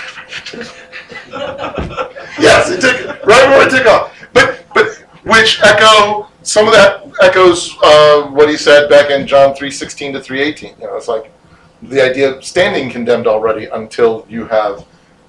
it 2.70 2.82
took 2.82 3.26
right 3.26 3.48
before 3.48 3.64
it 3.64 3.70
took 3.70 3.86
off. 3.88 4.14
But 4.34 4.66
but 4.74 4.88
which 5.24 5.62
echo 5.64 6.28
some 6.42 6.68
of 6.68 6.74
that 6.74 7.10
echoes 7.22 7.76
uh, 7.84 8.24
what 8.32 8.50
he 8.50 8.58
said 8.58 8.90
back 8.90 9.10
in 9.10 9.26
John 9.26 9.56
three 9.56 9.72
sixteen 9.72 10.12
to 10.14 10.22
three 10.22 10.42
eighteen. 10.42 10.76
You 10.80 10.88
know, 10.88 10.98
it's 10.98 11.08
like 11.08 11.32
the 11.84 12.02
idea 12.02 12.34
of 12.34 12.44
standing 12.44 12.90
condemned 12.90 13.28
already 13.28 13.66
until 13.66 14.26
you 14.30 14.46
have 14.48 14.86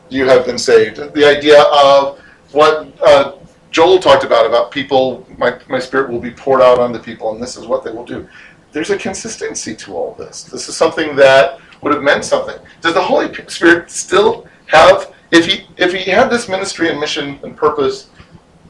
you 0.09 0.27
have 0.29 0.45
been 0.47 0.59
saved. 0.59 0.97
The 0.97 1.25
idea 1.25 1.63
of 1.63 2.19
what 2.53 2.89
uh, 3.03 3.33
Joel 3.71 3.99
talked 3.99 4.25
about 4.25 4.47
about 4.47 4.71
people, 4.71 5.27
my 5.39 5.59
my 5.69 5.79
spirit 5.79 6.11
will 6.11 6.21
be 6.21 6.31
poured 6.31 6.61
out 6.61 6.79
onto 6.79 6.99
people, 6.99 7.33
and 7.33 7.43
this 7.43 7.57
is 7.57 7.67
what 7.67 7.85
they 7.85 7.91
will 7.91 8.05
do. 8.05 8.29
There's 8.73 8.91
a 8.91 8.99
consistency 8.99 9.77
to 9.77 9.95
all 9.95 10.15
this. 10.15 10.43
This 10.43 10.69
is 10.69 10.77
something 10.77 11.15
that 11.17 11.61
would 11.85 11.93
have 11.95 12.03
meant 12.03 12.25
something. 12.25 12.57
Does 12.81 12.95
the 12.95 13.03
Holy 13.03 13.33
Spirit 13.49 13.91
still 13.91 14.49
have 14.67 15.15
if 15.31 15.47
he 15.47 15.67
if 15.77 15.93
he 15.93 16.11
had 16.11 16.31
this 16.31 16.49
ministry 16.49 16.89
and 16.89 16.99
mission 16.99 17.39
and 17.45 17.57
purpose 17.57 18.09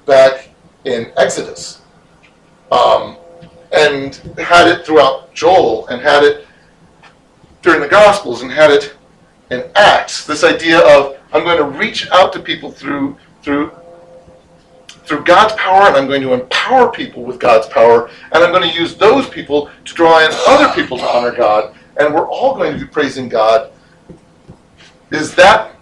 back 0.04 0.50
in 0.84 1.12
Exodus, 1.16 1.80
um, 2.70 3.16
and 3.72 4.16
had 4.38 4.68
it 4.68 4.84
throughout 4.84 5.32
Joel, 5.32 5.86
and 5.86 6.02
had 6.02 6.22
it 6.24 6.46
during 7.62 7.80
the 7.80 7.88
Gospels, 7.88 8.42
and 8.42 8.50
had 8.50 8.70
it 8.70 8.94
in 9.50 9.64
Acts, 9.76 10.26
this 10.26 10.44
idea 10.44 10.80
of 10.80 11.16
I'm 11.32 11.44
going 11.44 11.58
to 11.58 11.64
reach 11.64 12.10
out 12.10 12.32
to 12.34 12.40
people 12.40 12.70
through 12.70 13.16
through 13.42 13.72
through 15.04 15.24
God's 15.24 15.54
power, 15.54 15.86
and 15.86 15.96
I'm 15.96 16.06
going 16.06 16.22
to 16.22 16.32
empower 16.32 16.90
people 16.90 17.24
with 17.24 17.38
God's 17.38 17.66
power, 17.68 18.08
and 18.32 18.42
I'm 18.42 18.52
going 18.52 18.68
to 18.68 18.74
use 18.74 18.94
those 18.96 19.28
people 19.28 19.70
to 19.84 19.94
draw 19.94 20.24
in 20.24 20.30
other 20.48 20.72
people 20.74 20.96
to 20.98 21.04
honor 21.04 21.30
God, 21.30 21.74
and 21.96 22.14
we're 22.14 22.28
all 22.28 22.54
going 22.54 22.72
to 22.72 22.78
be 22.78 22.90
praising 22.90 23.28
God. 23.28 23.72
Is 25.10 25.34
that 25.36 25.74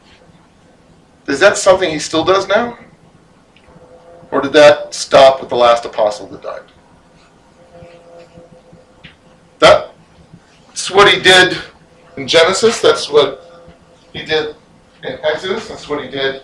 is 1.28 1.40
that 1.40 1.56
something 1.56 1.88
he 1.88 1.98
still 1.98 2.24
does 2.24 2.48
now? 2.48 2.78
Or 4.30 4.40
did 4.40 4.52
that 4.54 4.92
stop 4.94 5.40
with 5.40 5.50
the 5.50 5.56
last 5.56 5.84
apostle 5.84 6.26
that 6.28 6.42
died? 6.42 6.62
That's 9.58 10.90
what 10.90 11.12
he 11.12 11.20
did 11.20 11.56
in 12.16 12.26
Genesis. 12.26 12.80
That's 12.80 13.08
what 13.08 13.64
he 14.12 14.24
did 14.24 14.56
in 15.04 15.18
Exodus. 15.22 15.68
That's 15.68 15.88
what 15.88 16.02
he 16.02 16.10
did 16.10 16.42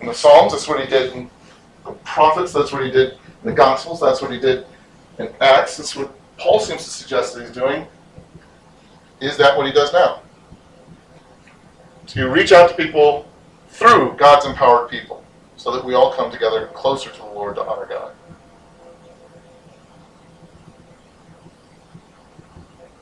in 0.00 0.06
the 0.06 0.14
Psalms. 0.14 0.52
That's 0.52 0.68
what 0.68 0.80
he 0.80 0.86
did 0.86 1.12
in 1.14 1.30
the 1.84 1.92
prophets. 2.04 2.52
That's 2.52 2.70
what 2.70 2.84
he 2.84 2.90
did 2.90 3.12
in 3.42 3.50
the 3.50 3.52
Gospels. 3.52 3.98
That's 4.00 4.22
what 4.22 4.30
he 4.30 4.38
did 4.38 4.66
in 5.18 5.28
Acts. 5.40 5.78
That's 5.78 5.96
what 5.96 6.12
Paul 6.36 6.60
seems 6.60 6.84
to 6.84 6.90
suggest 6.90 7.34
that 7.34 7.46
he's 7.46 7.54
doing. 7.54 7.86
Is 9.20 9.36
that 9.38 9.56
what 9.56 9.66
he 9.66 9.72
does 9.72 9.92
now? 9.92 10.20
To 12.08 12.28
reach 12.28 12.52
out 12.52 12.70
to 12.70 12.76
people 12.76 13.28
through 13.68 14.14
God's 14.16 14.46
empowered 14.46 14.90
people 14.90 15.24
so 15.56 15.70
that 15.72 15.84
we 15.84 15.94
all 15.94 16.12
come 16.12 16.30
together 16.30 16.68
closer 16.74 17.10
to 17.10 17.18
the 17.18 17.24
Lord 17.24 17.56
to 17.56 17.64
honor 17.64 17.86
God. 17.86 18.12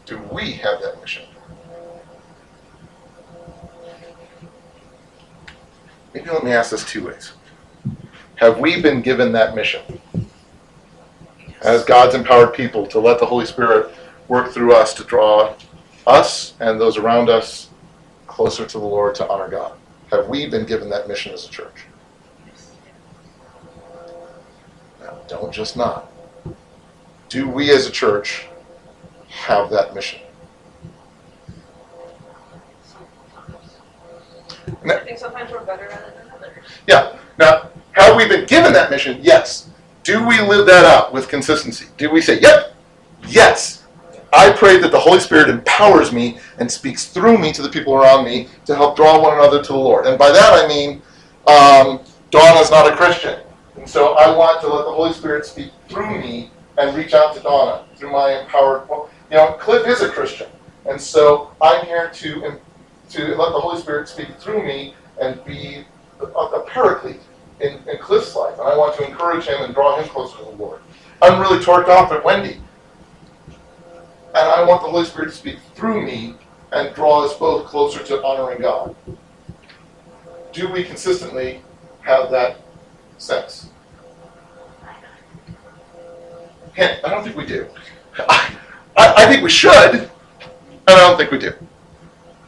Do 0.07 0.19
we 0.33 0.53
have 0.53 0.81
that 0.83 1.01
mission? 1.01 1.25
Maybe 6.13 6.31
let 6.31 6.45
me 6.45 6.53
ask 6.53 6.71
this 6.71 6.85
two 6.85 7.07
ways. 7.07 7.33
Have 8.37 8.59
we 8.59 8.81
been 8.81 9.03
given 9.03 9.33
that 9.33 9.55
mission 9.55 10.01
as 11.63 11.85
God's 11.85 12.15
empowered 12.15 12.55
people 12.55 12.87
to 12.89 13.01
let 13.01 13.19
the 13.19 13.27
Holy 13.27 13.47
Spirit 13.47 13.93
work 14.29 14.53
through 14.53 14.75
us 14.75 14.95
to 14.95 15.05
draw 15.05 15.55
us 16.07 16.55
and 16.61 16.81
those 16.81 16.97
around 16.97 17.29
us 17.29 17.71
closer 18.27 18.67
to 18.67 18.79
the 18.79 18.85
Lord 18.85 19.15
to 19.17 19.29
honor 19.29 19.49
God? 19.49 19.77
Have 20.11 20.29
we 20.29 20.47
been 20.47 20.67
given 20.67 20.89
that 20.91 21.09
mission 21.09 21.33
as 21.33 21.47
a 21.47 21.51
church? 21.51 21.87
Now, 25.01 25.19
don't 25.29 25.53
just 25.53 25.77
nod. 25.77 26.07
Do 27.29 27.49
we 27.49 27.71
as 27.71 27.87
a 27.87 27.91
church 27.91 28.47
have 29.29 29.71
that 29.71 29.95
mission? 29.95 30.21
I 34.85 34.99
think 34.99 35.19
sometimes 35.19 35.51
we're 35.51 35.65
better 35.65 35.87
at 35.87 36.09
it 36.09 36.17
than 36.17 36.31
others. 36.31 36.65
Yeah. 36.87 37.17
Now, 37.39 37.71
have 37.93 38.17
we 38.17 38.29
been 38.29 38.47
given 38.47 38.73
that 38.73 38.91
mission? 38.91 39.19
Yes. 39.23 39.71
Do 40.03 40.27
we 40.27 40.41
live 40.41 40.67
that 40.67 40.85
out 40.85 41.13
with 41.13 41.29
consistency? 41.29 41.87
Do 41.97 42.11
we 42.11 42.21
say, 42.21 42.39
yep, 42.41 42.75
yes. 43.27 43.84
I 44.35 44.53
pray 44.53 44.79
that 44.79 44.91
the 44.91 44.99
Holy 44.99 45.21
Spirit 45.21 45.49
empowers 45.49 46.13
me 46.13 46.39
and 46.59 46.71
speaks 46.71 47.07
through 47.07 47.39
me 47.39 47.53
to 47.53 47.63
the 47.63 47.69
people 47.69 47.95
around 47.95 48.25
me 48.25 48.49
to 48.67 48.75
help 48.75 48.97
draw 48.97 49.21
one 49.21 49.35
another 49.35 49.63
to 49.63 49.73
the 49.73 49.79
Lord. 49.79 50.07
And 50.07 50.19
by 50.19 50.31
that 50.33 50.65
I 50.65 50.69
mean, 50.69 51.03
um, 51.47 52.01
Donna's 52.31 52.71
not 52.71 52.93
a 52.93 52.97
Christian. 52.97 53.41
And 53.77 53.89
so 53.89 54.15
I 54.15 54.35
want 54.37 54.61
to 54.63 54.69
let 54.69 54.85
the 54.85 54.93
Holy 54.93 55.13
Spirit 55.13 55.47
speak 55.47 55.71
through 55.89 56.21
me 56.21 56.51
and 56.79 56.97
reach 56.97 57.15
out 57.15 57.35
to 57.37 57.41
Donna 57.41 57.85
through 57.97 58.13
my 58.13 58.41
empowered. 58.41 58.89
You 59.31 59.37
know, 59.37 59.53
Cliff 59.53 59.87
is 59.87 60.03
a 60.03 60.09
Christian. 60.09 60.49
And 60.87 61.01
so 61.01 61.53
I'm 61.63 61.85
here 61.87 62.11
to, 62.11 62.61
to 63.11 63.21
let 63.37 63.53
the 63.53 63.61
Holy 63.61 63.81
Spirit 63.81 64.09
speak 64.09 64.37
through 64.39 64.65
me 64.65 64.95
and 65.21 65.43
be 65.45 65.85
a, 66.21 66.25
a 66.25 66.67
paraclete 66.67 67.21
in, 67.61 67.75
in 67.89 67.99
Cliff's 67.99 68.35
life, 68.35 68.59
and 68.59 68.69
I 68.69 68.77
want 68.77 68.97
to 68.97 69.07
encourage 69.07 69.47
him 69.47 69.63
and 69.63 69.75
draw 69.75 70.01
him 70.01 70.09
closer 70.09 70.39
to 70.39 70.45
the 70.45 70.51
Lord. 70.51 70.81
I'm 71.23 71.41
really 71.41 71.63
torqued 71.65 71.89
off 71.89 72.13
at 72.13 72.25
Wendy, 72.25 72.61
and 74.35 74.49
I 74.49 74.65
want 74.65 74.83
the 74.83 74.89
Holy 74.89 75.05
Spirit 75.05 75.31
to 75.31 75.37
speak 75.37 75.59
through 75.75 76.05
me 76.05 76.35
and 76.73 76.93
draw 76.95 77.25
us 77.25 77.35
both 77.37 77.67
closer 77.67 78.03
to 78.03 78.23
honoring 78.25 78.61
God. 78.61 78.95
Do 80.53 80.71
we 80.73 80.83
consistently 80.83 81.63
have 82.03 82.31
that 82.33 82.61
sense? 83.19 83.71
Hint, 86.75 86.99
I 87.05 87.11
don't 87.11 87.23
think 87.23 87.37
we 87.37 87.47
do. 87.47 87.69
I, 88.19 88.57
I, 88.97 89.27
think 89.27 89.45
we 89.45 89.51
should, 89.51 89.95
and 89.95 90.11
I 90.89 90.97
don't 90.97 91.17
think 91.17 91.31
we 91.31 91.39
do. 91.39 91.53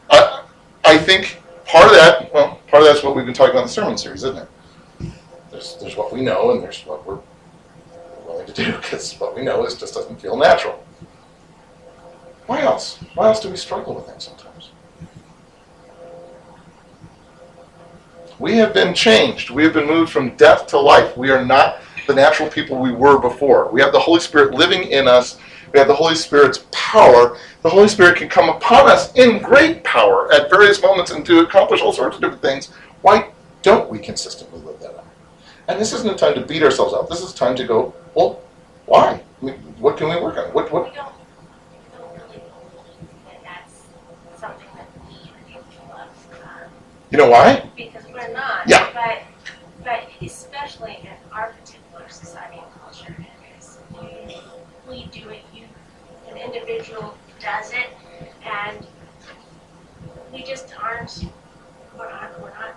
I, 0.09 0.43
I 0.83 0.97
think 0.97 1.41
part 1.65 1.85
of 1.85 1.93
that, 1.93 2.33
well, 2.33 2.59
part 2.67 2.83
of 2.83 2.89
that's 2.89 3.03
what 3.03 3.15
we've 3.15 3.25
been 3.25 3.33
talking 3.33 3.51
about 3.51 3.61
in 3.61 3.67
the 3.67 3.73
sermon 3.73 3.97
series, 3.97 4.23
isn't 4.25 4.37
it? 4.37 5.11
There's, 5.51 5.77
there's 5.79 5.95
what 5.95 6.13
we 6.13 6.21
know 6.21 6.51
and 6.51 6.61
there's 6.61 6.85
what 6.85 7.05
we're 7.05 7.19
willing 8.25 8.45
to 8.45 8.53
do 8.53 8.73
because 8.73 9.13
what 9.13 9.35
we 9.35 9.43
know 9.43 9.65
is 9.65 9.75
just 9.75 9.93
doesn't 9.93 10.19
feel 10.19 10.35
natural. 10.35 10.83
Why 12.47 12.61
else? 12.61 12.97
Why 13.13 13.27
else 13.27 13.39
do 13.39 13.49
we 13.49 13.57
struggle 13.57 13.93
with 13.93 14.07
things 14.07 14.23
sometimes? 14.23 14.71
We 18.39 18.57
have 18.57 18.73
been 18.73 18.93
changed. 18.93 19.49
We 19.49 19.63
have 19.63 19.73
been 19.73 19.87
moved 19.87 20.11
from 20.11 20.35
death 20.35 20.67
to 20.67 20.79
life. 20.79 21.15
We 21.17 21.29
are 21.29 21.45
not 21.45 21.81
the 22.07 22.15
natural 22.15 22.49
people 22.49 22.77
we 22.77 22.91
were 22.91 23.19
before. 23.19 23.69
We 23.71 23.81
have 23.81 23.91
the 23.91 23.99
Holy 23.99 24.21
Spirit 24.21 24.53
living 24.53 24.83
in 24.89 25.07
us. 25.07 25.37
We 25.73 25.79
have 25.79 25.87
the 25.87 25.95
Holy 25.95 26.15
Spirit's 26.15 26.65
power. 26.71 27.37
The 27.63 27.69
Holy 27.69 27.89
Spirit 27.89 28.17
can 28.17 28.29
come 28.29 28.49
upon 28.49 28.89
us 28.89 29.13
in 29.15 29.41
great 29.41 29.83
power 29.83 30.31
at 30.31 30.49
various 30.49 30.81
moments 30.81 31.11
and 31.11 31.25
to 31.25 31.39
accomplish 31.41 31.81
all 31.81 31.91
sorts 31.91 32.15
of 32.15 32.21
different 32.21 32.41
things. 32.41 32.67
Why 33.01 33.29
don't 33.61 33.89
we 33.89 33.99
consistently 33.99 34.61
live 34.61 34.79
that 34.79 34.95
out? 34.95 35.05
And 35.67 35.79
this 35.79 35.91
isn't 35.91 36.09
a 36.09 36.15
time 36.15 36.35
to 36.35 36.41
beat 36.45 36.63
ourselves 36.63 36.93
up. 36.93 37.09
This 37.09 37.21
is 37.21 37.33
time 37.33 37.55
to 37.57 37.65
go, 37.65 37.93
well, 38.13 38.39
why? 38.85 39.21
I 39.41 39.45
mean, 39.45 39.55
what 39.79 39.97
can 39.97 40.07
we 40.07 40.15
work 40.15 40.37
on? 40.37 40.53
What, 40.53 40.71
what? 40.71 40.85
We 40.85 40.95
don't, 40.95 41.11
we 41.69 41.97
don't 41.97 42.09
really 42.13 42.39
believe 42.39 43.09
that 43.25 43.43
that's 43.43 44.39
something 44.39 44.67
that 44.75 44.87
we 45.09 45.29
are 45.29 45.43
capable 45.59 45.91
of, 45.91 46.07
um, 46.41 46.71
You 47.09 47.17
know 47.17 47.29
why? 47.29 47.69
because 47.75 48.03
we're 48.11 48.33
not. 48.33 48.67
Yeah. 48.67 48.89
But, 48.93 49.21
but 49.83 50.03
especially 50.21 50.99
in 51.01 51.07
our 51.31 51.53
particular 51.53 52.09
society 52.09 52.57
and 52.61 52.81
culture, 52.81 53.15
because 53.53 53.77
we 54.89 55.05
do 55.05 55.29
it, 55.29 55.41
you, 55.53 55.63
an 56.29 56.37
individual 56.37 57.17
does 57.39 57.71
it, 57.71 57.87
and 58.45 58.85
we 60.33 60.43
just 60.43 60.73
aren't, 60.81 61.25
we're 61.97 62.09
not, 62.09 62.41
we're 62.41 62.49
not 62.49 62.75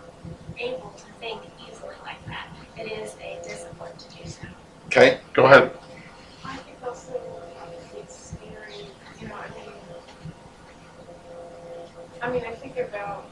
able 0.59 0.91
to 0.97 1.05
think 1.18 1.41
easily 1.68 1.95
like 2.05 2.24
that. 2.26 2.49
It 2.78 2.93
is 2.93 3.16
a 3.20 3.41
discipline 3.43 3.93
to 3.97 4.16
do 4.16 4.28
so. 4.31 4.47
Okay, 4.87 5.18
go 5.33 5.47
ahead. 5.47 5.72
I 6.45 6.57
think 6.59 6.76
also 6.87 7.20
it's 7.97 8.37
scary, 8.37 8.87
you 9.20 9.28
know, 9.28 9.35
I 9.35 9.49
mean, 9.59 9.72
I 12.22 12.31
mean, 12.31 12.45
I 12.45 12.53
think 12.55 12.76
about, 12.76 13.30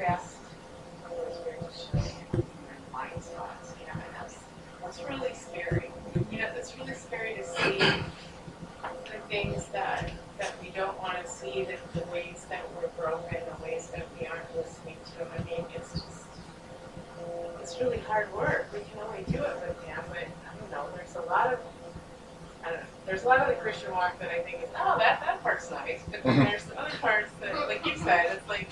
to 0.00 1.96
my 1.96 2.42
blind 2.90 3.22
spots, 3.22 3.74
you 3.80 3.86
know, 3.86 3.92
and 3.92 4.14
that's, 4.18 4.36
that's 4.82 5.02
really 5.08 5.34
scary. 5.34 5.90
You 6.30 6.38
know, 6.38 6.50
that's 6.54 6.76
really 6.78 6.94
scary 6.94 7.34
to 7.34 7.44
see 7.44 7.78
the 7.78 9.18
things 9.28 9.66
that, 9.68 10.10
that 10.38 10.54
we 10.62 10.70
don't 10.70 10.98
wanna 11.00 11.26
see, 11.26 11.64
the, 11.64 11.98
the 11.98 12.06
ways 12.10 12.46
that 12.48 12.64
we're 12.76 12.88
broken, 13.02 13.38
the 13.58 13.62
ways 13.62 13.88
that 13.94 14.06
we 14.18 14.26
aren't 14.26 14.56
listening 14.56 14.96
to 15.12 15.24
him. 15.24 15.28
I 15.38 15.42
mean, 15.44 15.66
it's 15.74 15.92
just, 15.92 16.24
it's 17.60 17.80
really 17.80 17.98
hard 17.98 18.32
work. 18.34 18.68
We 18.72 18.80
can 18.80 19.00
only 19.06 19.24
do 19.30 19.42
it 19.42 19.56
with 19.66 19.84
him, 19.84 20.00
but 20.08 20.18
I 20.18 20.58
don't 20.58 20.70
know, 20.70 20.86
there's 20.96 21.14
a 21.16 21.22
lot 21.22 21.52
of 21.52 21.60
I 22.62 22.70
don't 22.70 22.80
know. 22.80 22.86
There's 23.10 23.24
a 23.24 23.26
lot 23.26 23.40
of 23.40 23.48
the 23.48 23.54
Christian 23.54 23.90
walk 23.90 24.20
that 24.20 24.30
I 24.30 24.38
think 24.38 24.62
is, 24.62 24.68
oh, 24.78 24.96
that, 24.98 25.20
that 25.26 25.42
part's 25.42 25.68
nice. 25.68 25.98
But 26.12 26.22
then 26.22 26.36
Mhm. 26.36 26.48
there's 26.48 26.62
the 26.66 26.78
other 26.78 26.96
parts 27.00 27.32
that, 27.40 27.52
like 27.66 27.84
you 27.84 27.96
said, 27.96 28.26
it's 28.30 28.48
like, 28.48 28.68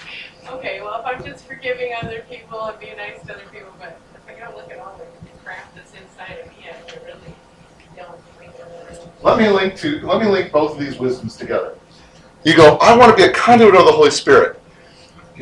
okay, 0.48 0.80
well, 0.80 1.00
if 1.00 1.06
I'm 1.06 1.24
just 1.24 1.44
forgiving 1.44 1.92
other 2.00 2.20
people 2.30 2.62
and 2.66 2.78
being 2.78 2.96
nice 2.98 3.20
to 3.26 3.34
other 3.34 3.42
people, 3.52 3.72
but 3.80 3.98
if 4.14 4.20
I 4.28 4.38
don't 4.38 4.54
look 4.56 4.70
at 4.70 4.78
all 4.78 4.96
the 4.96 5.04
crap 5.44 5.74
that's 5.74 5.92
inside 5.92 6.38
of 6.38 6.46
me, 6.52 6.66
I 6.70 7.04
really 7.04 7.34
don't 7.96 8.20
think 8.38 8.52
Let 9.24 9.38
me 9.38 9.48
link 9.48 9.74
to 9.78 10.06
let 10.06 10.22
me 10.22 10.28
link 10.28 10.52
both 10.52 10.74
of 10.74 10.78
these 10.78 11.00
wisdoms 11.00 11.36
together. 11.36 11.74
You 12.44 12.54
go, 12.54 12.76
I 12.76 12.96
want 12.96 13.10
to 13.10 13.16
be 13.16 13.24
a 13.28 13.32
conduit 13.32 13.74
of 13.74 13.86
the 13.86 13.92
Holy 13.92 14.12
Spirit. 14.12 14.62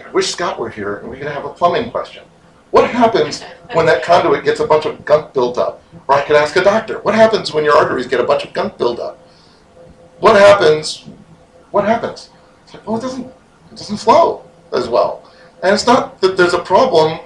I 0.03 0.11
wish 0.13 0.33
Scott 0.33 0.59
were 0.59 0.71
here 0.71 0.97
and 1.01 1.11
we 1.11 1.19
could 1.19 1.27
have 1.27 1.45
a 1.45 1.51
plumbing 1.51 1.91
question. 1.91 2.25
What 2.77 2.91
happens 2.91 3.43
when 3.73 3.87
that 3.87 4.03
conduit 4.03 4.45
gets 4.45 4.61
a 4.61 4.67
bunch 4.67 4.85
of 4.85 5.03
gunk 5.07 5.33
built 5.33 5.57
up? 5.57 5.83
Or 6.09 6.15
I 6.17 6.23
could 6.23 6.37
ask 6.37 6.57
a 6.57 6.63
doctor, 6.63 6.99
what 7.01 7.15
happens 7.15 7.55
when 7.55 7.65
your 7.65 7.75
arteries 7.75 8.07
get 8.07 8.21
a 8.21 8.25
bunch 8.25 8.45
of 8.45 8.53
gunk 8.53 8.77
built 8.77 9.01
up? 9.01 9.19
What 10.21 10.37
happens? 10.37 11.09
What 11.71 11.87
happens? 11.87 12.29
It's 12.65 12.75
like, 12.75 12.87
well, 12.87 12.99
it 12.99 13.01
doesn't, 13.01 13.25
it 13.25 13.77
doesn't 13.77 13.97
flow 13.97 14.45
as 14.75 14.91
well. 14.91 15.27
And 15.63 15.73
it's 15.73 15.87
not 15.87 16.21
that 16.21 16.37
there's 16.37 16.53
a 16.53 16.59
problem 16.59 17.19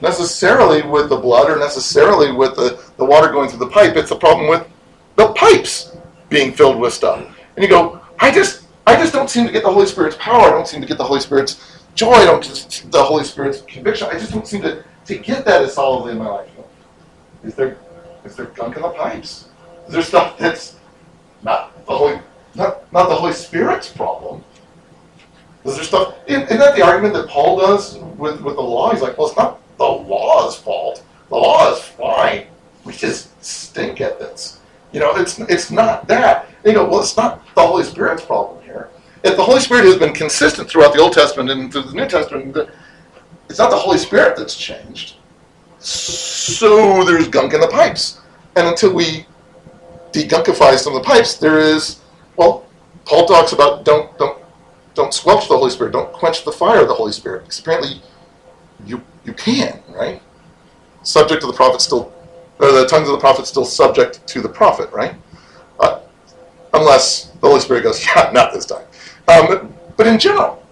necessarily 0.00 0.82
with 0.82 1.08
the 1.08 1.16
blood 1.16 1.50
or 1.50 1.58
necessarily 1.58 2.30
with 2.30 2.54
the, 2.54 2.80
the 2.96 3.04
water 3.04 3.32
going 3.32 3.48
through 3.48 3.66
the 3.66 3.72
pipe. 3.72 3.96
It's 3.96 4.12
a 4.12 4.16
problem 4.16 4.48
with 4.48 4.68
the 5.16 5.32
pipes 5.32 5.96
being 6.28 6.52
filled 6.52 6.78
with 6.78 6.92
stuff. 6.92 7.26
And 7.56 7.64
you 7.64 7.68
go, 7.68 8.00
I 8.20 8.30
just, 8.30 8.68
I 8.86 8.94
just 8.94 9.12
don't 9.12 9.28
seem 9.28 9.46
to 9.46 9.52
get 9.52 9.64
the 9.64 9.72
Holy 9.72 9.86
Spirit's 9.86 10.16
power. 10.20 10.46
I 10.46 10.50
don't 10.50 10.68
seem 10.68 10.80
to 10.80 10.86
get 10.86 10.96
the 10.96 11.02
Holy 11.02 11.18
Spirit's 11.18 11.75
joy. 11.96 12.24
The 12.24 13.02
Holy 13.02 13.24
Spirit's 13.24 13.62
conviction. 13.62 14.08
I 14.08 14.12
just 14.12 14.32
don't 14.32 14.46
seem 14.46 14.62
to, 14.62 14.84
to 15.06 15.18
get 15.18 15.44
that 15.46 15.62
as 15.62 15.74
solidly 15.74 16.12
in 16.12 16.18
my 16.18 16.28
life. 16.28 16.50
Is 17.42 17.54
there, 17.54 17.78
is 18.24 18.36
there 18.36 18.46
gunk 18.46 18.76
in 18.76 18.82
the 18.82 18.90
pipes? 18.90 19.48
Is 19.88 19.94
there 19.94 20.02
stuff 20.02 20.38
that's 20.38 20.76
not 21.42 21.84
the 21.86 21.96
Holy, 21.96 22.20
not, 22.54 22.92
not 22.92 23.08
the 23.08 23.14
Holy 23.14 23.32
Spirit's 23.32 23.90
problem? 23.90 24.44
Is 25.64 25.74
there 25.74 25.84
stuff? 25.84 26.14
Isn't 26.26 26.48
that 26.48 26.76
the 26.76 26.82
argument 26.82 27.14
that 27.14 27.28
Paul 27.28 27.58
does 27.58 27.98
with, 27.98 28.40
with 28.40 28.54
the 28.54 28.62
law? 28.62 28.92
He's 28.92 29.02
like, 29.02 29.18
well, 29.18 29.26
it's 29.26 29.36
not 29.36 29.60
the 29.78 29.84
law's 29.84 30.56
fault. 30.56 31.02
The 31.28 31.34
law 31.34 31.72
is 31.72 31.82
fine. 31.82 32.46
We 32.84 32.92
just 32.92 33.44
stink 33.44 34.00
at 34.00 34.20
this. 34.20 34.60
You 34.92 35.00
know, 35.00 35.16
it's 35.16 35.38
it's 35.40 35.70
not 35.72 36.06
that. 36.06 36.48
You 36.64 36.72
go, 36.72 36.88
well, 36.88 37.00
it's 37.00 37.16
not 37.16 37.44
the 37.54 37.66
Holy 37.66 37.82
Spirit's 37.82 38.24
problem. 38.24 38.55
If 39.26 39.36
the 39.36 39.42
Holy 39.42 39.58
Spirit 39.58 39.86
has 39.86 39.96
been 39.96 40.12
consistent 40.12 40.68
throughout 40.68 40.94
the 40.94 41.00
Old 41.00 41.12
Testament 41.12 41.50
and 41.50 41.72
through 41.72 41.82
the 41.82 41.94
New 41.94 42.06
Testament, 42.06 42.56
it's 43.48 43.58
not 43.58 43.70
the 43.70 43.76
Holy 43.76 43.98
Spirit 43.98 44.36
that's 44.36 44.56
changed. 44.56 45.16
So 45.80 47.02
there's 47.02 47.26
gunk 47.26 47.52
in 47.52 47.60
the 47.60 47.66
pipes. 47.66 48.20
And 48.54 48.68
until 48.68 48.94
we 48.94 49.26
degunkify 50.12 50.78
some 50.78 50.94
of 50.94 51.02
the 51.02 51.06
pipes, 51.06 51.34
there 51.34 51.58
is, 51.58 52.00
well, 52.36 52.66
Paul 53.04 53.26
talks 53.26 53.52
about 53.52 53.84
don't 53.84 54.16
don't 54.16 54.40
don't 54.94 55.12
squelch 55.12 55.48
the 55.48 55.58
Holy 55.58 55.72
Spirit, 55.72 55.92
don't 55.92 56.12
quench 56.12 56.44
the 56.44 56.52
fire 56.52 56.82
of 56.82 56.88
the 56.88 56.94
Holy 56.94 57.12
Spirit. 57.12 57.42
Because 57.42 57.58
apparently 57.58 58.00
you 58.86 59.02
you 59.24 59.32
can, 59.32 59.82
right? 59.88 60.22
Subject 61.02 61.40
to 61.40 61.48
the 61.48 61.52
prophet 61.52 61.80
still 61.80 62.12
or 62.60 62.70
the 62.70 62.86
tongues 62.86 63.08
of 63.08 63.12
the 63.12 63.20
prophet 63.20 63.48
still 63.48 63.64
subject 63.64 64.24
to 64.28 64.40
the 64.40 64.48
prophet, 64.48 64.88
right? 64.92 65.16
Uh, 65.80 66.00
unless 66.74 67.30
the 67.40 67.48
Holy 67.48 67.60
Spirit 67.60 67.82
goes, 67.82 68.06
yeah, 68.16 68.30
not 68.32 68.52
this 68.52 68.66
time. 68.66 68.86
Um, 69.28 69.74
but 69.96 70.06
in 70.06 70.18
general, 70.18 70.62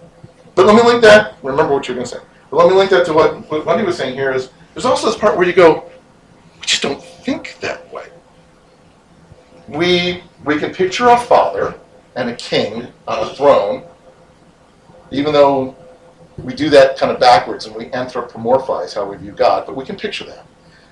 but 0.55 0.65
let 0.65 0.75
me 0.75 0.81
link 0.83 1.01
that. 1.01 1.35
Remember 1.43 1.73
what 1.73 1.87
you're 1.87 1.95
going 1.95 2.07
to 2.07 2.15
say. 2.15 2.21
But 2.49 2.57
let 2.57 2.69
me 2.69 2.75
link 2.75 2.89
that 2.91 3.05
to 3.07 3.13
what, 3.13 3.49
what 3.51 3.65
Wendy 3.65 3.83
was 3.83 3.97
saying 3.97 4.15
here. 4.15 4.31
Is 4.31 4.49
there's 4.73 4.85
also 4.85 5.07
this 5.07 5.17
part 5.17 5.37
where 5.37 5.47
you 5.47 5.53
go, 5.53 5.83
we 6.59 6.65
just 6.65 6.81
don't 6.81 7.01
think 7.01 7.57
that 7.59 7.91
way. 7.91 8.07
We 9.67 10.23
we 10.45 10.59
can 10.59 10.73
picture 10.73 11.09
a 11.09 11.17
father 11.17 11.75
and 12.15 12.29
a 12.29 12.35
king 12.35 12.87
on 13.07 13.27
a 13.27 13.33
throne, 13.33 13.83
even 15.11 15.33
though 15.33 15.75
we 16.37 16.53
do 16.53 16.69
that 16.69 16.97
kind 16.97 17.11
of 17.11 17.19
backwards 17.19 17.65
and 17.65 17.75
we 17.75 17.85
anthropomorphize 17.85 18.93
how 18.93 19.05
we 19.09 19.17
view 19.17 19.31
God, 19.31 19.65
but 19.65 19.75
we 19.75 19.85
can 19.85 19.95
picture 19.95 20.25
that. 20.25 20.45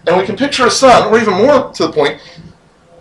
And 0.07 0.17
we 0.17 0.25
can 0.25 0.35
picture 0.35 0.65
a 0.65 0.71
son, 0.71 1.11
or 1.11 1.19
even 1.19 1.33
more 1.35 1.71
to 1.71 1.87
the 1.87 1.91
point, 1.93 2.19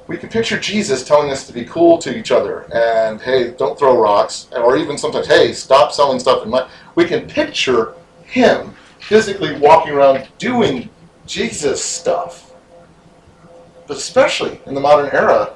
we 0.06 0.16
can 0.16 0.28
picture 0.28 0.58
Jesus 0.58 1.04
telling 1.04 1.30
us 1.30 1.46
to 1.46 1.52
be 1.52 1.64
cool 1.64 1.98
to 1.98 2.16
each 2.16 2.30
other 2.30 2.62
and 2.74 3.20
hey, 3.20 3.52
don't 3.52 3.78
throw 3.78 4.00
rocks, 4.00 4.48
or 4.52 4.76
even 4.76 4.98
sometimes, 4.98 5.26
hey, 5.26 5.52
stop 5.52 5.92
selling 5.92 6.18
stuff 6.18 6.44
in 6.44 6.50
my. 6.50 6.68
We 6.94 7.04
can 7.04 7.28
picture 7.28 7.94
him 8.24 8.74
physically 8.98 9.56
walking 9.58 9.92
around 9.92 10.28
doing 10.38 10.90
Jesus 11.26 11.82
stuff. 11.82 12.52
But 13.86 13.96
especially 13.96 14.60
in 14.66 14.74
the 14.74 14.80
modern 14.80 15.10
era, 15.12 15.54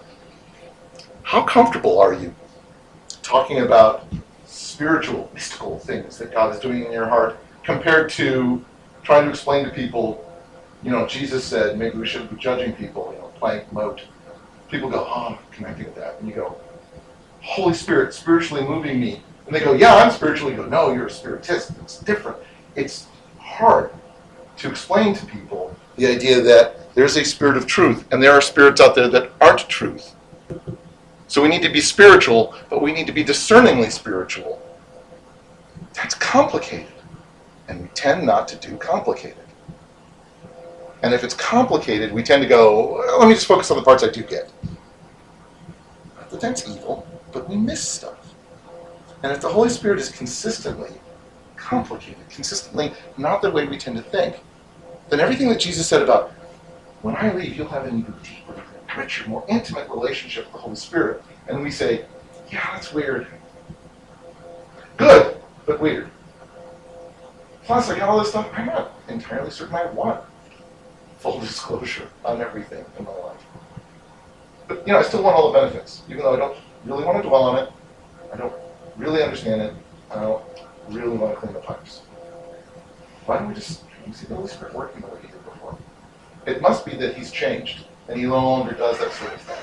how 1.23 1.43
comfortable 1.43 1.99
are 1.99 2.13
you 2.13 2.35
talking 3.23 3.61
about 3.61 4.07
spiritual, 4.47 5.31
mystical 5.35 5.79
things 5.79 6.19
that 6.19 6.33
God 6.33 6.55
is 6.55 6.61
doing 6.61 6.85
in 6.85 6.93
your 6.93 7.07
heart 7.07 7.39
compared 7.65 8.11
to 8.11 8.65
trying 9.03 9.25
to 9.25 9.31
explain 9.31 9.65
to 9.65 9.71
people, 9.71 10.25
you 10.83 10.91
know, 10.91 11.07
Jesus 11.07 11.45
said 11.45 11.79
maybe 11.79 11.99
we 11.99 12.07
shouldn't 12.07 12.31
be 12.31 12.37
judging 12.37 12.73
people, 12.75 13.13
you 13.15 13.21
know, 13.21 13.29
plank, 13.39 13.73
mote. 13.73 14.03
People 14.71 14.91
go, 14.91 15.07
oh, 15.09 15.29
I'm 15.29 15.39
connecting 15.53 15.85
with 15.87 15.95
that. 15.97 16.19
And 16.19 16.29
you 16.29 16.35
go, 16.35 16.57
Holy 17.41 17.75
Spirit 17.75 18.13
spiritually 18.13 18.67
moving 18.67 19.01
me. 19.01 19.23
And 19.47 19.55
they 19.55 19.61
go, 19.61 19.73
yeah, 19.73 19.95
I'm 19.95 20.11
spiritually. 20.11 20.53
You 20.55 20.63
go, 20.63 20.69
no, 20.69 20.93
you're 20.93 21.07
a 21.07 21.11
spiritist. 21.11 21.71
It's 21.83 22.01
different. 22.01 22.39
It's 22.75 23.07
hard 23.39 23.91
to 24.59 24.69
explain 24.69 25.15
to 25.15 25.27
people 25.27 25.75
the 25.97 26.07
idea 26.07 26.41
that 26.41 26.95
there's 26.95 27.17
a 27.17 27.25
spirit 27.25 27.57
of 27.57 27.67
truth 27.67 28.05
and 28.11 28.23
there 28.23 28.33
are 28.33 28.41
spirits 28.41 28.81
out 28.81 28.95
there 28.95 29.09
that 29.09 29.31
aren't 29.41 29.69
truth. 29.69 30.15
So 31.29 31.43
we 31.43 31.49
need 31.49 31.63
to 31.63 31.69
be 31.69 31.81
spiritual, 31.81 32.55
but 32.71 32.83
we 32.83 32.93
need 32.93 33.07
to 33.07 33.13
be 33.13 33.25
discerningly 33.25 33.91
spiritual. 33.91 34.61
That's 35.95 36.15
complicated. 36.15 36.93
And 37.69 37.83
we 37.83 37.89
tend 37.89 38.25
not 38.25 38.47
to 38.49 38.57
do 38.57 38.77
complicated. 38.77 39.46
And 41.07 41.15
if 41.15 41.23
it's 41.23 41.35
complicated, 41.35 42.13
we 42.13 42.25
tend 42.25 42.43
to 42.43 42.49
go, 42.49 42.95
well, 42.95 43.21
let 43.21 43.29
me 43.29 43.35
just 43.35 43.47
focus 43.47 43.71
on 43.71 43.77
the 43.77 43.83
parts 43.85 44.03
I 44.03 44.09
do 44.09 44.25
get. 44.25 44.51
Not 46.17 46.31
that 46.31 46.41
that's 46.41 46.69
evil, 46.69 47.07
but 47.31 47.49
we 47.49 47.55
miss 47.57 47.81
stuff. 47.81 48.35
And 49.23 49.31
if 49.31 49.41
the 49.41 49.49
Holy 49.49 49.69
Spirit 49.69 50.01
is 50.01 50.09
consistently 50.11 50.91
complicated, 51.55 52.29
consistently 52.29 52.93
not 53.17 53.41
the 53.41 53.53
way 53.53 53.69
we 53.69 53.79
tend 53.79 53.97
to 53.99 54.03
think, 54.03 54.41
then 55.09 55.21
everything 55.21 55.49
that 55.51 55.61
Jesus 55.61 55.87
said 55.87 56.03
about, 56.03 56.33
when 57.03 57.15
I 57.15 57.33
leave, 57.33 57.57
you'll 57.57 57.69
have 57.69 57.85
an 57.85 58.01
even 58.01 58.15
deeper, 58.25 58.61
richer, 58.97 59.29
more 59.29 59.45
intimate 59.49 59.89
relationship 59.89 60.47
with 60.47 60.55
the 60.55 60.59
Holy 60.59 60.75
Spirit. 60.75 61.23
And 61.47 61.63
we 61.63 61.71
say, 61.71 62.05
yeah, 62.51 62.69
that's 62.73 62.93
weird. 62.93 63.29
Good, 64.97 65.37
but 65.67 65.79
weird. 65.79 66.11
Plus, 67.63 67.91
I 67.91 67.97
got 67.97 68.09
all 68.09 68.19
this 68.19 68.31
stuff. 68.31 68.51
I'm 68.55 68.67
not 68.67 68.91
entirely 69.07 69.53
certain 69.53 69.77
I 69.77 69.87
want 69.87 70.21
full 71.33 71.41
disclosure 71.47 72.09
on 72.25 72.41
everything 72.41 72.85
in 72.99 73.05
my 73.05 73.11
life. 73.11 73.45
But, 74.69 74.87
you 74.87 74.93
know, 74.93 74.99
I 74.99 75.03
still 75.03 75.23
want 75.23 75.37
all 75.37 75.53
the 75.53 75.59
benefits, 75.59 76.03
even 76.09 76.23
though 76.23 76.35
I 76.35 76.39
don't 76.39 76.59
really 76.85 77.05
want 77.05 77.23
to 77.23 77.29
dwell 77.29 77.43
on 77.43 77.59
it. 77.59 77.73
I 78.33 78.37
don't 78.37 78.55
really 78.97 79.23
understand 79.23 79.61
it. 79.61 79.75
I 80.11 80.21
don't 80.21 80.43
really 80.89 81.17
want 81.17 81.35
to 81.35 81.41
clean 81.41 81.53
the 81.53 81.61
pipes. 81.61 82.03
Why 83.27 83.39
don't 83.39 83.49
we 83.49 83.55
just 83.55 83.83
you 84.07 84.13
see 84.13 84.27
the 84.27 84.37
Holy 84.37 84.49
Spirit 84.49 84.75
working 84.75 85.01
the 85.01 85.09
way 85.09 85.19
He 85.21 85.29
did 85.29 85.45
before? 85.45 85.77
It 86.47 86.61
must 86.61 86.85
be 86.87 86.97
that 86.97 87.17
He's 87.17 87.31
changed 87.31 87.87
and 88.09 88.19
He 88.19 88.25
no 88.25 88.35
longer 88.35 88.73
does 88.73 88.99
that 88.99 89.13
sort 89.13 89.35
of 89.35 89.41
thing. 89.41 89.57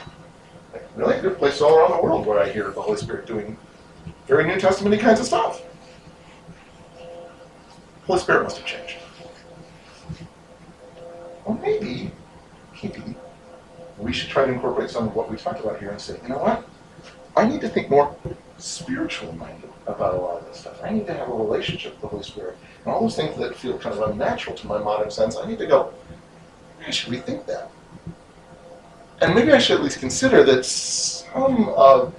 Like, 0.73 0.89
really, 0.95 1.21
good 1.21 1.37
places 1.37 1.61
all 1.61 1.77
around 1.77 1.91
the 1.91 2.03
world 2.03 2.25
where 2.25 2.39
I 2.39 2.49
hear 2.49 2.71
the 2.71 2.81
Holy 2.81 2.97
Spirit 2.97 3.25
doing 3.25 3.57
very 4.27 4.45
New 4.45 4.59
Testament 4.59 4.99
kinds 5.01 5.19
of 5.19 5.25
stuff. 5.25 5.61
The 6.97 8.07
Holy 8.07 8.19
Spirit 8.19 8.43
must 8.43 8.57
have 8.57 8.65
changed. 8.65 8.97
Well, 11.45 11.57
maybe, 11.61 12.11
maybe 12.81 13.15
we 14.13 14.19
should 14.19 14.29
try 14.29 14.45
to 14.45 14.51
incorporate 14.51 14.91
some 14.91 15.07
of 15.07 15.15
what 15.15 15.27
we 15.27 15.35
talked 15.35 15.59
about 15.59 15.79
here 15.79 15.89
and 15.89 15.99
say, 15.99 16.15
you 16.21 16.29
know 16.29 16.37
what? 16.37 16.63
I 17.35 17.47
need 17.47 17.61
to 17.61 17.67
think 17.67 17.89
more 17.89 18.15
spiritual 18.59 19.33
minded 19.33 19.71
about 19.87 20.13
a 20.13 20.17
lot 20.17 20.39
of 20.39 20.45
this 20.45 20.59
stuff. 20.59 20.79
I 20.83 20.91
need 20.91 21.07
to 21.07 21.15
have 21.15 21.29
a 21.29 21.33
relationship 21.33 21.93
with 21.93 22.01
the 22.01 22.07
Holy 22.09 22.21
Spirit. 22.21 22.55
And 22.85 22.93
all 22.93 23.01
those 23.01 23.15
things 23.15 23.35
that 23.39 23.55
feel 23.55 23.75
kind 23.79 23.97
of 23.97 24.11
unnatural 24.11 24.55
to 24.55 24.67
my 24.67 24.77
modern 24.77 25.09
sense, 25.09 25.35
I 25.35 25.47
need 25.47 25.57
to 25.57 25.65
go, 25.65 25.91
I 26.85 26.91
should 26.91 27.11
rethink 27.11 27.47
that. 27.47 27.71
And 29.21 29.33
maybe 29.33 29.51
I 29.51 29.57
should 29.57 29.77
at 29.77 29.83
least 29.83 29.99
consider 29.99 30.43
that 30.43 30.63
some 30.63 31.69
of 31.69 32.13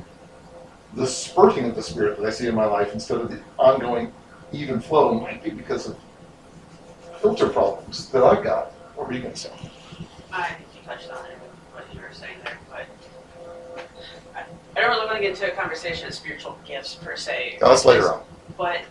the 0.94 1.06
spurting 1.06 1.66
of 1.66 1.76
the 1.76 1.82
Spirit 1.84 2.18
that 2.18 2.26
I 2.26 2.30
see 2.30 2.48
in 2.48 2.56
my 2.56 2.66
life 2.66 2.92
instead 2.92 3.20
of 3.20 3.30
the 3.30 3.40
ongoing 3.56 4.12
even 4.50 4.80
flow 4.80 5.14
might 5.14 5.44
be 5.44 5.50
because 5.50 5.86
of 5.86 5.96
filter 7.22 7.48
problems 7.48 8.10
that 8.10 8.24
I've 8.24 8.42
got. 8.42 8.72
What 8.96 9.06
were 9.06 9.12
you 9.12 9.20
going 9.20 9.34
to 9.34 9.38
say? 9.38 9.52
I 10.32 10.54
think 10.54 10.68
you 10.74 10.80
touched 10.84 11.08
on 11.12 11.24
it, 11.26 11.38
what 11.74 11.92
you 11.92 12.00
were 12.00 12.12
saying 12.12 12.38
there, 12.44 12.58
but 12.70 12.86
I, 14.76 14.78
I 14.78 14.82
don't 14.82 14.90
really 14.90 15.06
want 15.06 15.16
to 15.16 15.22
get 15.22 15.30
into 15.30 15.52
a 15.52 15.56
conversation 15.56 16.06
of 16.08 16.14
spiritual 16.14 16.58
gifts 16.66 16.94
per 16.94 17.16
se. 17.16 17.58
Now, 17.60 17.68
that's 17.68 17.84
later 17.84 18.12
on. 18.12 18.22
But 18.56 18.82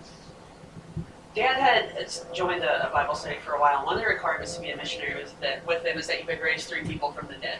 Dad 1.35 1.55
had 1.59 2.07
joined 2.33 2.63
a, 2.63 2.89
a 2.89 2.91
Bible 2.91 3.15
study 3.15 3.37
for 3.43 3.53
a 3.53 3.59
while. 3.59 3.85
One 3.85 3.95
of 3.95 4.01
the 4.01 4.07
requirements 4.07 4.55
to 4.55 4.61
be 4.61 4.69
a 4.69 4.77
missionary 4.77 5.21
was 5.21 5.33
that 5.41 5.65
with 5.65 5.83
them 5.83 5.97
is 5.97 6.07
that 6.07 6.19
you 6.19 6.25
could 6.25 6.39
raise 6.41 6.65
three 6.65 6.83
people 6.83 7.11
from 7.11 7.27
the 7.27 7.35
dead. 7.35 7.59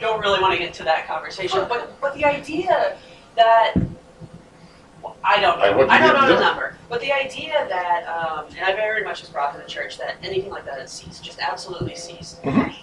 Don't 0.00 0.20
really 0.20 0.40
want 0.40 0.52
to 0.52 0.58
get 0.58 0.68
into 0.68 0.84
that 0.84 1.06
conversation, 1.06 1.66
but 1.68 2.00
but 2.00 2.14
the 2.14 2.24
idea 2.24 2.96
that 3.36 3.74
well, 5.02 5.16
I 5.24 5.40
don't 5.40 5.58
know. 5.58 5.86
I 5.86 5.96
I 5.96 5.98
don't 5.98 6.14
know 6.14 6.28
do 6.28 6.34
the 6.34 6.40
number, 6.40 6.76
but 6.88 7.00
the 7.00 7.12
idea 7.12 7.66
that 7.68 8.06
um, 8.06 8.46
and 8.50 8.60
I 8.60 8.74
very 8.74 9.02
much 9.02 9.20
was 9.20 9.30
brought 9.30 9.54
to 9.54 9.60
the 9.60 9.68
church 9.68 9.98
that 9.98 10.16
anything 10.22 10.50
like 10.50 10.64
that 10.66 10.78
is 10.80 10.90
ceased, 10.90 11.24
just 11.24 11.40
absolutely 11.40 11.96
ceased. 11.96 12.42
Mhm. 12.42 12.74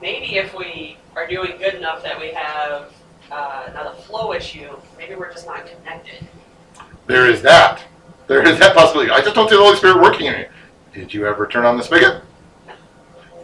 Maybe 0.00 0.36
if 0.36 0.54
we 0.54 0.98
are 1.16 1.26
doing 1.26 1.56
good 1.58 1.74
enough 1.74 2.02
that 2.04 2.20
we 2.20 2.30
have 2.30 2.92
uh, 3.30 3.70
not 3.74 3.86
a 3.86 4.02
flow 4.02 4.32
issue, 4.32 4.70
maybe 4.96 5.14
we're 5.14 5.32
just 5.32 5.46
not 5.46 5.66
connected. 5.66 6.26
There 7.06 7.30
is 7.30 7.42
that. 7.42 7.82
There 8.26 8.46
is 8.46 8.58
that 8.58 8.74
possibility. 8.76 9.10
I 9.10 9.20
just 9.22 9.34
don't 9.34 9.48
see 9.48 9.56
the 9.56 9.62
Holy 9.62 9.76
Spirit 9.76 10.00
working 10.00 10.26
in 10.26 10.34
it. 10.34 10.50
Did 10.92 11.12
you 11.12 11.26
ever 11.26 11.46
turn 11.46 11.64
on 11.64 11.76
the 11.76 11.82
spigot? 11.82 12.22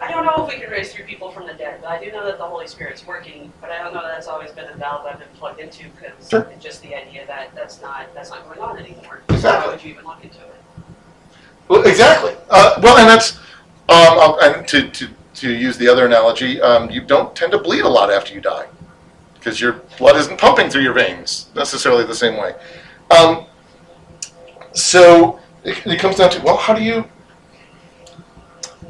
I 0.03 0.11
don't 0.11 0.27
know 0.27 0.45
if 0.47 0.53
we 0.53 0.61
can 0.61 0.71
raise 0.71 0.93
three 0.93 1.05
people 1.05 1.31
from 1.31 1.47
the 1.47 1.55
dead, 1.55 1.81
but 1.81 1.89
I 1.89 2.05
do 2.05 2.13
know 2.13 2.27
that 2.27 2.37
the 2.37 2.45
Holy 2.45 2.67
Spirit's 2.67 3.07
working. 3.07 3.51
But 3.63 3.71
I 3.71 3.83
don't 3.83 3.95
know 3.95 4.03
that 4.03 4.13
that's 4.13 4.29
always 4.29 4.51
been 4.51 4.69
a 4.69 4.77
valve 4.77 5.07
I've 5.07 5.19
been 5.19 5.29
plugged 5.39 5.61
into 5.61 5.85
because 5.97 6.29
Sure. 6.29 6.43
it's 6.53 6.63
just 6.63 6.83
the 6.83 6.95
idea 6.95 7.27
that 7.27 7.55
that's 7.55 7.81
not 7.81 8.13
that's 8.15 8.29
not 8.29 8.47
going 8.47 8.61
on 8.61 8.79
anymore. 8.79 9.23
Exactly. 9.31 9.67
Why 9.67 9.75
would 9.75 9.85
you 9.85 9.93
even 9.93 10.05
look 10.05 10.23
into 10.23 10.39
it? 10.41 10.63
Well, 11.69 11.85
exactly. 11.85 12.35
Uh, 12.51 12.79
well, 12.83 12.99
and 12.99 13.09
that's 13.09 13.39
um, 13.89 14.19
um, 14.19 14.37
and 14.43 14.69
to, 14.69 14.91
to 14.91 15.09
to 15.37 15.51
use 15.51 15.79
the 15.79 15.89
other 15.89 16.05
analogy, 16.05 16.61
um, 16.61 16.91
you 16.91 17.01
don't 17.01 17.35
tend 17.35 17.53
to 17.53 17.59
bleed 17.59 17.85
a 17.85 17.89
lot 17.89 18.13
after 18.13 18.35
you 18.35 18.43
die 18.43 18.67
because 19.45 19.61
your 19.61 19.75
blood 19.99 20.17
isn't 20.17 20.39
pumping 20.39 20.71
through 20.71 20.83
your 20.83 20.95
veins 20.95 21.51
necessarily 21.55 22.05
the 22.05 22.15
same 22.15 22.39
way. 22.39 22.55
Um, 23.17 23.45
so 24.73 25.39
it, 25.65 25.87
it 25.87 26.01
comes 26.01 26.17
down 26.17 26.31
to 26.31 26.43
well, 26.43 26.57
how 26.57 26.75
do 26.75 26.83
you 26.83 27.05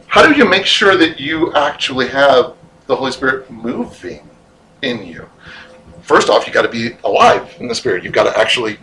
how 0.07 0.25
do 0.25 0.39
you 0.39 0.49
make 0.49 0.65
sure 0.65 0.97
that 0.97 1.19
you 1.19 1.53
actually 1.55 2.07
have 2.09 2.55
the 2.87 2.95
Holy 2.95 3.11
Spirit 3.11 3.51
moving 3.51 4.29
in 4.83 5.05
you? 5.05 5.29
First 6.03 6.31
off, 6.31 6.47
you 6.47 6.53
got 6.53 6.63
to 6.63 6.69
be 6.69 6.97
alive 7.03 7.57
in 7.59 7.67
the 7.67 7.75
Spirit. 7.75 8.05
You've 8.05 8.13
got 8.13 8.25
to 8.25 8.39
actually 8.39 8.79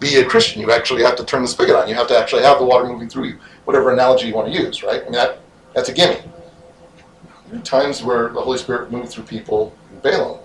be 0.00 0.16
a 0.16 0.24
Christian. 0.24 0.60
You 0.60 0.72
actually 0.72 1.02
have 1.04 1.14
to 1.16 1.24
turn 1.24 1.42
the 1.42 1.48
spigot 1.48 1.76
on. 1.76 1.88
You 1.88 1.94
have 1.94 2.08
to 2.08 2.18
actually 2.18 2.42
have 2.42 2.58
the 2.58 2.64
water 2.64 2.86
moving 2.86 3.08
through 3.08 3.24
you. 3.24 3.38
Whatever 3.66 3.92
analogy 3.92 4.26
you 4.26 4.34
want 4.34 4.52
to 4.52 4.58
use, 4.58 4.82
right? 4.82 5.02
I 5.02 5.04
mean, 5.04 5.12
that, 5.12 5.38
that's 5.74 5.90
a 5.90 5.92
gimme. 5.92 6.20
There 7.50 7.60
are 7.60 7.62
times 7.62 8.02
where 8.02 8.30
the 8.30 8.40
Holy 8.40 8.58
Spirit 8.58 8.90
moved 8.90 9.10
through 9.10 9.24
people 9.24 9.76
in 9.92 10.00
Balaam. 10.00 10.40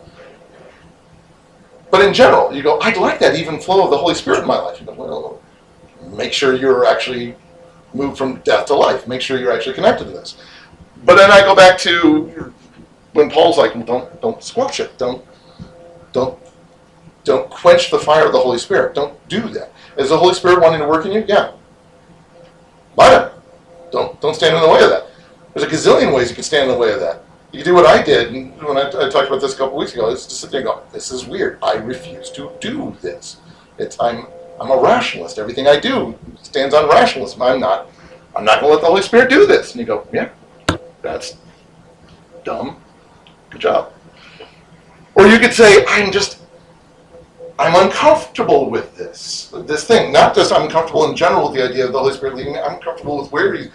But 1.91 2.01
in 2.01 2.13
general, 2.13 2.53
you 2.53 2.61
go, 2.61 2.79
I'd 2.81 2.97
like 2.97 3.19
that 3.19 3.35
even 3.35 3.59
flow 3.59 3.83
of 3.83 3.89
the 3.89 3.97
Holy 3.97 4.13
Spirit 4.13 4.41
in 4.41 4.47
my 4.47 4.59
life. 4.59 4.79
You 4.79 4.85
go, 4.85 4.93
well, 4.93 5.41
make 6.11 6.33
sure 6.33 6.53
you're 6.53 6.85
actually 6.85 7.35
moved 7.93 8.17
from 8.17 8.35
death 8.41 8.67
to 8.67 8.75
life. 8.75 9.07
Make 9.07 9.21
sure 9.21 9.39
you're 9.39 9.51
actually 9.51 9.75
connected 9.75 10.05
to 10.05 10.11
this. 10.11 10.37
But 11.05 11.15
then 11.15 11.31
I 11.31 11.41
go 11.41 11.55
back 11.55 11.77
to 11.79 12.53
when 13.13 13.29
Paul's 13.29 13.57
like, 13.57 13.73
don't 13.85 14.21
don't 14.21 14.43
squelch 14.43 14.79
it. 14.79 14.97
Don't 14.97 15.25
don't 16.11 16.37
don't 17.23 17.49
quench 17.49 17.89
the 17.89 17.99
fire 17.99 18.25
of 18.25 18.33
the 18.33 18.39
Holy 18.39 18.57
Spirit. 18.57 18.93
Don't 18.93 19.15
do 19.27 19.41
that. 19.49 19.71
Is 19.97 20.09
the 20.09 20.17
Holy 20.17 20.33
Spirit 20.33 20.61
wanting 20.61 20.81
to 20.81 20.87
work 20.87 21.05
in 21.05 21.11
you? 21.11 21.25
Yeah. 21.27 21.51
Let 22.95 23.21
him. 23.21 23.39
Don't 23.91 24.19
don't 24.21 24.35
stand 24.35 24.55
in 24.55 24.61
the 24.61 24.69
way 24.69 24.83
of 24.83 24.89
that. 24.89 25.07
There's 25.53 25.65
a 25.65 25.69
gazillion 25.69 26.13
ways 26.13 26.29
you 26.29 26.35
can 26.35 26.43
stand 26.43 26.69
in 26.69 26.75
the 26.75 26.79
way 26.79 26.91
of 26.93 26.99
that. 26.99 27.23
You 27.51 27.63
do 27.63 27.73
what 27.73 27.85
I 27.85 28.03
did 28.03 28.33
and 28.33 28.61
when 28.61 28.77
I, 28.77 28.87
I 28.87 29.09
talked 29.09 29.27
about 29.27 29.41
this 29.41 29.55
a 29.55 29.57
couple 29.57 29.77
weeks 29.77 29.93
ago. 29.93 30.09
Is 30.09 30.25
just 30.25 30.39
sit 30.39 30.51
there 30.51 30.61
and 30.61 30.67
go, 30.67 30.83
"This 30.91 31.11
is 31.11 31.25
weird. 31.25 31.57
I 31.63 31.75
refuse 31.77 32.29
to 32.31 32.51
do 32.61 32.95
this. 33.01 33.37
It's 33.79 33.99
I'm 33.99 34.27
I'm 34.61 34.69
a 34.69 34.77
rationalist. 34.77 35.39
Everything 35.39 35.67
I 35.67 35.79
do 35.79 36.17
stands 36.43 36.75
on 36.75 36.87
rationalism. 36.87 37.41
I'm 37.41 37.59
not 37.59 37.87
I'm 38.35 38.45
not 38.45 38.61
going 38.61 38.69
to 38.69 38.75
let 38.75 38.81
the 38.81 38.87
Holy 38.87 39.01
Spirit 39.01 39.29
do 39.29 39.47
this." 39.47 39.71
And 39.71 39.79
you 39.79 39.87
go, 39.87 40.07
"Yeah, 40.13 40.29
that's 41.01 41.37
dumb. 42.43 42.77
Good 43.49 43.61
job." 43.61 43.93
Or 45.15 45.25
you 45.25 45.39
could 45.39 45.53
say, 45.53 45.83
"I'm 45.87 46.11
just 46.11 46.39
I'm 47.57 47.75
uncomfortable 47.83 48.69
with 48.69 48.95
this 48.95 49.51
this 49.65 49.85
thing. 49.85 50.11
Not 50.11 50.35
just 50.35 50.53
I'm 50.53 50.63
uncomfortable 50.63 51.09
in 51.09 51.15
general 51.15 51.49
with 51.49 51.55
the 51.57 51.67
idea 51.67 51.87
of 51.87 51.93
the 51.93 51.99
Holy 51.99 52.13
Spirit 52.13 52.35
leading 52.35 52.53
me. 52.53 52.59
I'm 52.59 52.79
comfortable 52.79 53.19
with 53.19 53.31
where 53.31 53.55
He's. 53.55 53.71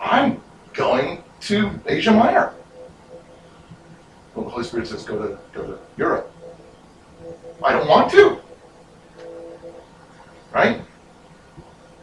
I'm 0.00 0.42
going 0.72 1.22
to 1.42 1.70
Asia 1.86 2.10
Minor." 2.10 2.55
Well, 4.36 4.44
the 4.44 4.50
Holy 4.50 4.64
Spirit 4.64 4.86
says, 4.86 5.02
go 5.02 5.16
to, 5.16 5.38
go 5.54 5.66
to 5.66 5.78
Europe. 5.96 6.30
I 7.64 7.72
don't 7.72 7.88
want 7.88 8.10
to. 8.10 8.38
Right? 10.52 10.82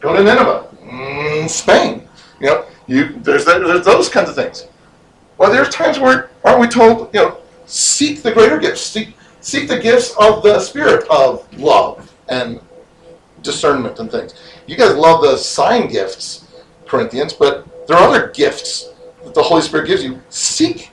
Go 0.02 0.18
to 0.18 0.24
Nineveh. 0.24 0.68
Mm, 0.84 1.48
Spain. 1.48 2.08
You 2.40 2.48
know, 2.48 2.66
you, 2.88 3.20
there's, 3.20 3.46
that, 3.46 3.60
there's 3.60 3.86
those 3.86 4.10
kinds 4.10 4.30
of 4.30 4.36
things. 4.36 4.68
Well, 5.38 5.52
there's 5.52 5.70
times 5.70 6.00
where, 6.00 6.32
aren't 6.44 6.60
we 6.60 6.68
told, 6.68 7.14
you 7.14 7.22
know, 7.22 7.38
seek 7.68 8.24
the 8.24 8.32
greater 8.32 8.58
gifts. 8.58 8.82
Seek, 8.82 9.16
seek 9.42 9.68
the 9.68 9.80
gifts 9.80 10.16
of 10.20 10.42
the 10.42 10.60
Spirit 10.60 11.08
of 11.10 11.48
love 11.60 12.12
and 12.30 12.60
discernment 13.44 14.00
and 14.00 14.10
things. 14.12 14.34
You 14.66 14.76
guys 14.76 14.96
love 14.96 15.22
the 15.22 15.38
sign 15.38 15.88
gifts, 15.88 16.48
Corinthians, 16.88 17.34
but 17.34 17.88
there 17.88 17.98
are 17.98 18.10
other 18.10 18.30
gifts 18.32 18.92
that 19.24 19.36
the 19.36 19.44
Holy 19.44 19.62
Spirit 19.62 19.88
gives 19.88 20.04
you. 20.04 20.20
Seek. 20.30 20.90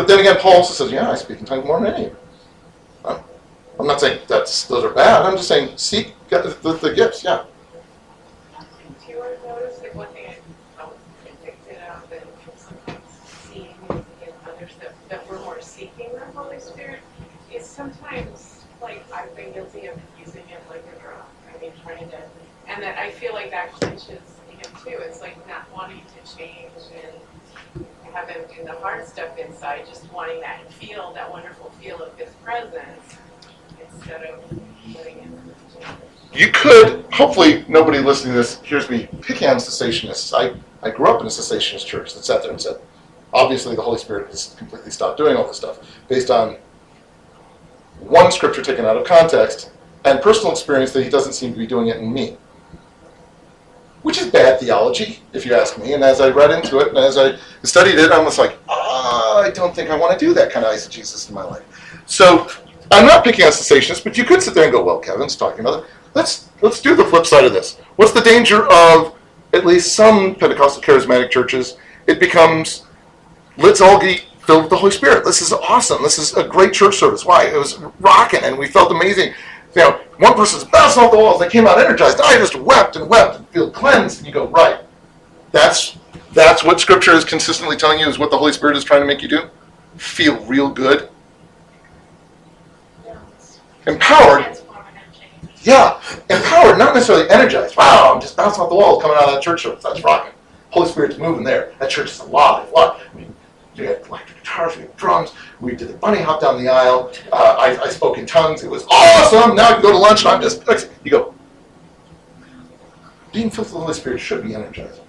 But 0.00 0.08
then 0.08 0.20
again, 0.20 0.38
Paul 0.38 0.54
also 0.54 0.72
says, 0.72 0.90
"Yeah, 0.90 1.10
I 1.10 1.14
speak 1.14 1.40
in 1.40 1.44
tongues 1.44 1.66
more 1.66 1.78
than 1.78 1.92
any 1.92 2.06
of 2.06 2.12
you." 2.12 2.16
I'm- 3.04 3.86
not 3.86 4.00
saying 4.00 4.20
that's 4.26 4.64
those 4.64 4.82
are 4.82 4.88
bad. 4.88 5.26
I'm 5.26 5.36
just 5.36 5.46
saying 5.46 5.76
seek 5.76 6.14
the, 6.30 6.56
the, 6.62 6.72
the 6.72 6.94
gifts. 6.94 7.22
Yeah. 7.22 7.44
Sometimes 17.60 18.64
like, 18.82 19.04
I've 19.12 19.34
been 19.36 19.52
guilty 19.52 19.86
of 19.86 19.98
using 20.18 20.44
like 20.70 20.84
a 20.96 21.00
drug. 21.00 21.24
I 21.48 21.60
mean, 21.60 21.72
trying 21.82 22.08
to, 22.10 22.22
and 22.68 22.82
that 22.82 22.98
I 22.98 23.10
feel 23.10 23.32
like 23.34 23.50
that 23.50 23.72
clinches 23.72 24.08
him 24.08 24.72
too. 24.82 24.96
It's 25.00 25.20
like 25.20 25.36
not 25.46 25.70
wanting 25.74 26.00
to 26.00 26.36
change 26.36 26.70
and 26.94 27.12
have 28.12 28.28
him 28.28 28.42
do 28.54 28.64
the 28.64 28.72
hard 28.72 29.06
stuff 29.06 29.36
inside, 29.38 29.86
just 29.86 30.10
wanting 30.12 30.40
that 30.40 30.72
feel, 30.72 31.12
that 31.14 31.30
wonderful 31.30 31.70
feel 31.80 32.02
of 32.02 32.16
his 32.18 32.30
presence 32.44 33.16
instead 33.92 34.22
of 34.24 34.40
letting 34.94 35.18
him 35.18 35.54
change. 35.74 35.86
You 36.32 36.52
could 36.52 37.04
hopefully 37.12 37.64
nobody 37.68 37.98
listening 37.98 38.34
to 38.34 38.38
this 38.38 38.60
hears 38.60 38.88
me 38.88 39.08
picking 39.22 39.48
on 39.48 39.56
cessationists. 39.56 40.32
I 40.32 40.54
I 40.82 40.90
grew 40.90 41.06
up 41.06 41.20
in 41.20 41.26
a 41.26 41.30
cessationist 41.30 41.86
church 41.86 42.14
that 42.14 42.24
sat 42.24 42.42
there 42.42 42.50
and 42.50 42.60
said, 42.60 42.80
obviously 43.32 43.76
the 43.76 43.82
Holy 43.82 43.98
Spirit 43.98 44.28
has 44.28 44.54
completely 44.58 44.90
stopped 44.90 45.18
doing 45.18 45.36
all 45.36 45.46
this 45.46 45.56
stuff 45.56 45.78
based 46.08 46.30
on 46.30 46.56
one 47.98 48.32
scripture 48.32 48.62
taken 48.62 48.84
out 48.84 48.96
of 48.96 49.04
context 49.04 49.70
and 50.04 50.22
personal 50.22 50.52
experience 50.52 50.92
that 50.92 51.02
he 51.04 51.10
doesn't 51.10 51.34
seem 51.34 51.52
to 51.52 51.58
be 51.58 51.66
doing 51.66 51.88
it 51.88 51.98
in 51.98 52.12
me. 52.12 52.36
Which 54.02 54.18
is 54.18 54.28
bad 54.28 54.58
theology, 54.60 55.20
if 55.32 55.44
you 55.44 55.54
ask 55.54 55.78
me. 55.78 55.92
And 55.92 56.02
as 56.02 56.20
I 56.20 56.30
read 56.30 56.50
into 56.50 56.78
it 56.78 56.88
and 56.88 56.98
as 56.98 57.18
I 57.18 57.36
studied 57.64 57.98
it, 57.98 58.12
I 58.12 58.18
was 58.18 58.38
like, 58.38 58.56
ah, 58.68 59.40
I 59.40 59.50
don't 59.50 59.74
think 59.74 59.90
I 59.90 59.96
want 59.96 60.18
to 60.18 60.26
do 60.26 60.32
that 60.34 60.50
kind 60.50 60.64
of 60.64 60.72
eisegesis 60.72 61.28
in 61.28 61.34
my 61.34 61.44
life. 61.44 61.62
So 62.06 62.48
I'm 62.90 63.06
not 63.06 63.24
picking 63.24 63.44
on 63.44 63.52
cessationists, 63.52 64.02
but 64.02 64.16
you 64.16 64.24
could 64.24 64.42
sit 64.42 64.54
there 64.54 64.64
and 64.64 64.72
go, 64.72 64.82
well, 64.82 64.98
Kevin's 64.98 65.36
talking 65.36 65.60
about 65.60 65.84
it. 65.84 65.90
Let's 66.14 66.48
let's 66.60 66.80
do 66.80 66.96
the 66.96 67.04
flip 67.04 67.26
side 67.26 67.44
of 67.44 67.52
this. 67.52 67.78
What's 67.96 68.12
the 68.12 68.20
danger 68.20 68.66
of 68.72 69.14
at 69.52 69.64
least 69.64 69.94
some 69.94 70.34
Pentecostal 70.34 70.82
charismatic 70.82 71.30
churches? 71.30 71.76
It 72.06 72.18
becomes 72.18 72.86
let's 73.56 73.80
all 73.80 74.00
get 74.00 74.24
filled 74.40 74.62
with 74.62 74.70
the 74.70 74.76
Holy 74.76 74.90
Spirit. 74.90 75.24
This 75.24 75.42
is 75.42 75.52
awesome. 75.52 76.02
This 76.02 76.18
is 76.18 76.34
a 76.36 76.42
great 76.42 76.72
church 76.72 76.96
service. 76.96 77.24
Why? 77.24 77.44
It 77.44 77.56
was 77.56 77.78
rocking 78.00 78.40
and 78.42 78.58
we 78.58 78.66
felt 78.66 78.90
amazing. 78.90 79.34
You 79.74 79.82
know, 79.82 80.00
one 80.18 80.34
person's 80.34 80.64
bouncing 80.64 81.02
off 81.02 81.12
the 81.12 81.18
walls. 81.18 81.40
They 81.40 81.48
came 81.48 81.66
out 81.66 81.78
energized. 81.78 82.20
I 82.20 82.36
just 82.38 82.56
wept 82.56 82.96
and 82.96 83.08
wept 83.08 83.36
and 83.36 83.48
feel 83.48 83.70
cleansed. 83.70 84.18
And 84.18 84.26
you 84.26 84.32
go, 84.32 84.48
right. 84.48 84.80
That's 85.52 85.96
that's 86.32 86.62
what 86.62 86.80
Scripture 86.80 87.12
is 87.12 87.24
consistently 87.24 87.76
telling 87.76 87.98
you 87.98 88.06
is 88.06 88.18
what 88.18 88.30
the 88.30 88.38
Holy 88.38 88.52
Spirit 88.52 88.76
is 88.76 88.84
trying 88.84 89.00
to 89.00 89.06
make 89.06 89.22
you 89.22 89.28
do. 89.28 89.48
Feel 89.96 90.44
real 90.46 90.70
good, 90.70 91.08
empowered. 93.86 94.56
Yeah, 95.62 96.00
empowered, 96.30 96.78
not 96.78 96.94
necessarily 96.94 97.28
energized. 97.28 97.76
Wow, 97.76 98.12
I'm 98.14 98.20
just 98.20 98.36
bouncing 98.36 98.62
off 98.62 98.70
the 98.70 98.76
walls 98.76 99.02
coming 99.02 99.16
out 99.18 99.24
of 99.24 99.34
that 99.34 99.42
church 99.42 99.62
service. 99.62 99.82
That's 99.82 100.02
rocking. 100.02 100.32
Holy 100.70 100.88
Spirit's 100.88 101.18
moving 101.18 101.44
there. 101.44 101.74
That 101.80 101.90
church 101.90 102.10
is 102.10 102.20
alive. 102.20 102.68
What? 102.70 103.00
I 103.12 103.16
mean, 103.16 103.34
had 103.86 104.06
electric 104.06 104.38
guitars, 104.38 104.76
we 104.76 104.82
had 104.82 104.96
drums. 104.96 105.32
We 105.60 105.74
did 105.74 105.88
the 105.88 105.94
bunny 105.94 106.20
hop 106.20 106.40
down 106.40 106.62
the 106.62 106.68
aisle. 106.68 107.12
Uh, 107.32 107.56
I, 107.58 107.82
I 107.82 107.88
spoke 107.88 108.18
in 108.18 108.26
tongues. 108.26 108.62
It 108.62 108.70
was 108.70 108.84
awesome. 108.90 109.54
Now 109.54 109.68
I 109.68 109.72
can 109.74 109.82
go 109.82 109.92
to 109.92 109.98
lunch 109.98 110.24
and 110.24 110.28
I'm 110.28 110.42
just. 110.42 110.64
You 111.04 111.10
go. 111.10 111.34
Being 113.32 113.50
filled 113.50 113.66
with 113.66 113.74
the 113.74 113.80
Holy 113.80 113.94
Spirit 113.94 114.18
should 114.20 114.42
be 114.42 114.54
energizing. 114.54 115.04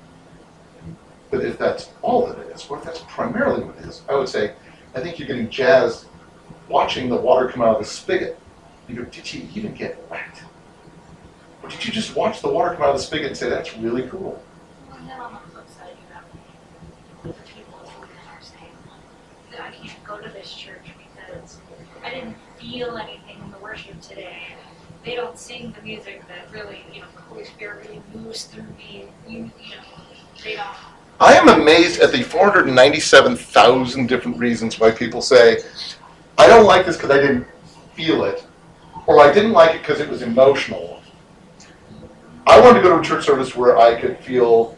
But 1.32 1.44
if 1.44 1.58
that's 1.58 1.90
all 2.02 2.28
that 2.28 2.38
it 2.38 2.48
is, 2.56 2.68
or 2.70 2.78
if 2.78 2.84
that's 2.84 3.00
primarily 3.08 3.64
what 3.64 3.78
it 3.78 3.86
is, 3.86 4.04
I 4.08 4.16
would 4.16 4.30
say, 4.30 4.54
I 4.94 5.00
think 5.00 5.18
you're 5.18 5.28
getting 5.28 5.50
jazzed 5.50 6.06
watching 6.68 7.10
the 7.10 7.16
water 7.16 7.48
come 7.48 7.62
out 7.62 7.78
of 7.78 7.82
the 7.82 7.88
spigot. 7.88 8.38
You 8.88 8.96
go, 8.96 9.04
did 9.06 9.34
you 9.34 9.48
even 9.56 9.74
get 9.74 9.98
wet? 10.10 10.44
Or 11.64 11.70
did 11.70 11.86
you 11.86 11.92
just 11.92 12.16
watch 12.16 12.42
the 12.42 12.50
water 12.50 12.74
come 12.74 12.84
out 12.84 12.90
of 12.90 12.98
the 12.98 13.04
spigot 13.04 13.28
and 13.28 13.38
say, 13.38 13.50
that's 13.50 13.78
really 13.78 14.08
cool? 14.10 14.44
Well, 14.90 15.00
then 15.08 15.20
on 15.20 15.34
the 15.34 15.40
flip 15.52 15.70
side, 15.70 15.92
you 15.92 16.14
have 16.14 16.26
the 17.24 17.52
people 17.54 17.80
who 17.80 18.04
are 18.04 18.42
saying, 18.42 18.72
that 19.52 19.62
I 19.62 19.72
can't 19.72 20.04
go 20.04 20.20
to 20.20 20.30
this 20.30 20.54
church 20.54 20.88
because 20.98 21.60
I 22.04 22.10
didn't 22.10 22.36
feel 22.72 22.98
anything 22.98 23.38
in 23.44 23.52
the 23.52 23.58
worship 23.58 24.00
today. 24.02 24.38
They 25.04 25.16
don't 25.16 25.38
sing 25.38 25.74
the 25.76 25.82
music 25.82 26.24
that 26.28 26.52
really, 26.54 26.84
you 26.94 27.02
know, 27.02 27.08
the 27.16 27.22
Holy 27.22 27.44
Spirit 27.44 27.88
really 27.88 28.02
moves 28.14 28.46
through 28.46 28.64
me. 28.78 29.08
You, 29.28 29.52
you 29.60 29.76
know, 29.76 30.04
they 30.44 30.56
don't. 30.56 30.68
I 31.20 31.34
am 31.34 31.50
amazed 31.50 32.00
at 32.02 32.12
the 32.12 32.24
497,000 32.24 34.08
different 34.08 34.38
reasons 34.38 34.80
why 34.80 34.92
people 34.92 35.22
say, 35.22 35.60
I 36.38 36.48
don't 36.48 36.66
like 36.66 36.86
this 36.86 36.96
because 36.96 37.12
I 37.12 37.18
didn't 37.18 37.46
feel 37.94 38.24
it, 38.24 38.46
or 39.06 39.20
I 39.20 39.32
didn't 39.34 39.52
like 39.52 39.76
it 39.76 39.82
because 39.82 40.00
it 40.00 40.10
was 40.10 40.22
emotional. 40.22 41.02
I 42.48 42.60
wanted 42.60 42.82
to 42.82 42.84
go 42.84 42.96
to 42.96 43.02
a 43.02 43.04
church 43.04 43.26
service 43.26 43.56
where 43.56 43.78
I 43.78 44.00
could 44.00 44.18
feel 44.20 44.78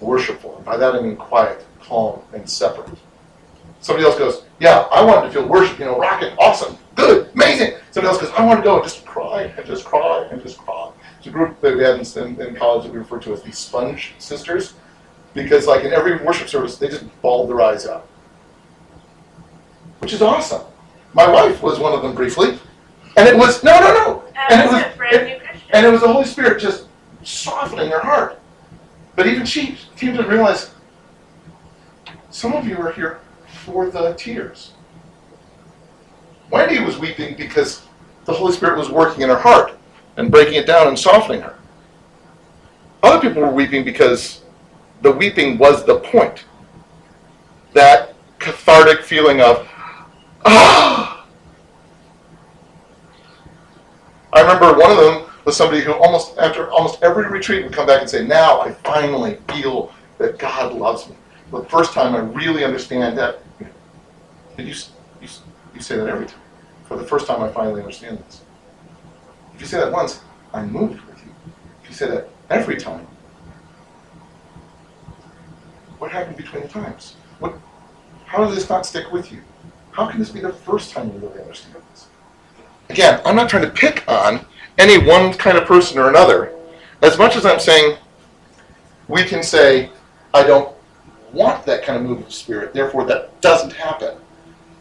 worshipful. 0.00 0.62
By 0.64 0.76
that 0.76 0.94
I 0.94 1.00
mean 1.00 1.16
quiet, 1.16 1.64
calm, 1.80 2.20
and 2.32 2.48
separate. 2.48 2.90
Somebody 3.80 4.06
else 4.06 4.18
goes, 4.18 4.44
Yeah, 4.60 4.86
I 4.92 5.02
wanted 5.02 5.26
to 5.28 5.32
feel 5.32 5.48
worship, 5.48 5.78
you 5.80 5.86
know, 5.86 5.98
rocking, 5.98 6.32
awesome, 6.38 6.78
good, 6.94 7.30
amazing. 7.34 7.74
Somebody 7.90 8.12
else 8.14 8.22
goes, 8.22 8.30
I 8.36 8.44
want 8.44 8.60
to 8.60 8.64
go 8.64 8.76
and 8.76 8.84
just 8.84 9.04
cry 9.04 9.42
and 9.56 9.66
just 9.66 9.84
cry 9.84 10.28
and 10.30 10.42
just 10.42 10.58
cry. 10.58 10.90
It's 11.18 11.26
a 11.26 11.30
group 11.30 11.60
that 11.60 11.76
we 11.76 11.82
had 11.84 11.94
in, 12.00 12.40
in 12.40 12.56
college 12.56 12.84
that 12.84 12.92
we 12.92 12.98
referred 12.98 13.22
to 13.22 13.32
as 13.32 13.42
the 13.42 13.52
Sponge 13.52 14.14
Sisters 14.18 14.74
because 15.34 15.66
like 15.66 15.84
in 15.84 15.92
every 15.92 16.16
worship 16.16 16.48
service 16.48 16.76
they 16.76 16.88
just 16.88 17.04
bawled 17.22 17.48
their 17.48 17.60
eyes 17.60 17.86
out. 17.86 18.08
Which 20.00 20.12
is 20.12 20.22
awesome. 20.22 20.62
My 21.14 21.30
wife 21.30 21.62
was 21.62 21.78
one 21.78 21.92
of 21.92 22.02
them 22.02 22.14
briefly. 22.14 22.58
And 23.16 23.28
it 23.28 23.36
was 23.36 23.62
no 23.62 23.78
no 23.78 23.92
no. 23.94 24.24
And 24.50 24.60
it 24.62 24.72
was- 24.72 24.82
a 24.82 24.96
brand 24.96 25.26
new 25.26 25.38
Christian. 25.38 25.70
and 25.72 25.86
it 25.86 25.90
was 25.90 26.00
the 26.00 26.12
holy 26.12 26.24
spirit 26.24 26.60
just 26.60 26.86
softening 27.22 27.90
her 27.90 28.00
heart. 28.00 28.40
But 29.14 29.26
even 29.26 29.44
she 29.44 29.76
came 29.96 30.16
to 30.16 30.26
realize 30.26 30.70
some 32.30 32.54
of 32.54 32.66
you 32.66 32.78
are 32.78 32.92
here 32.92 33.20
for 33.64 33.90
the 33.90 34.14
tears 34.14 34.71
wendy 36.52 36.78
was 36.80 36.98
weeping 36.98 37.34
because 37.36 37.82
the 38.26 38.32
holy 38.32 38.52
spirit 38.52 38.78
was 38.78 38.90
working 38.90 39.22
in 39.22 39.28
her 39.28 39.38
heart 39.38 39.72
and 40.16 40.30
breaking 40.30 40.54
it 40.54 40.66
down 40.66 40.86
and 40.86 40.98
softening 40.98 41.40
her 41.40 41.56
other 43.02 43.20
people 43.20 43.42
were 43.42 43.50
weeping 43.50 43.84
because 43.84 44.42
the 45.02 45.10
weeping 45.10 45.58
was 45.58 45.84
the 45.84 45.98
point. 45.98 46.44
That 47.72 48.14
cathartic 48.38 49.04
feeling 49.04 49.40
of, 49.40 49.68
ah! 50.44 51.26
I 54.32 54.40
remember 54.40 54.78
one 54.78 54.90
of 54.90 54.96
them 54.96 55.30
was 55.44 55.56
somebody 55.56 55.82
who 55.82 55.92
almost, 55.92 56.38
after 56.38 56.70
almost 56.70 57.02
every 57.02 57.28
retreat, 57.28 57.64
would 57.64 57.72
come 57.72 57.86
back 57.86 58.00
and 58.00 58.08
say, 58.08 58.24
Now 58.24 58.60
I 58.60 58.72
finally 58.72 59.38
feel 59.48 59.92
that 60.18 60.38
God 60.38 60.74
loves 60.74 61.08
me. 61.08 61.16
The 61.50 61.64
first 61.64 61.92
time, 61.92 62.14
I 62.14 62.20
really 62.20 62.64
understand 62.64 63.18
that. 63.18 63.42
You, 64.56 64.64
you, 64.64 65.28
you 65.74 65.80
say 65.80 65.96
that 65.96 66.08
every 66.08 66.26
time. 66.26 66.41
For 66.92 66.98
the 66.98 67.04
first 67.04 67.26
time, 67.26 67.40
I 67.42 67.48
finally 67.48 67.80
understand 67.80 68.18
this. 68.18 68.42
If 69.54 69.62
you 69.62 69.66
say 69.66 69.78
that 69.78 69.90
once, 69.90 70.20
I'm 70.52 70.70
moved 70.70 71.00
with 71.06 71.24
you. 71.24 71.32
If 71.82 71.88
you 71.88 71.94
say 71.94 72.06
that 72.08 72.28
every 72.50 72.76
time, 72.76 73.06
What 75.96 76.10
happened 76.10 76.36
between 76.36 76.62
the 76.62 76.68
times? 76.68 77.14
What, 77.38 77.54
how 78.26 78.44
does 78.44 78.56
this 78.56 78.68
not 78.68 78.84
stick 78.84 79.12
with 79.12 79.30
you? 79.30 79.40
How 79.92 80.08
can 80.08 80.18
this 80.18 80.30
be 80.30 80.40
the 80.40 80.52
first 80.52 80.90
time 80.90 81.12
you 81.12 81.18
really 81.20 81.40
understand 81.40 81.76
this? 81.92 82.08
Again, 82.90 83.20
I'm 83.24 83.36
not 83.36 83.48
trying 83.48 83.62
to 83.62 83.70
pick 83.70 84.02
on 84.08 84.44
any 84.78 84.98
one 84.98 85.32
kind 85.32 85.56
of 85.56 85.64
person 85.64 86.00
or 86.00 86.08
another, 86.08 86.52
as 87.02 87.16
much 87.18 87.36
as 87.36 87.46
I'm 87.46 87.60
saying 87.60 87.98
we 89.06 89.22
can 89.22 89.44
say, 89.44 89.90
I 90.34 90.42
don't 90.42 90.74
want 91.32 91.64
that 91.66 91.84
kind 91.84 91.96
of 92.02 92.04
move 92.04 92.26
of 92.26 92.34
spirit, 92.34 92.74
therefore 92.74 93.04
that 93.06 93.40
doesn't 93.40 93.72
happen. 93.72 94.16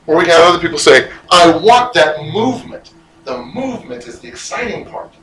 Or 0.08 0.18
we 0.18 0.24
can 0.24 0.32
have 0.32 0.54
other 0.54 0.60
people 0.60 0.78
say, 0.78 1.12
I 1.30 1.56
want 1.56 1.94
that 1.94 2.24
movement. 2.26 2.94
The 3.24 3.44
movement 3.44 4.08
is 4.08 4.20
the 4.20 4.28
exciting 4.28 4.86
part. 4.86 5.14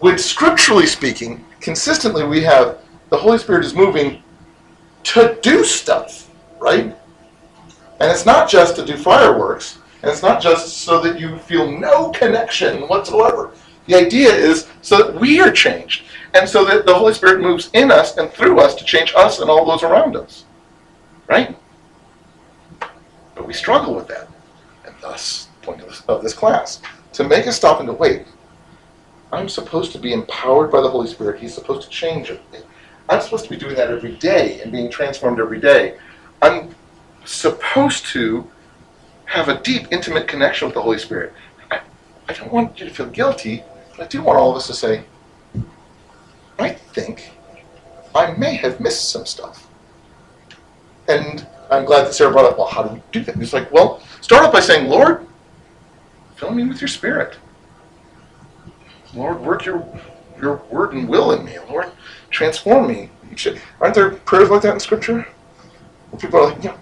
When 0.00 0.18
scripturally 0.18 0.86
speaking, 0.86 1.44
consistently 1.60 2.24
we 2.24 2.42
have 2.42 2.78
the 3.10 3.16
Holy 3.16 3.38
Spirit 3.38 3.64
is 3.64 3.74
moving 3.74 4.22
to 5.04 5.38
do 5.42 5.64
stuff, 5.64 6.30
right? 6.60 6.94
And 8.00 8.12
it's 8.12 8.26
not 8.26 8.48
just 8.48 8.76
to 8.76 8.84
do 8.84 8.96
fireworks, 8.96 9.78
and 10.02 10.10
it's 10.10 10.22
not 10.22 10.40
just 10.40 10.78
so 10.78 11.00
that 11.00 11.18
you 11.18 11.38
feel 11.38 11.70
no 11.70 12.10
connection 12.10 12.82
whatsoever. 12.82 13.52
The 13.86 13.96
idea 13.96 14.30
is 14.30 14.68
so 14.82 14.98
that 14.98 15.20
we 15.20 15.40
are 15.40 15.50
changed, 15.50 16.04
and 16.34 16.48
so 16.48 16.64
that 16.66 16.84
the 16.84 16.94
Holy 16.94 17.14
Spirit 17.14 17.40
moves 17.40 17.70
in 17.72 17.90
us 17.90 18.18
and 18.18 18.30
through 18.30 18.60
us 18.60 18.74
to 18.76 18.84
change 18.84 19.12
us 19.16 19.40
and 19.40 19.50
all 19.50 19.64
those 19.64 19.82
around 19.82 20.14
us. 20.14 20.44
Right? 21.26 21.56
But 23.38 23.46
we 23.46 23.54
struggle 23.54 23.94
with 23.94 24.08
that. 24.08 24.28
And 24.84 24.94
thus, 25.00 25.48
the 25.60 25.66
point 25.66 25.80
of 25.80 25.88
this, 25.88 26.02
of 26.08 26.22
this 26.22 26.34
class, 26.34 26.82
to 27.12 27.24
make 27.24 27.46
us 27.46 27.56
stop 27.56 27.78
and 27.78 27.86
to 27.86 27.92
wait. 27.92 28.26
I'm 29.30 29.48
supposed 29.48 29.92
to 29.92 29.98
be 29.98 30.12
empowered 30.12 30.72
by 30.72 30.80
the 30.80 30.90
Holy 30.90 31.06
Spirit. 31.06 31.40
He's 31.40 31.54
supposed 31.54 31.82
to 31.82 31.88
change 31.88 32.30
it. 32.30 32.42
I'm 33.08 33.20
supposed 33.20 33.44
to 33.44 33.50
be 33.50 33.56
doing 33.56 33.76
that 33.76 33.90
every 33.90 34.16
day 34.16 34.60
and 34.60 34.72
being 34.72 34.90
transformed 34.90 35.38
every 35.38 35.60
day. 35.60 35.96
I'm 36.42 36.74
supposed 37.24 38.06
to 38.06 38.50
have 39.26 39.48
a 39.48 39.60
deep, 39.60 39.86
intimate 39.92 40.26
connection 40.26 40.66
with 40.66 40.74
the 40.74 40.82
Holy 40.82 40.98
Spirit. 40.98 41.32
I, 41.70 41.80
I 42.28 42.32
don't 42.32 42.52
want 42.52 42.80
you 42.80 42.88
to 42.88 42.94
feel 42.94 43.06
guilty, 43.06 43.62
but 43.90 44.04
I 44.04 44.06
do 44.08 44.20
want 44.20 44.38
all 44.38 44.50
of 44.50 44.56
us 44.56 44.66
to 44.66 44.74
say, 44.74 45.04
I 46.58 46.70
think 46.70 47.30
I 48.14 48.32
may 48.32 48.56
have 48.56 48.80
missed 48.80 49.10
some 49.10 49.26
stuff. 49.26 49.68
And 51.06 51.46
I'm 51.70 51.84
glad 51.84 52.06
that 52.06 52.14
Sarah 52.14 52.32
brought 52.32 52.46
up, 52.46 52.58
well, 52.58 52.66
how 52.66 52.82
do 52.82 52.94
we 52.94 53.02
do 53.12 53.22
that? 53.24 53.36
It's 53.40 53.52
like, 53.52 53.70
well, 53.70 54.00
start 54.20 54.44
off 54.44 54.52
by 54.52 54.60
saying, 54.60 54.88
Lord, 54.88 55.26
fill 56.36 56.50
me 56.50 56.64
with 56.64 56.80
your 56.80 56.88
spirit. 56.88 57.36
Lord, 59.14 59.40
work 59.40 59.64
your 59.64 59.86
your 60.40 60.56
word 60.70 60.92
and 60.92 61.08
will 61.08 61.32
in 61.32 61.44
me. 61.44 61.58
Lord, 61.68 61.90
transform 62.30 62.88
me. 62.88 63.10
Aren't 63.80 63.94
there 63.94 64.10
prayers 64.10 64.50
like 64.50 64.62
that 64.62 64.74
in 64.74 64.80
Scripture? 64.80 65.26
People 66.18 66.40
are 66.40 66.50
like, 66.50 66.64
yeah, 66.64 66.76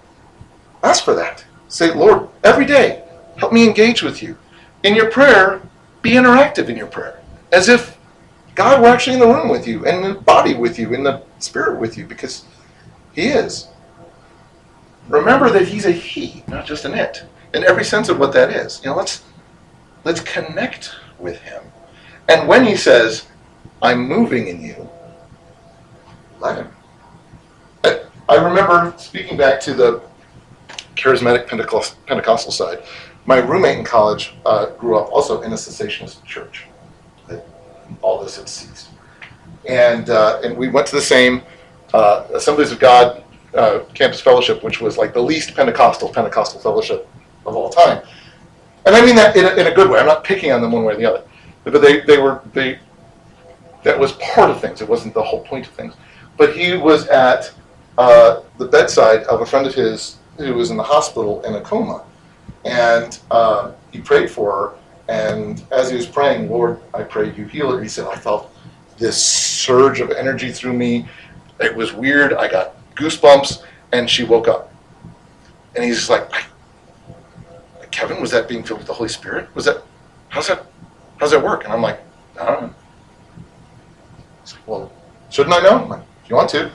ask 0.83 1.03
for 1.03 1.13
that. 1.15 1.43
Say, 1.67 1.93
Lord, 1.93 2.29
every 2.43 2.65
day, 2.65 3.03
help 3.37 3.51
me 3.51 3.67
engage 3.67 4.01
with 4.03 4.23
you. 4.23 4.37
In 4.83 4.95
your 4.95 5.11
prayer, 5.11 5.61
be 6.01 6.11
interactive 6.11 6.69
in 6.69 6.77
your 6.77 6.87
prayer. 6.87 7.19
As 7.51 7.67
if 7.67 7.97
God 8.55 8.81
were 8.81 8.87
actually 8.87 9.15
in 9.15 9.19
the 9.19 9.27
room 9.27 9.49
with 9.49 9.67
you, 9.67 9.85
and 9.85 10.05
in 10.05 10.13
the 10.13 10.21
body 10.21 10.53
with 10.53 10.79
you, 10.79 10.93
in 10.93 11.03
the 11.03 11.23
spirit 11.39 11.79
with 11.79 11.97
you, 11.97 12.05
because 12.05 12.45
He 13.13 13.27
is. 13.27 13.67
Remember 15.07 15.49
that 15.49 15.67
He's 15.67 15.85
a 15.85 15.91
He, 15.91 16.43
not 16.47 16.65
just 16.65 16.85
an 16.85 16.93
it, 16.93 17.23
in 17.53 17.63
every 17.63 17.83
sense 17.83 18.09
of 18.09 18.19
what 18.19 18.33
that 18.33 18.49
is. 18.49 18.81
You 18.83 18.89
know, 18.89 18.95
let's 18.95 19.23
let's 20.03 20.21
connect 20.21 20.95
with 21.19 21.39
Him. 21.39 21.63
And 22.27 22.47
when 22.47 22.65
He 22.65 22.75
says, 22.75 23.27
I'm 23.81 24.07
moving 24.07 24.47
in 24.47 24.61
you, 24.61 24.89
let 26.39 26.57
Him. 26.57 26.67
I, 27.83 28.01
I 28.27 28.35
remember 28.35 28.93
speaking 28.97 29.37
back 29.37 29.59
to 29.61 29.73
the 29.73 30.01
charismatic 30.95 31.47
Pentecost, 31.47 32.03
Pentecostal 32.05 32.51
side. 32.51 32.83
My 33.25 33.37
roommate 33.37 33.77
in 33.77 33.85
college 33.85 34.33
uh, 34.45 34.67
grew 34.71 34.97
up 34.97 35.11
also 35.11 35.41
in 35.41 35.51
a 35.51 35.55
cessationist 35.55 36.23
church. 36.25 36.65
All 38.01 38.21
this 38.21 38.37
had 38.37 38.49
ceased, 38.49 38.89
and 39.67 40.09
uh, 40.09 40.41
and 40.43 40.57
we 40.57 40.67
went 40.67 40.87
to 40.87 40.95
the 40.95 41.01
same 41.01 41.41
uh, 41.93 42.27
Assemblies 42.33 42.71
of 42.73 42.79
God 42.79 43.23
uh, 43.57 43.83
campus 43.93 44.21
fellowship, 44.21 44.63
which 44.63 44.79
was 44.81 44.97
like 44.97 45.13
the 45.13 45.21
least 45.21 45.55
Pentecostal 45.55 46.09
Pentecostal 46.09 46.59
fellowship 46.59 47.07
of 47.45 47.55
all 47.55 47.69
time. 47.69 48.01
And 48.85 48.95
I 48.95 49.05
mean 49.05 49.15
that 49.15 49.35
in 49.35 49.45
a, 49.45 49.49
in 49.55 49.67
a 49.67 49.73
good 49.73 49.89
way. 49.89 49.99
I'm 49.99 50.05
not 50.05 50.23
picking 50.23 50.51
on 50.51 50.61
them 50.61 50.71
one 50.71 50.83
way 50.83 50.93
or 50.93 50.97
the 50.97 51.05
other, 51.05 51.23
but 51.63 51.81
they 51.81 52.01
they 52.01 52.17
were 52.17 52.41
they. 52.53 52.79
That 53.83 53.97
was 53.97 54.13
part 54.13 54.49
of 54.49 54.59
things. 54.59 54.81
It 54.81 54.89
wasn't 54.89 55.13
the 55.13 55.23
whole 55.23 55.43
point 55.43 55.67
of 55.67 55.73
things. 55.73 55.93
But 56.35 56.55
he 56.55 56.75
was 56.75 57.07
at 57.07 57.53
uh, 57.97 58.41
the 58.57 58.65
bedside 58.65 59.23
of 59.23 59.41
a 59.41 59.45
friend 59.45 59.65
of 59.65 59.73
his 59.73 60.17
who 60.37 60.53
was 60.53 60.71
in 60.71 60.77
the 60.77 60.83
hospital 60.83 61.41
in 61.43 61.55
a 61.55 61.61
coma. 61.61 62.03
And 62.65 63.17
uh, 63.31 63.71
he 63.91 63.99
prayed 63.99 64.29
for 64.29 64.51
her. 64.51 64.73
And 65.09 65.63
as 65.71 65.89
he 65.89 65.95
was 65.95 66.05
praying, 66.05 66.49
Lord, 66.49 66.81
I 66.93 67.03
pray 67.03 67.33
you 67.33 67.45
heal 67.45 67.71
her. 67.71 67.81
He 67.81 67.87
said, 67.87 68.07
I 68.07 68.15
felt 68.15 68.53
this 68.97 69.23
surge 69.23 69.99
of 69.99 70.11
energy 70.11 70.51
through 70.51 70.73
me. 70.73 71.07
It 71.59 71.75
was 71.75 71.93
weird. 71.93 72.33
I 72.33 72.47
got 72.49 72.75
goosebumps. 72.97 73.63
And 73.93 74.09
she 74.09 74.23
woke 74.23 74.47
up. 74.47 74.73
And 75.75 75.85
he's 75.85 76.09
like, 76.09 76.29
Kevin, 77.91 78.21
was 78.21 78.31
that 78.31 78.47
being 78.47 78.63
filled 78.63 78.79
with 78.79 78.87
the 78.87 78.93
Holy 78.93 79.09
Spirit? 79.09 79.47
Was 79.55 79.65
that, 79.65 79.81
how's 80.29 80.47
that, 80.47 80.65
how's 81.17 81.31
that 81.31 81.41
work? 81.41 81.63
And 81.63 81.73
I'm 81.73 81.81
like, 81.81 81.99
I 82.39 82.45
don't 82.45 82.61
know. 82.63 82.73
He's 84.41 84.53
like, 84.53 84.67
well, 84.67 84.91
shouldn't 85.29 85.55
I 85.55 85.61
know? 85.61 85.85
Like, 85.85 86.01
if 86.23 86.29
you 86.29 86.35
want 86.35 86.49
to. 86.49 86.71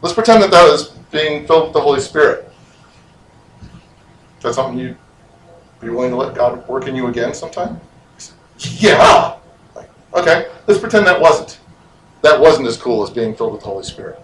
Let's 0.00 0.14
pretend 0.14 0.42
that 0.42 0.50
that 0.50 0.64
was 0.64 0.90
being 1.10 1.46
filled 1.46 1.64
with 1.64 1.72
the 1.72 1.80
Holy 1.80 2.00
Spirit. 2.00 2.50
Is 3.62 4.42
that 4.42 4.54
something 4.54 4.78
you 4.78 4.96
be 5.80 5.90
willing 5.90 6.10
to 6.10 6.16
let 6.16 6.34
God 6.34 6.66
work 6.68 6.86
in 6.86 6.94
you 6.96 7.08
again 7.08 7.34
sometime? 7.34 7.80
Yeah. 8.58 9.36
Like, 9.74 9.90
okay, 10.14 10.48
let's 10.66 10.80
pretend 10.80 11.06
that 11.06 11.20
wasn't. 11.20 11.58
That 12.22 12.40
wasn't 12.40 12.68
as 12.68 12.76
cool 12.76 13.02
as 13.02 13.10
being 13.10 13.34
filled 13.34 13.52
with 13.52 13.62
the 13.62 13.66
Holy 13.66 13.84
Spirit. 13.84 14.21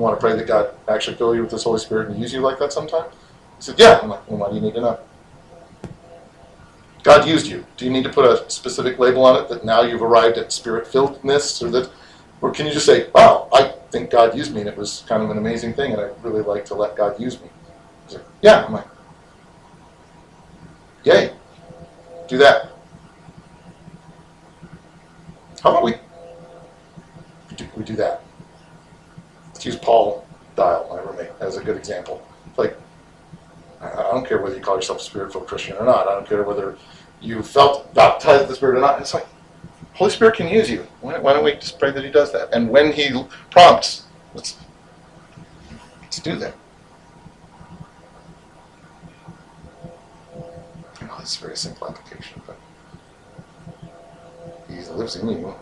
Want 0.00 0.18
to 0.18 0.20
pray 0.20 0.34
that 0.34 0.46
God 0.46 0.74
actually 0.88 1.16
fill 1.16 1.34
you 1.34 1.42
with 1.42 1.50
His 1.50 1.62
Holy 1.62 1.78
Spirit 1.78 2.08
and 2.08 2.18
use 2.18 2.32
you 2.32 2.40
like 2.40 2.58
that 2.58 2.72
sometime? 2.72 3.04
He 3.56 3.62
said, 3.62 3.78
Yeah. 3.78 4.00
I'm 4.02 4.08
like, 4.08 4.26
well, 4.30 4.38
why 4.38 4.48
do 4.48 4.54
you 4.54 4.62
need 4.62 4.74
to 4.74 4.80
know? 4.80 4.98
God 7.02 7.28
used 7.28 7.46
you. 7.46 7.66
Do 7.76 7.84
you 7.84 7.90
need 7.90 8.04
to 8.04 8.10
put 8.10 8.24
a 8.24 8.48
specific 8.50 8.98
label 8.98 9.24
on 9.24 9.42
it 9.42 9.48
that 9.50 9.64
now 9.64 9.82
you've 9.82 10.02
arrived 10.02 10.38
at 10.38 10.52
spirit 10.52 10.86
filledness, 10.86 11.62
or 11.62 11.70
that, 11.70 11.90
or 12.40 12.50
can 12.50 12.66
you 12.66 12.72
just 12.72 12.86
say, 12.86 13.08
"Wow, 13.14 13.48
I 13.52 13.72
think 13.90 14.10
God 14.10 14.36
used 14.36 14.54
me, 14.54 14.60
and 14.60 14.68
it 14.68 14.76
was 14.76 15.04
kind 15.06 15.22
of 15.22 15.30
an 15.30 15.38
amazing 15.38 15.74
thing, 15.74 15.92
and 15.92 16.00
I 16.00 16.10
really 16.22 16.42
like 16.42 16.64
to 16.66 16.74
let 16.74 16.96
God 16.96 17.18
use 17.18 17.40
me." 17.40 17.48
He's 18.06 18.16
like, 18.16 18.26
"Yeah." 18.42 18.66
I'm 18.66 18.72
like, 18.72 18.86
"Yay, 21.04 21.32
do 22.28 22.36
that." 22.36 22.72
How 25.62 25.70
about 25.70 25.84
we 25.84 25.94
we 27.76 27.82
do 27.82 27.96
that? 27.96 28.22
Use 29.64 29.76
Paul 29.76 30.26
Dial, 30.56 30.86
my 30.90 31.00
roommate, 31.00 31.30
as 31.40 31.56
a 31.56 31.62
good 31.62 31.76
example. 31.76 32.26
Like, 32.56 32.76
I 33.80 33.94
don't 34.10 34.26
care 34.26 34.40
whether 34.40 34.56
you 34.56 34.62
call 34.62 34.76
yourself 34.76 35.00
a 35.00 35.02
spirit-filled 35.02 35.46
Christian 35.46 35.76
or 35.76 35.84
not. 35.84 36.08
I 36.08 36.14
don't 36.14 36.26
care 36.26 36.42
whether 36.42 36.76
you 37.20 37.42
felt 37.42 37.92
baptized 37.94 38.40
with 38.40 38.48
the 38.48 38.56
Spirit 38.56 38.76
or 38.76 38.80
not. 38.80 39.00
It's 39.00 39.14
like, 39.14 39.26
Holy 39.94 40.10
Spirit 40.10 40.36
can 40.36 40.48
use 40.48 40.70
you. 40.70 40.86
Why, 41.00 41.18
why 41.18 41.32
don't 41.34 41.44
we 41.44 41.52
just 41.54 41.78
pray 41.78 41.90
that 41.90 42.04
He 42.04 42.10
does 42.10 42.32
that? 42.32 42.48
And 42.52 42.70
when 42.70 42.92
He 42.92 43.10
prompts, 43.50 44.04
let's, 44.34 44.56
let's 46.00 46.18
do 46.20 46.36
that. 46.36 46.54
I 51.00 51.04
know 51.06 51.16
it's 51.20 51.36
a 51.36 51.40
very 51.40 51.56
simple 51.56 51.88
application, 51.88 52.40
but 52.46 52.58
He 54.68 54.80
lives 54.90 55.16
in 55.16 55.28
you. 55.28 55.54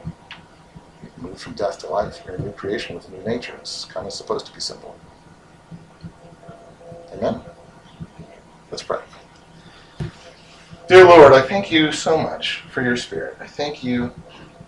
Move 1.21 1.41
from 1.41 1.55
death 1.55 1.79
to 1.81 1.89
life. 1.89 2.23
You're 2.25 2.37
a 2.37 2.41
new 2.41 2.53
creation 2.53 2.95
with 2.95 3.09
a 3.09 3.11
new 3.11 3.23
nature. 3.25 3.55
It's 3.61 3.85
kind 3.85 4.07
of 4.07 4.13
supposed 4.13 4.47
to 4.47 4.53
be 4.53 4.61
simple. 4.61 4.97
Amen? 7.13 7.41
Let's 8.71 8.83
pray. 8.83 9.01
Dear 10.89 11.05
Lord, 11.05 11.33
I 11.33 11.43
thank 11.43 11.73
you 11.73 11.93
so 11.93 12.17
much 12.17 12.63
for 12.71 12.83
your 12.83 12.97
Spirit. 12.97 13.37
I 13.41 13.47
thank 13.47 13.83
you 13.83 14.13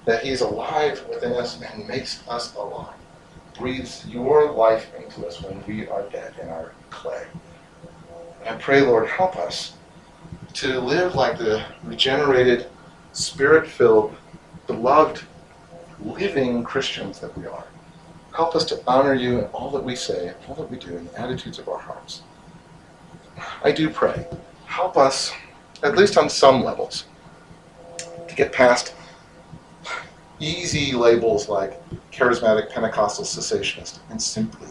that 0.05 0.23
He 0.25 0.31
is 0.31 0.41
alive 0.41 1.05
within 1.09 1.33
us 1.33 1.61
and 1.61 1.87
makes 1.87 2.27
us 2.29 2.55
alive. 2.57 2.95
Breathes 3.57 4.07
your 4.07 4.51
life 4.51 4.93
into 4.97 5.27
us 5.27 5.41
when 5.43 5.65
we 5.67 5.89
are 5.89 6.03
dead 6.11 6.35
in 6.43 6.49
our 6.49 6.73
clay. 6.91 7.27
And 8.41 8.49
I 8.55 8.59
pray, 8.59 8.81
Lord, 8.81 9.09
help 9.09 9.37
us 9.37 9.75
to 10.55 10.81
live 10.81 11.15
like 11.15 11.39
the 11.39 11.65
regenerated, 11.85 12.67
spirit 13.13 13.67
filled, 13.67 14.15
beloved, 14.67 15.23
living 16.05 16.65
Christians 16.65 17.21
that 17.21 17.37
we 17.37 17.47
are. 17.47 17.65
Help 18.35 18.55
us 18.55 18.65
to 18.67 18.81
honor 18.87 19.15
you 19.15 19.41
in 19.41 19.45
all 19.47 19.71
that 19.71 19.83
we 19.83 19.97
say, 19.97 20.33
all 20.49 20.55
that 20.55 20.71
we 20.71 20.79
do, 20.79 20.97
in 20.97 21.07
the 21.07 21.21
attitudes 21.21 21.59
of 21.59 21.69
our 21.69 21.79
hearts. 21.79 22.23
I 23.65 23.73
do 23.73 23.91
pray. 23.91 24.27
Help 24.67 24.97
us, 24.97 25.33
at 25.83 25.97
least 25.97 26.17
on 26.17 26.29
some 26.29 26.63
levels, 26.63 27.05
to 28.29 28.35
get 28.35 28.53
past 28.53 28.95
easy 30.39 30.93
labels 30.93 31.49
like 31.49 31.81
charismatic 32.11 32.71
Pentecostal 32.71 33.25
cessationist 33.25 33.99
and 34.11 34.21
simply 34.21 34.69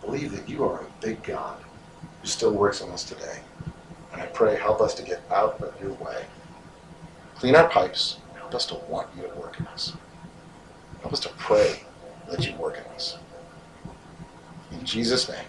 believe 0.00 0.32
that 0.32 0.48
you 0.48 0.64
are 0.64 0.80
a 0.80 0.86
big 1.00 1.22
God 1.22 1.58
who 2.20 2.26
still 2.26 2.52
works 2.52 2.82
on 2.82 2.90
us 2.90 3.04
today. 3.04 3.40
And 4.12 4.22
I 4.22 4.26
pray, 4.26 4.56
help 4.56 4.80
us 4.80 4.94
to 4.94 5.02
get 5.02 5.22
out 5.30 5.60
of 5.60 5.80
your 5.80 5.92
way. 5.92 6.24
Clean 7.36 7.54
our 7.54 7.68
pipes. 7.68 8.18
Help 8.34 8.54
us 8.54 8.66
to 8.66 8.74
want 8.88 9.08
you 9.16 9.22
to 9.22 9.34
work 9.34 9.60
in 9.60 9.66
us. 9.66 9.92
Help 11.00 11.12
us 11.12 11.20
to 11.20 11.28
pray 11.30 11.80
that 12.30 12.46
you 12.46 12.54
work 12.56 12.76
in 12.76 12.84
us. 12.94 13.18
In 14.72 14.84
Jesus' 14.84 15.28
name, 15.28 15.44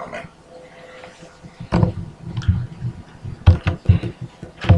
amen. 0.00 0.26